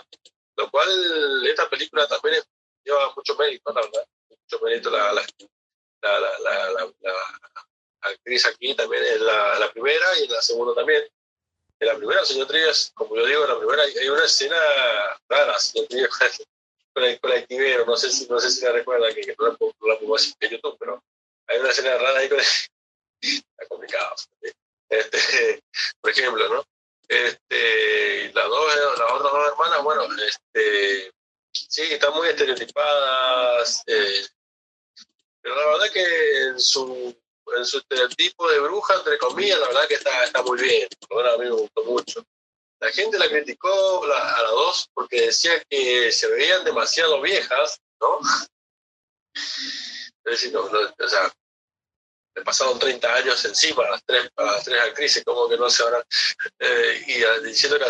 [0.56, 2.42] lo cual esta película también
[2.82, 5.26] lleva mucho mérito, la verdad, mucho mérito la, la,
[6.00, 7.14] la, la
[8.00, 11.04] actriz aquí también es la, primera y en la segunda también.
[11.78, 14.56] En la primera, señor Trías, como yo digo, en la primera hay, una escena
[15.28, 16.10] rara, señor Trías,
[16.94, 19.58] con el, con el no sé si, no sé si la recuerda, que, no,
[19.88, 21.02] la, pongo así en YouTube, pero
[21.48, 22.46] hay una escena rara ahí con el,
[23.20, 24.14] está complicado.
[24.88, 25.62] Este,
[26.00, 26.64] por ejemplo, ¿no?
[27.12, 31.12] Este, las, dos, las otras dos hermanas, bueno, este,
[31.52, 34.26] sí, están muy estereotipadas, eh,
[35.42, 37.14] pero la verdad que en su,
[37.54, 40.88] en su estereotipo de bruja, entre comillas, la verdad que está, está muy bien.
[41.10, 42.24] Bueno, a mí me gustó mucho.
[42.80, 48.20] La gente la criticó a las dos porque decía que se veían demasiado viejas, ¿no?
[50.24, 51.32] Es decir, no, o sea,
[52.34, 55.68] le pasaron 30 años encima a las tres, a las tres actrices, como que no
[55.68, 56.02] se van
[56.58, 57.84] eh, y diciendo que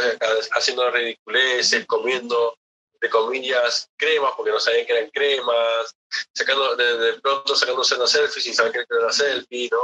[0.53, 2.57] haciendo ridiculeces, comiendo
[3.01, 5.97] de comillas cremas porque no sabían que eran cremas,
[6.33, 9.79] sacando de, pronto sacándose una selfie sin saber que era una selfie, ¿no?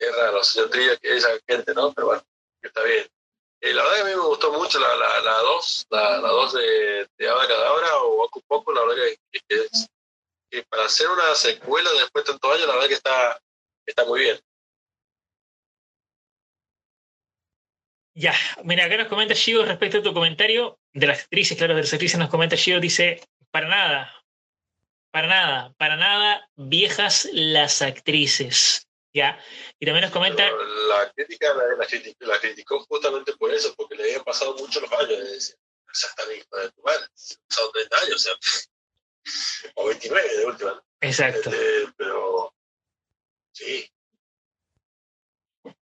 [0.00, 1.92] es raro, señor Trilla, que esa gente, ¿no?
[1.92, 2.22] Pero bueno,
[2.62, 3.06] está bien.
[3.60, 6.18] Eh, la verdad que a mí me gustó mucho la 2, la, la, dos, la,
[6.18, 9.04] la dos de, de o Poco Poco, la verdad
[9.46, 9.68] que,
[10.50, 13.40] que, para hacer una secuela después de tantos años, la verdad que está,
[13.86, 14.40] está muy bien.
[18.14, 21.82] Ya, mira, acá nos comenta Gio respecto a tu comentario de las actrices, claro, de
[21.82, 24.12] las actrices nos comenta Gio, dice, para nada,
[25.10, 28.86] para nada, para nada viejas las actrices.
[29.12, 29.38] ¿ya?
[29.78, 30.50] Y también nos comenta...
[30.50, 31.64] la crítica la,
[32.26, 35.08] la, criticó, justamente por eso, porque le habían pasado mucho los años.
[35.08, 37.06] De decir, o sea, está bien, de tu madre,
[37.48, 38.32] pasado 30 años, o sea,
[39.74, 40.82] o 29 de última.
[41.00, 41.50] Exacto.
[41.50, 42.54] Este, pero,
[43.52, 43.90] sí.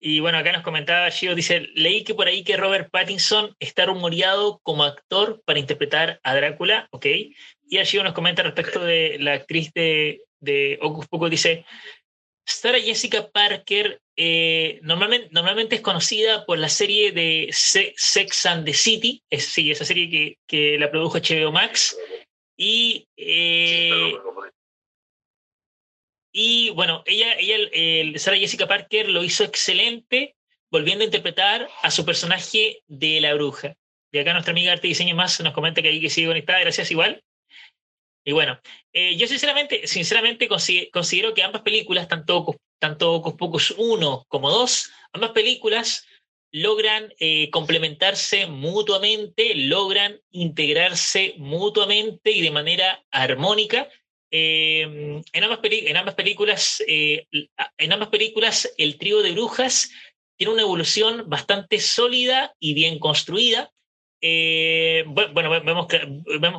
[0.03, 3.85] Y bueno, acá nos comentaba Gio, dice, leí que por ahí que Robert Pattinson está
[3.85, 7.05] rumoreado como actor para interpretar a Drácula, ¿ok?
[7.69, 11.65] Y Gio nos comenta respecto de la actriz de, de Ocus Pocus, dice,
[12.43, 18.73] Sarah Jessica Parker eh, normalmente, normalmente es conocida por la serie de Sex and the
[18.73, 21.97] City, es, sí, esa serie que, que la produjo HBO Max.
[22.63, 24.13] Y, eh,
[26.31, 30.35] y bueno, ella, ella Sarah Jessica Parker lo hizo excelente,
[30.69, 33.73] volviendo a interpretar a su personaje de la bruja.
[34.11, 36.91] Y acá nuestra amiga Arte Diseño Más nos comenta que ahí que sigue conectada, gracias
[36.91, 37.23] igual.
[38.23, 38.61] Y bueno,
[38.93, 42.45] eh, yo sinceramente, sinceramente considero que ambas películas, tanto,
[42.77, 46.05] tanto Pocus 1 como 2, ambas películas
[46.51, 53.89] logran eh, complementarse mutuamente, logran integrarse mutuamente y de manera armónica.
[54.33, 59.91] Eh, en, ambas en, películas, en ambas películas, el trío de brujas
[60.37, 63.71] tiene una evolución bastante sólida y bien construida.
[64.23, 65.87] Eh, bueno, vemos,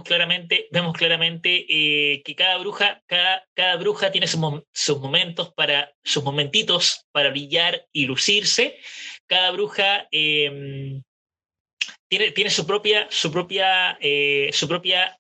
[0.05, 6.25] claramente, vemos claramente eh, que cada bruja, cada, cada bruja tiene sus, momentos para, sus
[6.25, 8.79] momentitos para brillar y lucirse.
[9.27, 11.03] Cada bruja em,
[12.09, 12.33] tiene, eh,
[14.53, 15.19] su propia,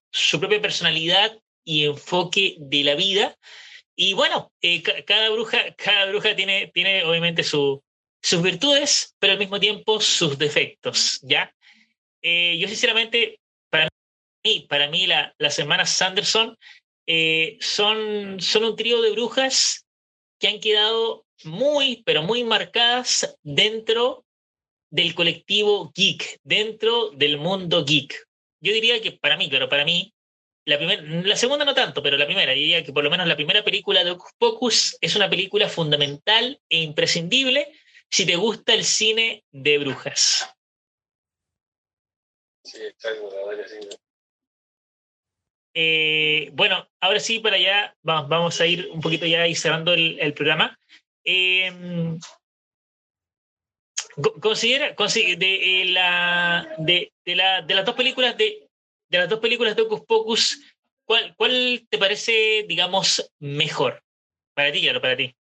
[0.61, 3.35] personalidad y enfoque de la vida.
[3.97, 6.71] Y bueno, eh, cada bruja, cada bruja tiene,
[7.05, 7.83] obviamente su,
[8.23, 11.55] sus virtudes, pero al mismo tiempo sus defectos, ¿ya?
[12.21, 13.89] Eh, yo sinceramente, para
[14.45, 16.57] mí, para mí la, las hermanas Sanderson
[17.61, 19.87] son, son un trío de brujas
[20.39, 24.25] que han quedado muy, pero muy marcadas dentro
[24.91, 28.15] del colectivo geek, dentro del mundo geek.
[28.61, 30.15] Yo diría que para mí, claro, para mí,
[30.65, 33.37] la, primera, la segunda no tanto, pero la primera, diría que por lo menos la
[33.37, 37.73] primera película de Ocus Pocus es una película fundamental e imprescindible
[38.11, 40.55] si te gusta el cine de brujas.
[42.65, 43.89] Sí, exacto, la sí.
[45.75, 49.95] Eh, bueno, ahora sí, para allá vamos, vamos, a ir un poquito ya y cerrando
[49.95, 50.79] el, el programa.
[51.25, 52.19] Eh,
[54.41, 57.35] considera, de, eh, la, de, de,
[57.67, 58.69] de las dos películas de,
[59.09, 60.75] de las dos películas de Ocus Pocus,
[61.05, 64.03] ¿cuál, ¿cuál te parece, digamos, mejor?
[64.55, 65.35] Para ti, claro, para ti.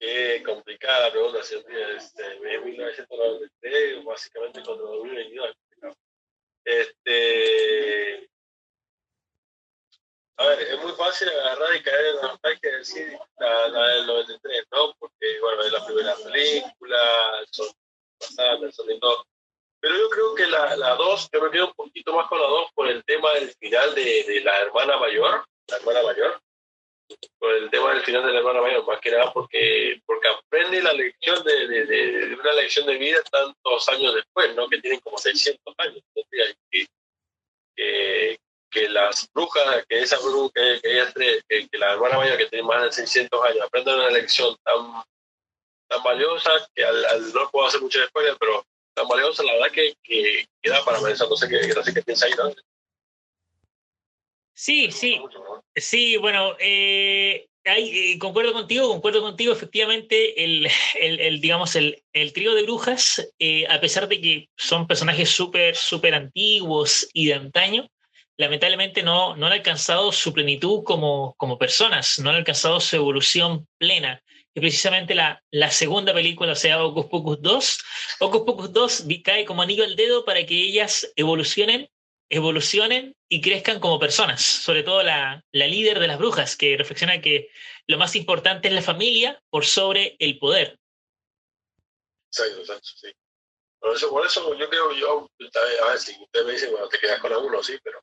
[0.00, 1.56] Qué complicada pregunta, este,
[2.54, 5.56] en 1993, básicamente cuando 2022.
[6.64, 8.28] Este,
[10.38, 13.86] a ver, es muy fácil agarrar y caer en la nostalgia y decir la, la
[13.88, 14.94] del 93, ¿no?
[14.98, 17.66] Porque, bueno, es la primera película, son
[18.18, 19.26] pasadas, son y todo.
[19.80, 22.70] Pero yo creo que la, la yo me quedo un poquito más con la dos
[22.72, 26.40] por el tema del final de, de la hermana mayor, la hermana mayor,
[27.38, 30.82] por el tema del final de la hermana mayor, más que nada porque, porque aprende
[30.82, 34.68] la lección de, de, de, una lección de vida tantos años después, ¿no?
[34.68, 36.02] Que tienen como 600 años.
[36.14, 36.86] Que,
[37.76, 38.38] que,
[38.70, 42.66] que las brujas, que esa bruja, que, que, que, que, la hermana mayor que tiene
[42.66, 45.02] más de 600 años, aprenda una lección tan,
[45.88, 48.64] tan valiosa que al, al no puedo hacer mucho spoiler, pero
[48.94, 51.94] tan valiosa, la verdad que, que, que da para pensar, no sé qué, no sé
[51.94, 52.52] qué piensa ahí, ¿no?
[54.54, 55.20] Sí, sí,
[55.76, 60.66] sí, bueno, eh, hay, eh, concuerdo contigo, concuerdo contigo, efectivamente, el,
[61.00, 65.30] el, el digamos, el, el, trío de brujas, eh, a pesar de que son personajes
[65.30, 67.88] súper, súper antiguos y de antaño,
[68.38, 73.68] lamentablemente no, no han alcanzado su plenitud como, como personas, no han alcanzado su evolución
[73.78, 74.22] plena.
[74.54, 77.84] Y precisamente la, la segunda película, o sea, Ocus Pocus 2,
[78.20, 81.90] Ocus Pocus 2 cae como anillo al dedo para que ellas evolucionen,
[82.30, 87.20] evolucionen y crezcan como personas, sobre todo la, la líder de las brujas, que reflexiona
[87.20, 87.50] que
[87.86, 90.78] lo más importante es la familia por sobre el poder.
[92.30, 93.12] Exacto, exacto, sí.
[93.80, 95.30] Por eso, por eso yo creo, yo,
[95.84, 98.00] a ver si usted me dice, bueno, te quedas con la uno, sí, pero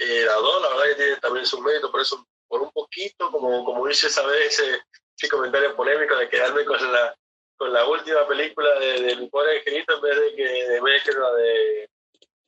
[0.00, 3.30] eh, la dos, la verdad que tiene también su mérito, por eso, por un poquito,
[3.30, 7.14] como, como dice esa vez ese, comentario polémico de quedarme con la,
[7.58, 11.04] con la última película de, de mi pobre angelito en vez de que, de vez
[11.04, 11.90] que la de,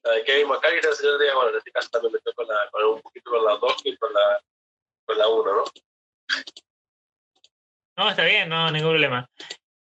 [0.05, 2.85] de Kevin McAllister, yo diría, bueno, en este caso también me estoy con, la, con
[2.85, 4.43] un poquito con la dos y con la,
[5.05, 5.65] con la uno, ¿no?
[7.99, 9.29] No, está bien, no, ningún problema.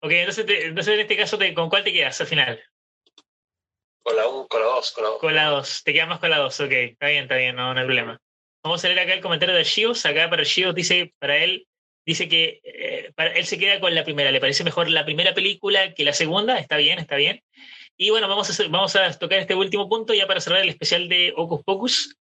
[0.00, 2.64] Ok, entonces, te, entonces en este caso, ¿con cuál te quedas al final?
[4.08, 5.20] Con la 1, con la 2, con la 2.
[5.20, 7.74] Con la 2, te quedas más con la 2, ok, está bien, está bien, no,
[7.74, 8.18] no hay problema.
[8.64, 11.68] Vamos a leer acá el comentario de Shios, acá para Shios dice, para él,
[12.06, 15.34] dice que eh, para él se queda con la primera, le parece mejor la primera
[15.34, 17.42] película que la segunda, está bien, está bien.
[17.98, 21.10] Y bueno, vamos a, vamos a tocar este último punto ya para cerrar el especial
[21.10, 22.16] de Ocus Pocus.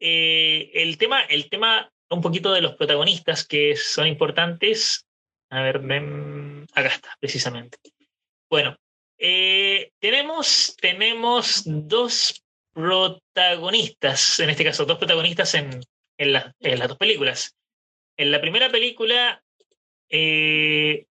[0.00, 5.06] Eh, el, tema, el tema un poquito de los protagonistas que son importantes.
[5.48, 7.78] A ver, ven, acá está, precisamente.
[8.50, 8.76] Bueno,
[9.26, 12.44] eh, tenemos, tenemos dos
[12.74, 15.80] protagonistas, en este caso, dos protagonistas en,
[16.18, 17.56] en, la, en las dos películas.
[18.18, 19.42] En la primera película,
[20.10, 21.06] eh,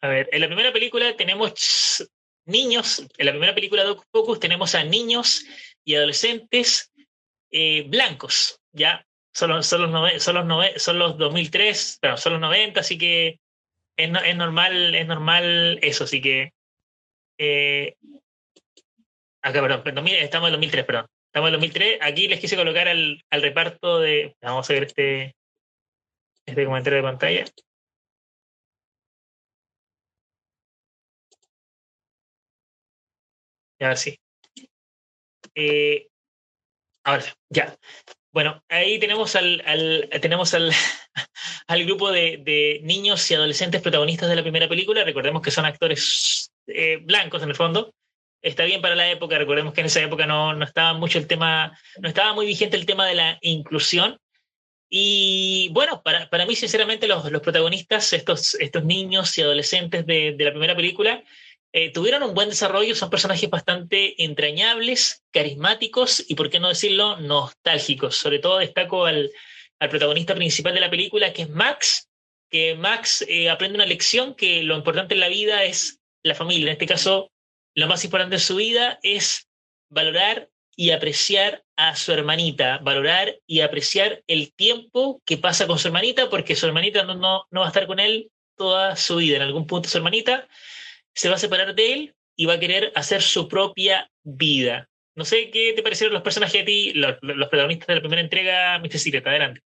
[0.00, 2.08] a ver, en la primera película tenemos
[2.46, 5.44] niños, en la primera película de Pocus tenemos a niños
[5.84, 6.90] y adolescentes
[7.50, 9.06] eh, blancos, ¿ya?
[9.34, 13.40] Son, son, los nove, son, los son los 2003, pero son los 90, así que
[13.94, 16.54] es, es, normal, es normal eso, así que...
[17.38, 17.96] Eh,
[19.42, 21.06] acá, perdón, estamos en 2003, perdón.
[21.26, 21.98] Estamos en 2003.
[22.02, 24.36] Aquí les quise colocar al, al reparto de...
[24.42, 25.36] Vamos a ver este,
[26.46, 27.44] este comentario de pantalla.
[33.80, 34.18] Ya, sí.
[35.54, 36.08] Eh,
[37.04, 37.76] ahora, ya.
[38.32, 40.70] Bueno, ahí tenemos al, al tenemos al,
[41.66, 45.04] al grupo de, de, niños y adolescentes protagonistas de la primera película.
[45.04, 47.94] Recordemos que son actores eh, blancos en el fondo.
[48.42, 51.26] Está bien para la época, recordemos que en esa época no, no estaba mucho el
[51.26, 54.18] tema, no estaba muy vigente el tema de la inclusión.
[54.90, 60.32] Y bueno, para, para mí, sinceramente, los, los protagonistas, estos, estos niños y adolescentes de,
[60.32, 61.22] de la primera película,
[61.72, 67.18] eh, tuvieron un buen desarrollo, son personajes bastante entrañables, carismáticos y, por qué no decirlo,
[67.18, 68.16] nostálgicos.
[68.16, 69.30] Sobre todo destaco al,
[69.78, 72.08] al protagonista principal de la película, que es Max,
[72.50, 76.66] que Max eh, aprende una lección que lo importante en la vida es la familia.
[76.66, 77.30] En este caso,
[77.74, 79.48] lo más importante en su vida es
[79.90, 85.88] valorar y apreciar a su hermanita, valorar y apreciar el tiempo que pasa con su
[85.88, 89.36] hermanita, porque su hermanita no, no, no va a estar con él toda su vida.
[89.36, 90.48] En algún punto su hermanita
[91.18, 94.88] se va a separar de él y va a querer hacer su propia vida.
[95.16, 98.22] No sé qué te parecieron los personajes de ti, los, los protagonistas de la primera
[98.22, 98.98] entrega, Mr.
[99.00, 99.26] Secret.
[99.26, 99.60] Adelante.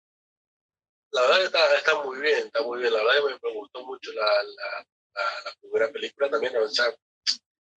[1.11, 2.93] La verdad que está, está, muy bien, está muy bien.
[2.93, 4.85] La verdad que me, gustó mucho la, la,
[5.47, 6.55] la, primera película también.
[6.55, 6.95] O sea,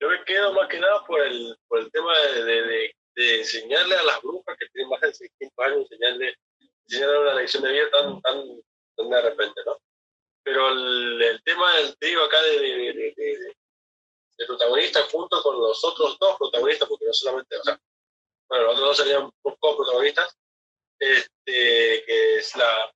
[0.01, 3.95] yo me quedo más que nada por el, por el tema de, de, de, enseñarle
[3.95, 6.35] a las brujas que tienen más de 600 años, enseñarle,
[6.89, 8.43] enseñarle una lección de vida tan, tan,
[8.97, 9.77] tan de repente, ¿no?
[10.43, 13.55] Pero el, el tema del trío acá de,
[14.41, 17.79] de protagonista junto con los otros dos protagonistas, porque no solamente, o sea,
[18.49, 20.35] bueno, los otros dos serían co-protagonistas,
[20.99, 22.91] este, que es la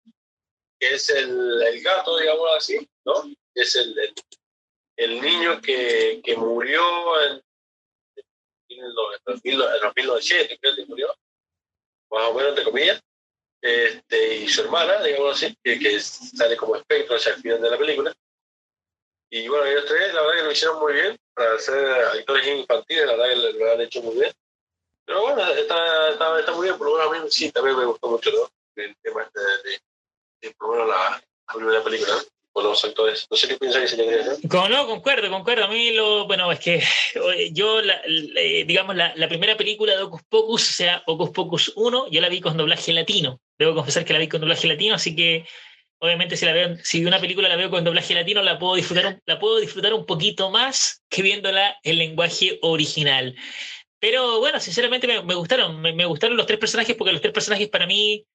[0.80, 3.14] que es el, el gato, digamos así, ¿no?
[3.54, 4.14] Es el, el,
[4.98, 6.82] el niño que, que, murió
[7.22, 7.42] en,
[8.70, 9.46] en, los,
[9.96, 11.16] 1900, creo que murió,
[12.10, 13.02] más o menos, entre comillas,
[13.62, 17.70] este, y su hermana, digamos así, que, que sale como espectro hacia el final de
[17.70, 18.16] la película.
[19.30, 23.06] Y bueno, ellos tres, la verdad que lo hicieron muy bien, para ser actores infantiles,
[23.06, 24.32] la verdad que lo, han hecho muy bien.
[25.06, 27.86] Pero bueno, está, está, está, muy bien, por lo menos a mí sí, también me
[27.86, 28.50] gustó mucho ¿no?
[28.76, 29.80] el tema este de,
[30.42, 32.22] de, por lo menos la, la primera película, ¿no?
[32.56, 33.28] con los actores.
[33.30, 34.70] No sé qué piensa que se ¿no?
[34.70, 35.66] No, concuerdo, concuerdo.
[35.66, 36.82] A mí lo, bueno, es que
[37.52, 41.74] yo, la, la, digamos, la, la, primera película de Ocus Pocus, o sea, Ocus Pocus
[41.76, 43.42] 1, yo la vi con doblaje latino.
[43.60, 45.46] Debo confesar que la vi con doblaje latino, así que
[46.06, 46.78] obviamente si la veo,
[47.08, 50.06] una película la veo con doblaje latino, la puedo disfrutar un, la puedo disfrutar un
[50.06, 53.36] poquito más que viéndola en lenguaje original.
[54.00, 57.88] Pero bueno, sinceramente me, gustaron, me, gustaron los tres personajes porque los tres personajes para
[57.88, 58.26] mí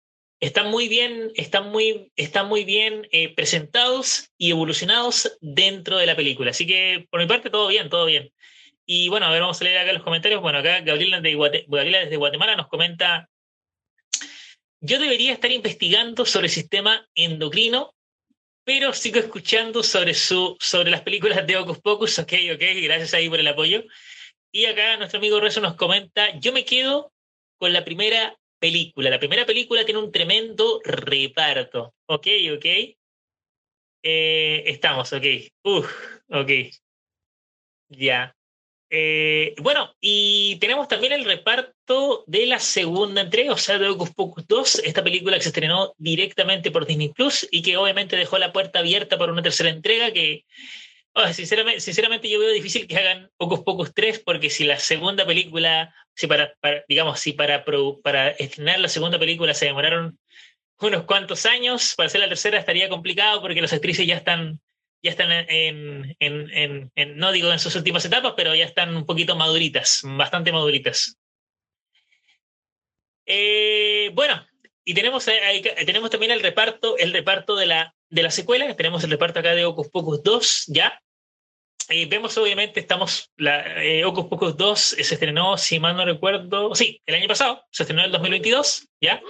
[0.40, 6.16] están muy bien, están muy, están muy bien eh, presentados y evolucionados dentro de la
[6.16, 6.50] película.
[6.50, 8.32] Así que por mi parte todo bien, todo bien.
[8.84, 10.42] Y bueno, a ver, vamos a leer acá los comentarios.
[10.42, 11.36] Bueno, acá Gabriela, de
[11.68, 13.29] Gabriela desde Guatemala nos comenta,
[14.80, 17.94] yo debería estar investigando sobre el sistema endocrino,
[18.64, 22.18] pero sigo escuchando sobre, su, sobre las películas de Ocus Pocus.
[22.18, 23.84] Ok, ok, gracias ahí por el apoyo.
[24.52, 27.12] Y acá nuestro amigo Rezo nos comenta, yo me quedo
[27.58, 29.10] con la primera película.
[29.10, 31.94] La primera película tiene un tremendo reparto.
[32.06, 32.26] Ok,
[32.56, 32.66] ok.
[34.02, 35.24] Eh, estamos, ok.
[35.64, 35.92] Uf,
[36.30, 36.50] ok.
[37.88, 38.34] Ya.
[38.92, 44.10] Eh, bueno, y tenemos también el reparto de la segunda entrega, o sea, de Ocus
[44.10, 48.38] Pocus 2, esta película que se estrenó directamente por Disney Plus y que obviamente dejó
[48.38, 50.44] la puerta abierta para una tercera entrega que
[51.12, 55.26] Oh, sinceramente, sinceramente, yo veo difícil que hagan pocos pocos tres, porque si la segunda
[55.26, 57.64] película, si para, para digamos, si para,
[58.02, 60.18] para estrenar la segunda película se demoraron
[60.78, 64.60] unos cuantos años, para hacer la tercera estaría complicado porque las actrices ya están,
[65.02, 70.02] ya están en, no digo en sus últimas etapas, pero ya están un poquito maduritas,
[70.04, 71.18] bastante maduritas.
[73.26, 74.44] Eh, bueno,
[74.84, 79.10] y tenemos, tenemos también el reparto, el reparto de la, de la secuela, tenemos el
[79.10, 81.00] reparto acá de Ocus Pocus 2, ya.
[81.88, 83.30] Y vemos, obviamente, estamos.
[83.36, 86.74] La, eh, Ocus Pocus 2 eh, se estrenó, si mal no recuerdo.
[86.74, 89.20] Sí, el año pasado, se estrenó en el 2022, ya.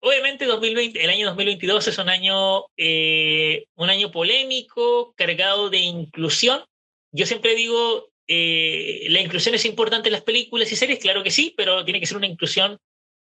[0.00, 6.64] Obviamente, 2020, el año 2022 es un año, eh, un año polémico, cargado de inclusión.
[7.12, 11.30] Yo siempre digo, eh, la inclusión es importante en las películas y series, claro que
[11.30, 12.78] sí, pero tiene que ser una inclusión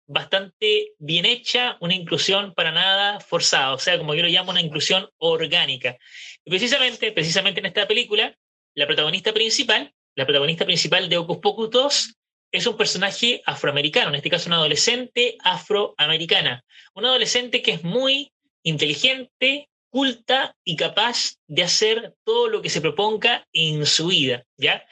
[0.06, 4.60] bastante bien hecha, una inclusión para nada forzada, o sea, como yo lo llamo, una
[4.60, 5.96] inclusión orgánica.
[6.44, 8.36] Y precisamente, precisamente en esta película,
[8.74, 12.14] la protagonista principal, la protagonista principal de Ocus Pocus 2,
[12.54, 16.64] es un personaje afroamericano, en este caso una adolescente afroamericana,
[16.94, 18.32] una adolescente que es muy
[18.62, 24.84] inteligente, culta y capaz de hacer todo lo que se proponga en su vida, ¿ya?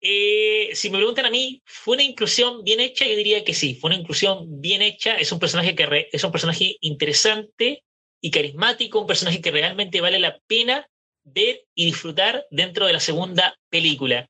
[0.00, 3.06] Eh, si me preguntan a mí, ¿fue una inclusión bien hecha?
[3.06, 5.16] Yo diría que sí, fue una inclusión bien hecha.
[5.16, 7.82] Es un personaje que es un personaje interesante
[8.20, 10.86] y carismático, un personaje que realmente vale la pena
[11.24, 14.28] ver y disfrutar dentro de la segunda película.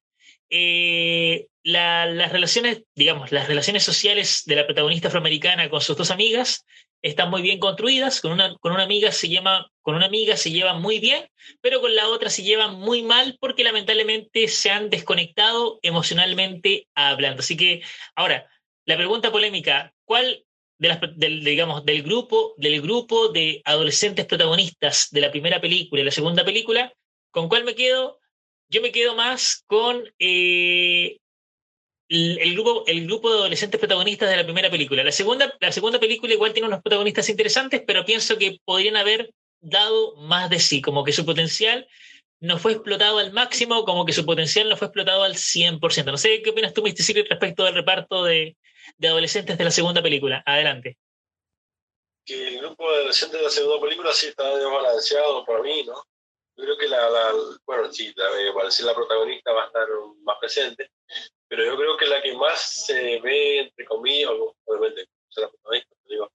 [0.48, 6.10] Eh, la, las relaciones, digamos, las relaciones sociales de la protagonista afroamericana con sus dos
[6.10, 6.64] amigas
[7.02, 10.50] están muy bien construidas, con una, con una amiga se llama, con una amiga se
[10.50, 11.26] lleva muy bien,
[11.60, 17.40] pero con la otra se lleva muy mal porque lamentablemente se han desconectado emocionalmente hablando.
[17.40, 17.82] Así que,
[18.14, 18.46] ahora,
[18.86, 20.44] la pregunta polémica, ¿cuál
[20.78, 26.02] de las, del, digamos, del grupo, del grupo de adolescentes protagonistas de la primera película
[26.02, 26.92] y la segunda película,
[27.30, 28.18] con cuál me quedo?
[28.68, 31.18] yo me quedo más con eh,
[32.08, 35.02] el, grupo, el grupo de adolescentes protagonistas de la primera película.
[35.02, 39.32] La segunda, la segunda película igual tiene unos protagonistas interesantes, pero pienso que podrían haber
[39.60, 41.88] dado más de sí, como que su potencial
[42.40, 46.04] no fue explotado al máximo, como que su potencial no fue explotado al 100%.
[46.04, 47.02] No sé qué opinas tú, Mr.
[47.02, 48.56] Secret, respecto del reparto de,
[48.98, 50.42] de adolescentes de la segunda película.
[50.44, 50.98] Adelante.
[52.26, 55.94] El grupo de adolescentes de la segunda película sí está desbalanceado para mí, ¿no?
[56.56, 57.32] Yo creo que la, la
[57.66, 59.88] bueno, sí, la, la protagonista va a estar
[60.22, 60.90] más presente,
[61.48, 64.30] pero yo creo que la que más se ve, entre comillas,
[64.64, 65.06] obviamente,
[66.04, 66.30] digo,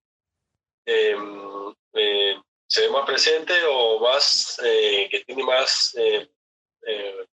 [0.86, 6.30] em, eh, se ve más presente o más, eh, que tiene más eh,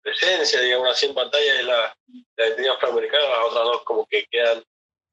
[0.02, 1.98] presencia, digamos así, en pantalla es la,
[2.36, 4.64] la identidad afroamericana, las otras dos como que quedan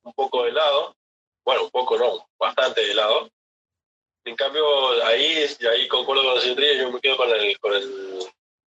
[0.02, 0.96] un poco de lado,
[1.44, 3.30] bueno, un poco no, bastante de lado.
[4.24, 4.64] En cambio,
[5.04, 8.24] ahí, ahí concuerdo con la señora yo me quedo con, el, con, el,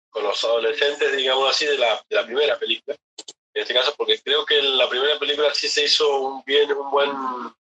[0.08, 2.96] con los adolescentes, digamos así, de la, de la primera película.
[3.54, 6.90] En este caso, porque creo que la primera película sí se hizo un bien, un
[6.90, 7.54] buen, un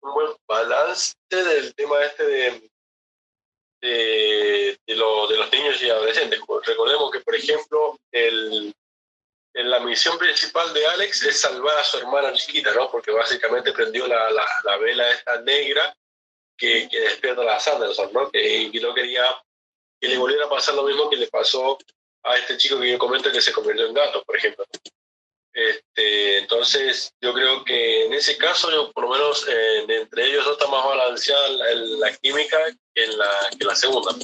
[0.00, 2.70] buen balance del tema este de,
[3.82, 6.40] de, de, lo, de los niños y adolescentes.
[6.64, 8.74] Recordemos que, por ejemplo, el,
[9.54, 12.90] en la misión principal de Alex es salvar a su hermana chiquita, ¿no?
[12.90, 15.94] Porque básicamente prendió la, la, la vela esta negra
[16.56, 18.30] que, que, despierta a la Sanderson, ¿no?
[18.30, 19.24] Que, no quería
[20.00, 21.78] que le volviera a pasar lo mismo que le pasó
[22.22, 24.64] a este chico que yo comento que se convirtió en gato, por ejemplo.
[25.52, 30.46] Este, entonces, yo creo que en ese caso, yo, por lo menos eh, entre ellos
[30.46, 32.56] está más balanceada la, la, química
[32.94, 34.14] que en la, que la segunda.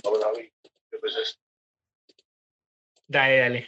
[3.09, 3.67] Dale, dale.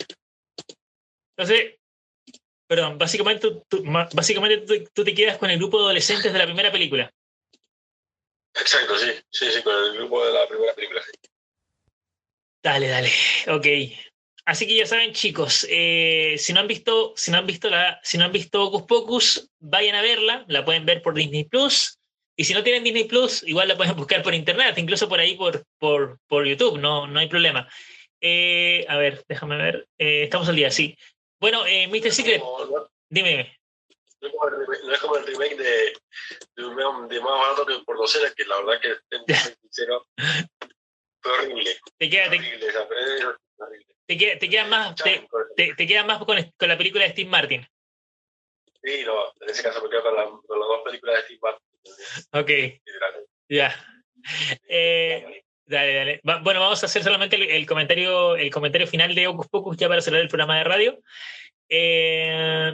[1.37, 1.75] Entonces,
[2.67, 3.83] perdón, básicamente, tú,
[4.13, 7.13] básicamente tú, te quedas con el grupo de adolescentes de la primera película.
[8.55, 11.03] Exacto, sí, sí, sí, con el grupo de la primera película.
[12.63, 13.11] Dale, dale,
[13.49, 14.08] ok.
[14.49, 18.01] Así que ya saben, chicos, eh, si no han visto, si no han visto la,
[18.03, 21.99] si no han visto Hocus Pocus, vayan a verla, la pueden ver por Disney Plus.
[22.35, 25.37] Y si no tienen Disney Plus, igual la pueden buscar por internet, incluso por ahí
[25.37, 27.69] por, por, por YouTube, no, no hay problema.
[28.23, 29.87] Eh, a ver, déjame ver.
[29.99, 30.97] Eh, estamos al día, sí.
[31.39, 32.11] Bueno, eh, Mr.
[32.11, 32.43] Secret,
[33.11, 33.55] dime.
[34.23, 34.29] No
[34.95, 35.93] es, como el, remake de,
[36.57, 39.27] de, un, de más barato que por docena, que la verdad que,
[39.61, 40.07] sincero,
[41.21, 41.79] fue horrible.
[41.99, 42.39] Te queda, te,
[44.17, 45.27] queda, más, te,
[45.75, 47.67] te, queda más con, con, la película de Steve Martin.
[48.83, 51.41] Sí, no, en ese caso me quedo con, la, con las dos películas de Steve
[51.43, 51.69] Martin.
[52.33, 52.51] Ok.
[53.49, 53.75] Ya.
[54.69, 56.21] Eh, Dale, dale.
[56.43, 60.01] bueno, vamos a hacer solamente el, comentario, el comentario final de Ocus Pocus ya para
[60.01, 60.99] cerrar el programa de radio.
[61.69, 62.73] Eh,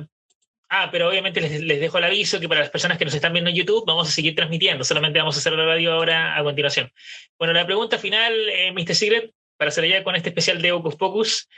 [0.68, 3.32] ah, pero obviamente les, les, dejo el aviso que para las personas que nos están
[3.32, 6.44] viendo en YouTube vamos a seguir transmitiendo, solamente vamos a hacer la radio ahora a
[6.44, 6.92] continuación.
[7.36, 8.94] Bueno, la pregunta final, eh, Mr.
[8.94, 11.48] Secret, para cerrar ya con este especial de Ocus Pocus.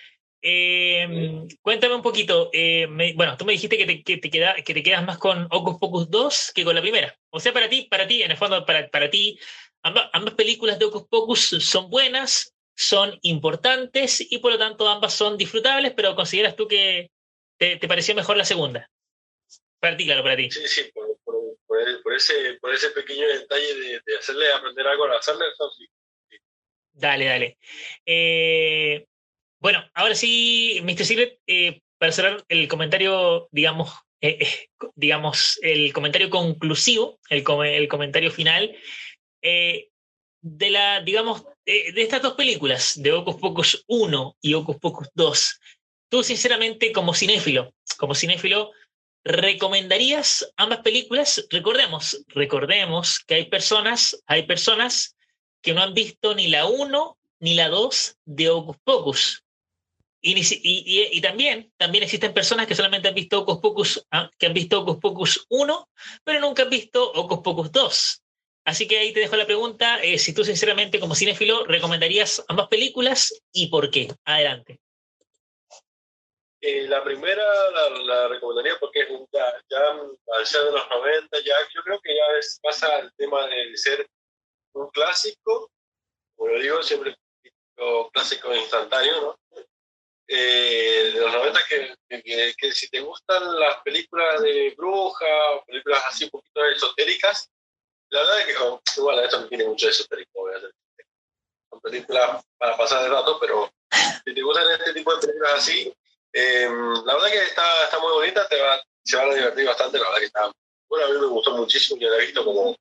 [0.42, 2.50] Eh, cuéntame un poquito,
[3.14, 5.78] bueno, tú me dijiste que te, que, te queda, que te quedas más con Ocus
[5.78, 7.16] Pocus 2 que con la primera.
[7.30, 9.38] O sea, para ti, para ti, en el fondo, para, para ti,
[10.12, 15.36] Ambas, películas de Ocus Pocus son buenas, son importantes y por lo tanto ambas son
[15.36, 17.12] disfrutables, pero ¿consideras tú que
[17.56, 18.90] te, pareció mejor la segunda?
[19.78, 20.50] Para ti, claro, para ti.
[20.50, 21.06] Sí, sí, por,
[22.02, 25.44] por, ese, por ese pequeño detalle de, hacerle aprender algo a hacerle,
[25.76, 25.86] sí.
[26.96, 27.58] Dale, dale.
[28.06, 29.06] Eh,
[29.60, 31.04] bueno, ahora sí, Mr.
[31.04, 33.92] Secret, eh, para cerrar el comentario, digamos,
[34.22, 38.74] eh, digamos, el comentario conclusivo, el, comentario final,
[39.42, 39.88] eh,
[40.40, 45.60] de la, digamos, de, estas dos películas, de Ocus Pocus 1 y Ocus Pocus 2,
[46.08, 48.72] tú sinceramente como cinéfilo, como cinéfilo,
[49.22, 51.46] ¿recomendarías ambas películas?
[51.50, 55.15] Recordemos, recordemos que hay personas, hay personas
[55.62, 59.42] que no han visto ni la 1 ni la 2 de Ocus Pocus.
[60.20, 64.46] Y, y, y, también, también existen personas que solamente han visto Ocus Pocus, ah, que
[64.46, 65.88] han visto Ocus Pocus 1,
[66.24, 68.22] pero nunca han visto Ocus Pocus 2.
[68.64, 72.66] Así que ahí te dejo la pregunta, eh, si tú sinceramente como cinéfilo recomendarías ambas
[72.66, 74.08] películas y por qué.
[74.24, 74.80] Adelante.
[76.60, 77.44] Eh, la primera
[78.02, 79.78] la, recomendaría porque ya, ya,
[80.36, 83.76] al ser de los 90, ya, yo creo que ya es, pasa el tema de
[83.76, 84.08] ser
[84.76, 85.70] un clásico,
[86.36, 87.16] como lo digo, siempre
[88.12, 89.38] clásico instantáneo, ¿no?
[90.28, 95.24] Eh, de los 90 que, que, si te gustan las películas de bruja
[95.54, 97.48] o películas así un poquito esotéricas,
[98.10, 100.72] la verdad es que, igual, esto no tiene mucho de esotérico, hacer.
[101.70, 103.70] Son películas para pasar de rato, pero
[104.24, 105.94] si te gustan este tipo de películas así,
[106.32, 106.68] eh,
[107.04, 110.04] la verdad que está, está muy bonita, te va, se van a divertir bastante, la
[110.06, 110.52] verdad que está,
[110.88, 112.76] bueno, a mí me gustó muchísimo, yo la he visto como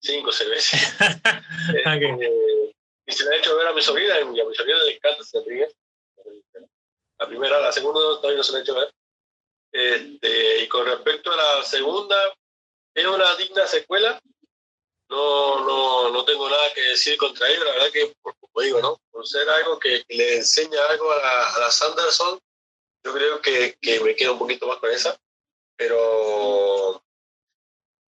[0.00, 0.80] cinco veces.
[1.80, 2.10] okay.
[2.20, 2.72] eh,
[3.06, 5.22] y se la he hecho ver a mi sobrina, y a mi sobrina le encanta
[5.22, 5.68] esa película.
[7.18, 8.94] La primera, la segunda todavía no se me ha hecho ver.
[9.72, 12.16] Este, y con respecto a la segunda,
[12.94, 14.18] es una digna secuela.
[15.08, 17.64] No, no, no tengo nada que decir contra ella.
[17.64, 19.00] La verdad que, como digo, ¿no?
[19.10, 22.38] por ser algo que, le enseña algo a la, a la Sanderson,
[23.04, 25.18] yo creo que, que me quedo un poquito más con esa.
[25.76, 27.02] Pero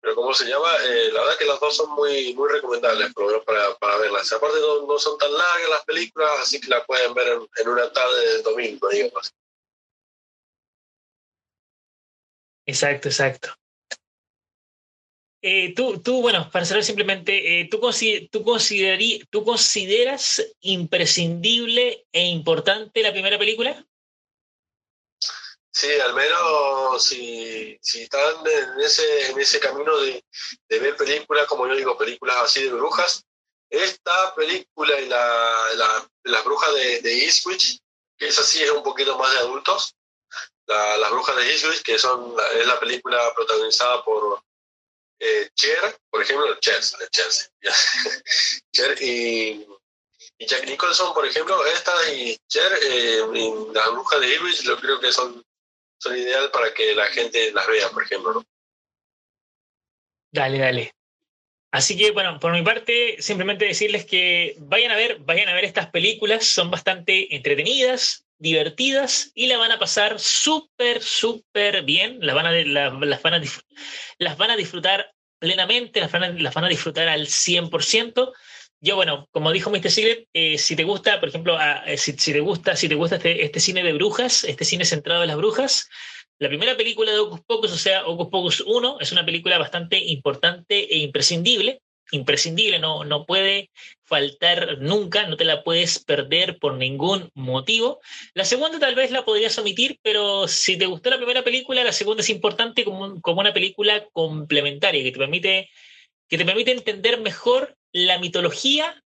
[0.02, 0.68] pero ¿cómo se llama?
[0.84, 4.32] Eh, la verdad que las dos son muy, muy recomendables para, para verlas.
[4.32, 7.90] Aparte no, no, son tan largas las películas, así que las pueden ver en, una
[7.92, 9.32] tarde de domingo, digamos.
[12.66, 13.54] Exacto, exacto.
[15.40, 17.80] Eh, tú, tú, bueno, para saber simplemente, eh, ¿tú,
[18.30, 18.44] tú,
[19.30, 23.86] ¿tú consideras imprescindible e importante la primera película?
[25.74, 30.22] Sí, al menos si, si están en ese, en ese camino de,
[30.68, 33.24] ver películas, como yo digo, películas así de brujas,
[33.70, 37.80] esta película y la, la, las brujas de, Eastwich,
[38.18, 39.94] que es así, es un poquito más de adultos,
[40.66, 44.44] la, las brujas de Eastwich, que son, es la película protagonizada por
[45.20, 47.28] eh, Cher, por ejemplo, Cher, Cher,
[48.72, 49.66] Cher y,
[50.36, 53.22] y Jack Nicholson, por ejemplo, esta y Cher, eh,
[53.72, 55.42] las brujas de Eastwich, yo creo que son
[56.02, 58.44] son ideal para que la gente las vea, por ejemplo, ¿no?
[60.32, 60.94] Dale, dale.
[61.70, 65.64] Así que, bueno, por mi parte, simplemente decirles que vayan a ver, vayan a ver
[65.64, 72.34] estas películas, son bastante entretenidas, divertidas y la van a pasar súper, súper bien, las
[72.34, 72.52] van a,
[74.56, 78.32] disfrutar plenamente, las van a, las van a disfrutar al 100%.
[78.84, 79.90] Yo, bueno, como dijo Mr.
[79.92, 81.56] Siglet, eh, si te gusta, por ejemplo,
[81.86, 85.22] eh, si, te gusta, si te gusta este, este, cine de brujas, este cine centrado
[85.22, 85.88] en las brujas,
[86.40, 89.98] la primera película de Ocus Pocus, o sea, Ocus Pocus 1, es una película bastante
[89.98, 91.80] importante e imprescindible.
[92.10, 93.70] Imprescindible, no, no puede
[94.02, 98.00] faltar nunca, no te la puedes perder por ningún motivo.
[98.34, 101.92] La segunda tal vez la podrías omitir, pero si te gustó la primera película, la
[101.92, 105.70] segunda es importante como, como una película complementaria que te permite
[106.28, 109.02] que te permite entender mejor la mitología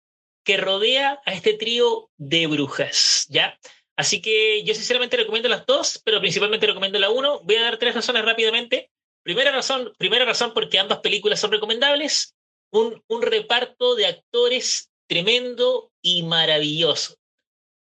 [0.44, 3.58] que rodea a este trío de brujas, ¿ya?
[3.96, 7.40] Así que yo sinceramente recomiendo las dos, pero principalmente recomiendo la uno.
[7.44, 8.90] Voy a dar tres razones rápidamente.
[9.22, 12.34] Primera razón, primera razón porque ambas películas son recomendables.
[12.72, 17.16] Un, reparto de actores tremendo y maravilloso.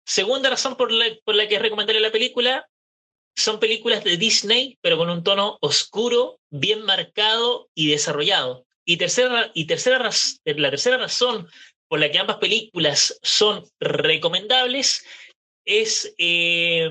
[0.07, 2.69] Segunda razón por la, por la que es recomendable la película,
[3.35, 8.64] son películas de Disney, pero con un tono oscuro, bien marcado y desarrollado.
[8.85, 10.11] Y, tercera, y tercera,
[10.45, 11.49] la tercera razón
[11.89, 15.05] por la que ambas películas son recomendables
[15.65, 16.91] es eh,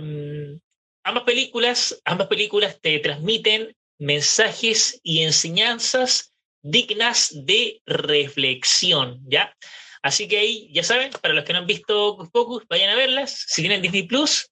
[1.04, 6.34] ambas películas, ambas películas te transmiten mensajes y enseñanzas
[6.64, 9.56] dignas de reflexión, ¿ya?
[10.02, 13.46] Así que ahí, ya saben, para los que no han visto Focus, vayan a verlas.
[13.48, 14.50] Si tienen Disney Plus,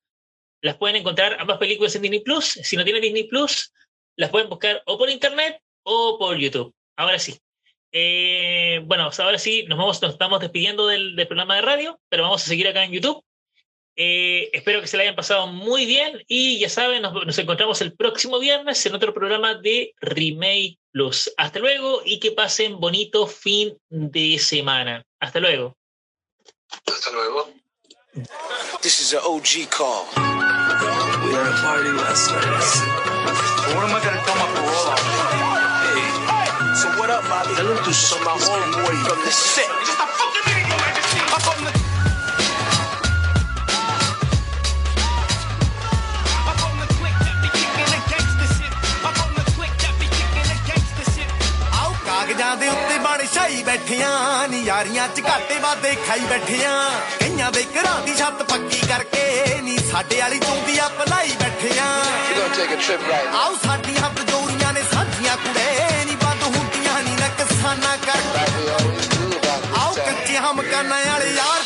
[0.62, 2.46] las pueden encontrar ambas películas en Disney Plus.
[2.46, 3.74] Si no tienen Disney Plus,
[4.18, 7.40] las pueden buscar o por internet o por YouTube ahora sí.
[7.92, 12.44] Eh, bueno, ahora sí, nos, vamos, nos estamos despidiendo del, programa de radio, pero vamos
[12.44, 13.24] a seguir acá en YouTube.
[13.98, 17.94] Eh, espero que se la hayan pasado muy bien y ya saben, nos, encontramos el
[17.94, 21.32] próximo viernes en otro programa de Remake Plus.
[21.38, 25.06] Hasta luego y que pasen bonito fin de semana.
[25.20, 25.78] Hasta luego.
[26.88, 27.54] Hasta luego.
[28.82, 30.06] This is an OG call.
[31.24, 33.76] We had a party last night.
[33.76, 35.51] What am I gonna tell my parole
[37.01, 37.55] what up, Bobby?
[37.55, 39.65] Tell him to suck my homeboy from the set.
[39.81, 41.21] Just a fucking minute, your majesty.
[41.37, 41.73] Up on the...
[52.07, 56.73] ਕਾਗਜ਼ਾਂ ਦੇ ਉੱਤੇ ਬਣ ਛਾਈ ਬੈਠਿਆਂ ਨੀ ਯਾਰੀਆਂ ਚ ਘਾਟੇ ਵਾਦੇ ਖਾਈ ਬੈਠਿਆਂ
[57.21, 61.87] ਕਈਆਂ ਦੇ ਘਰਾਂ ਦੀ ਛੱਤ ਪੱਕੀ ਕਰਕੇ ਨੀ ਸਾਡੇ ਵਾਲੀ ਚੁੰਦੀ ਆ ਪਲਾਈ ਬੈਠਿਆਂ
[63.35, 64.11] ਆਓ ਸਾਡੀਆਂ
[68.74, 71.61] ਆਓ ਕੱਚੇ ਹਮਕਾਨਾਂ ਵਾਲੇ ਯਾਰ?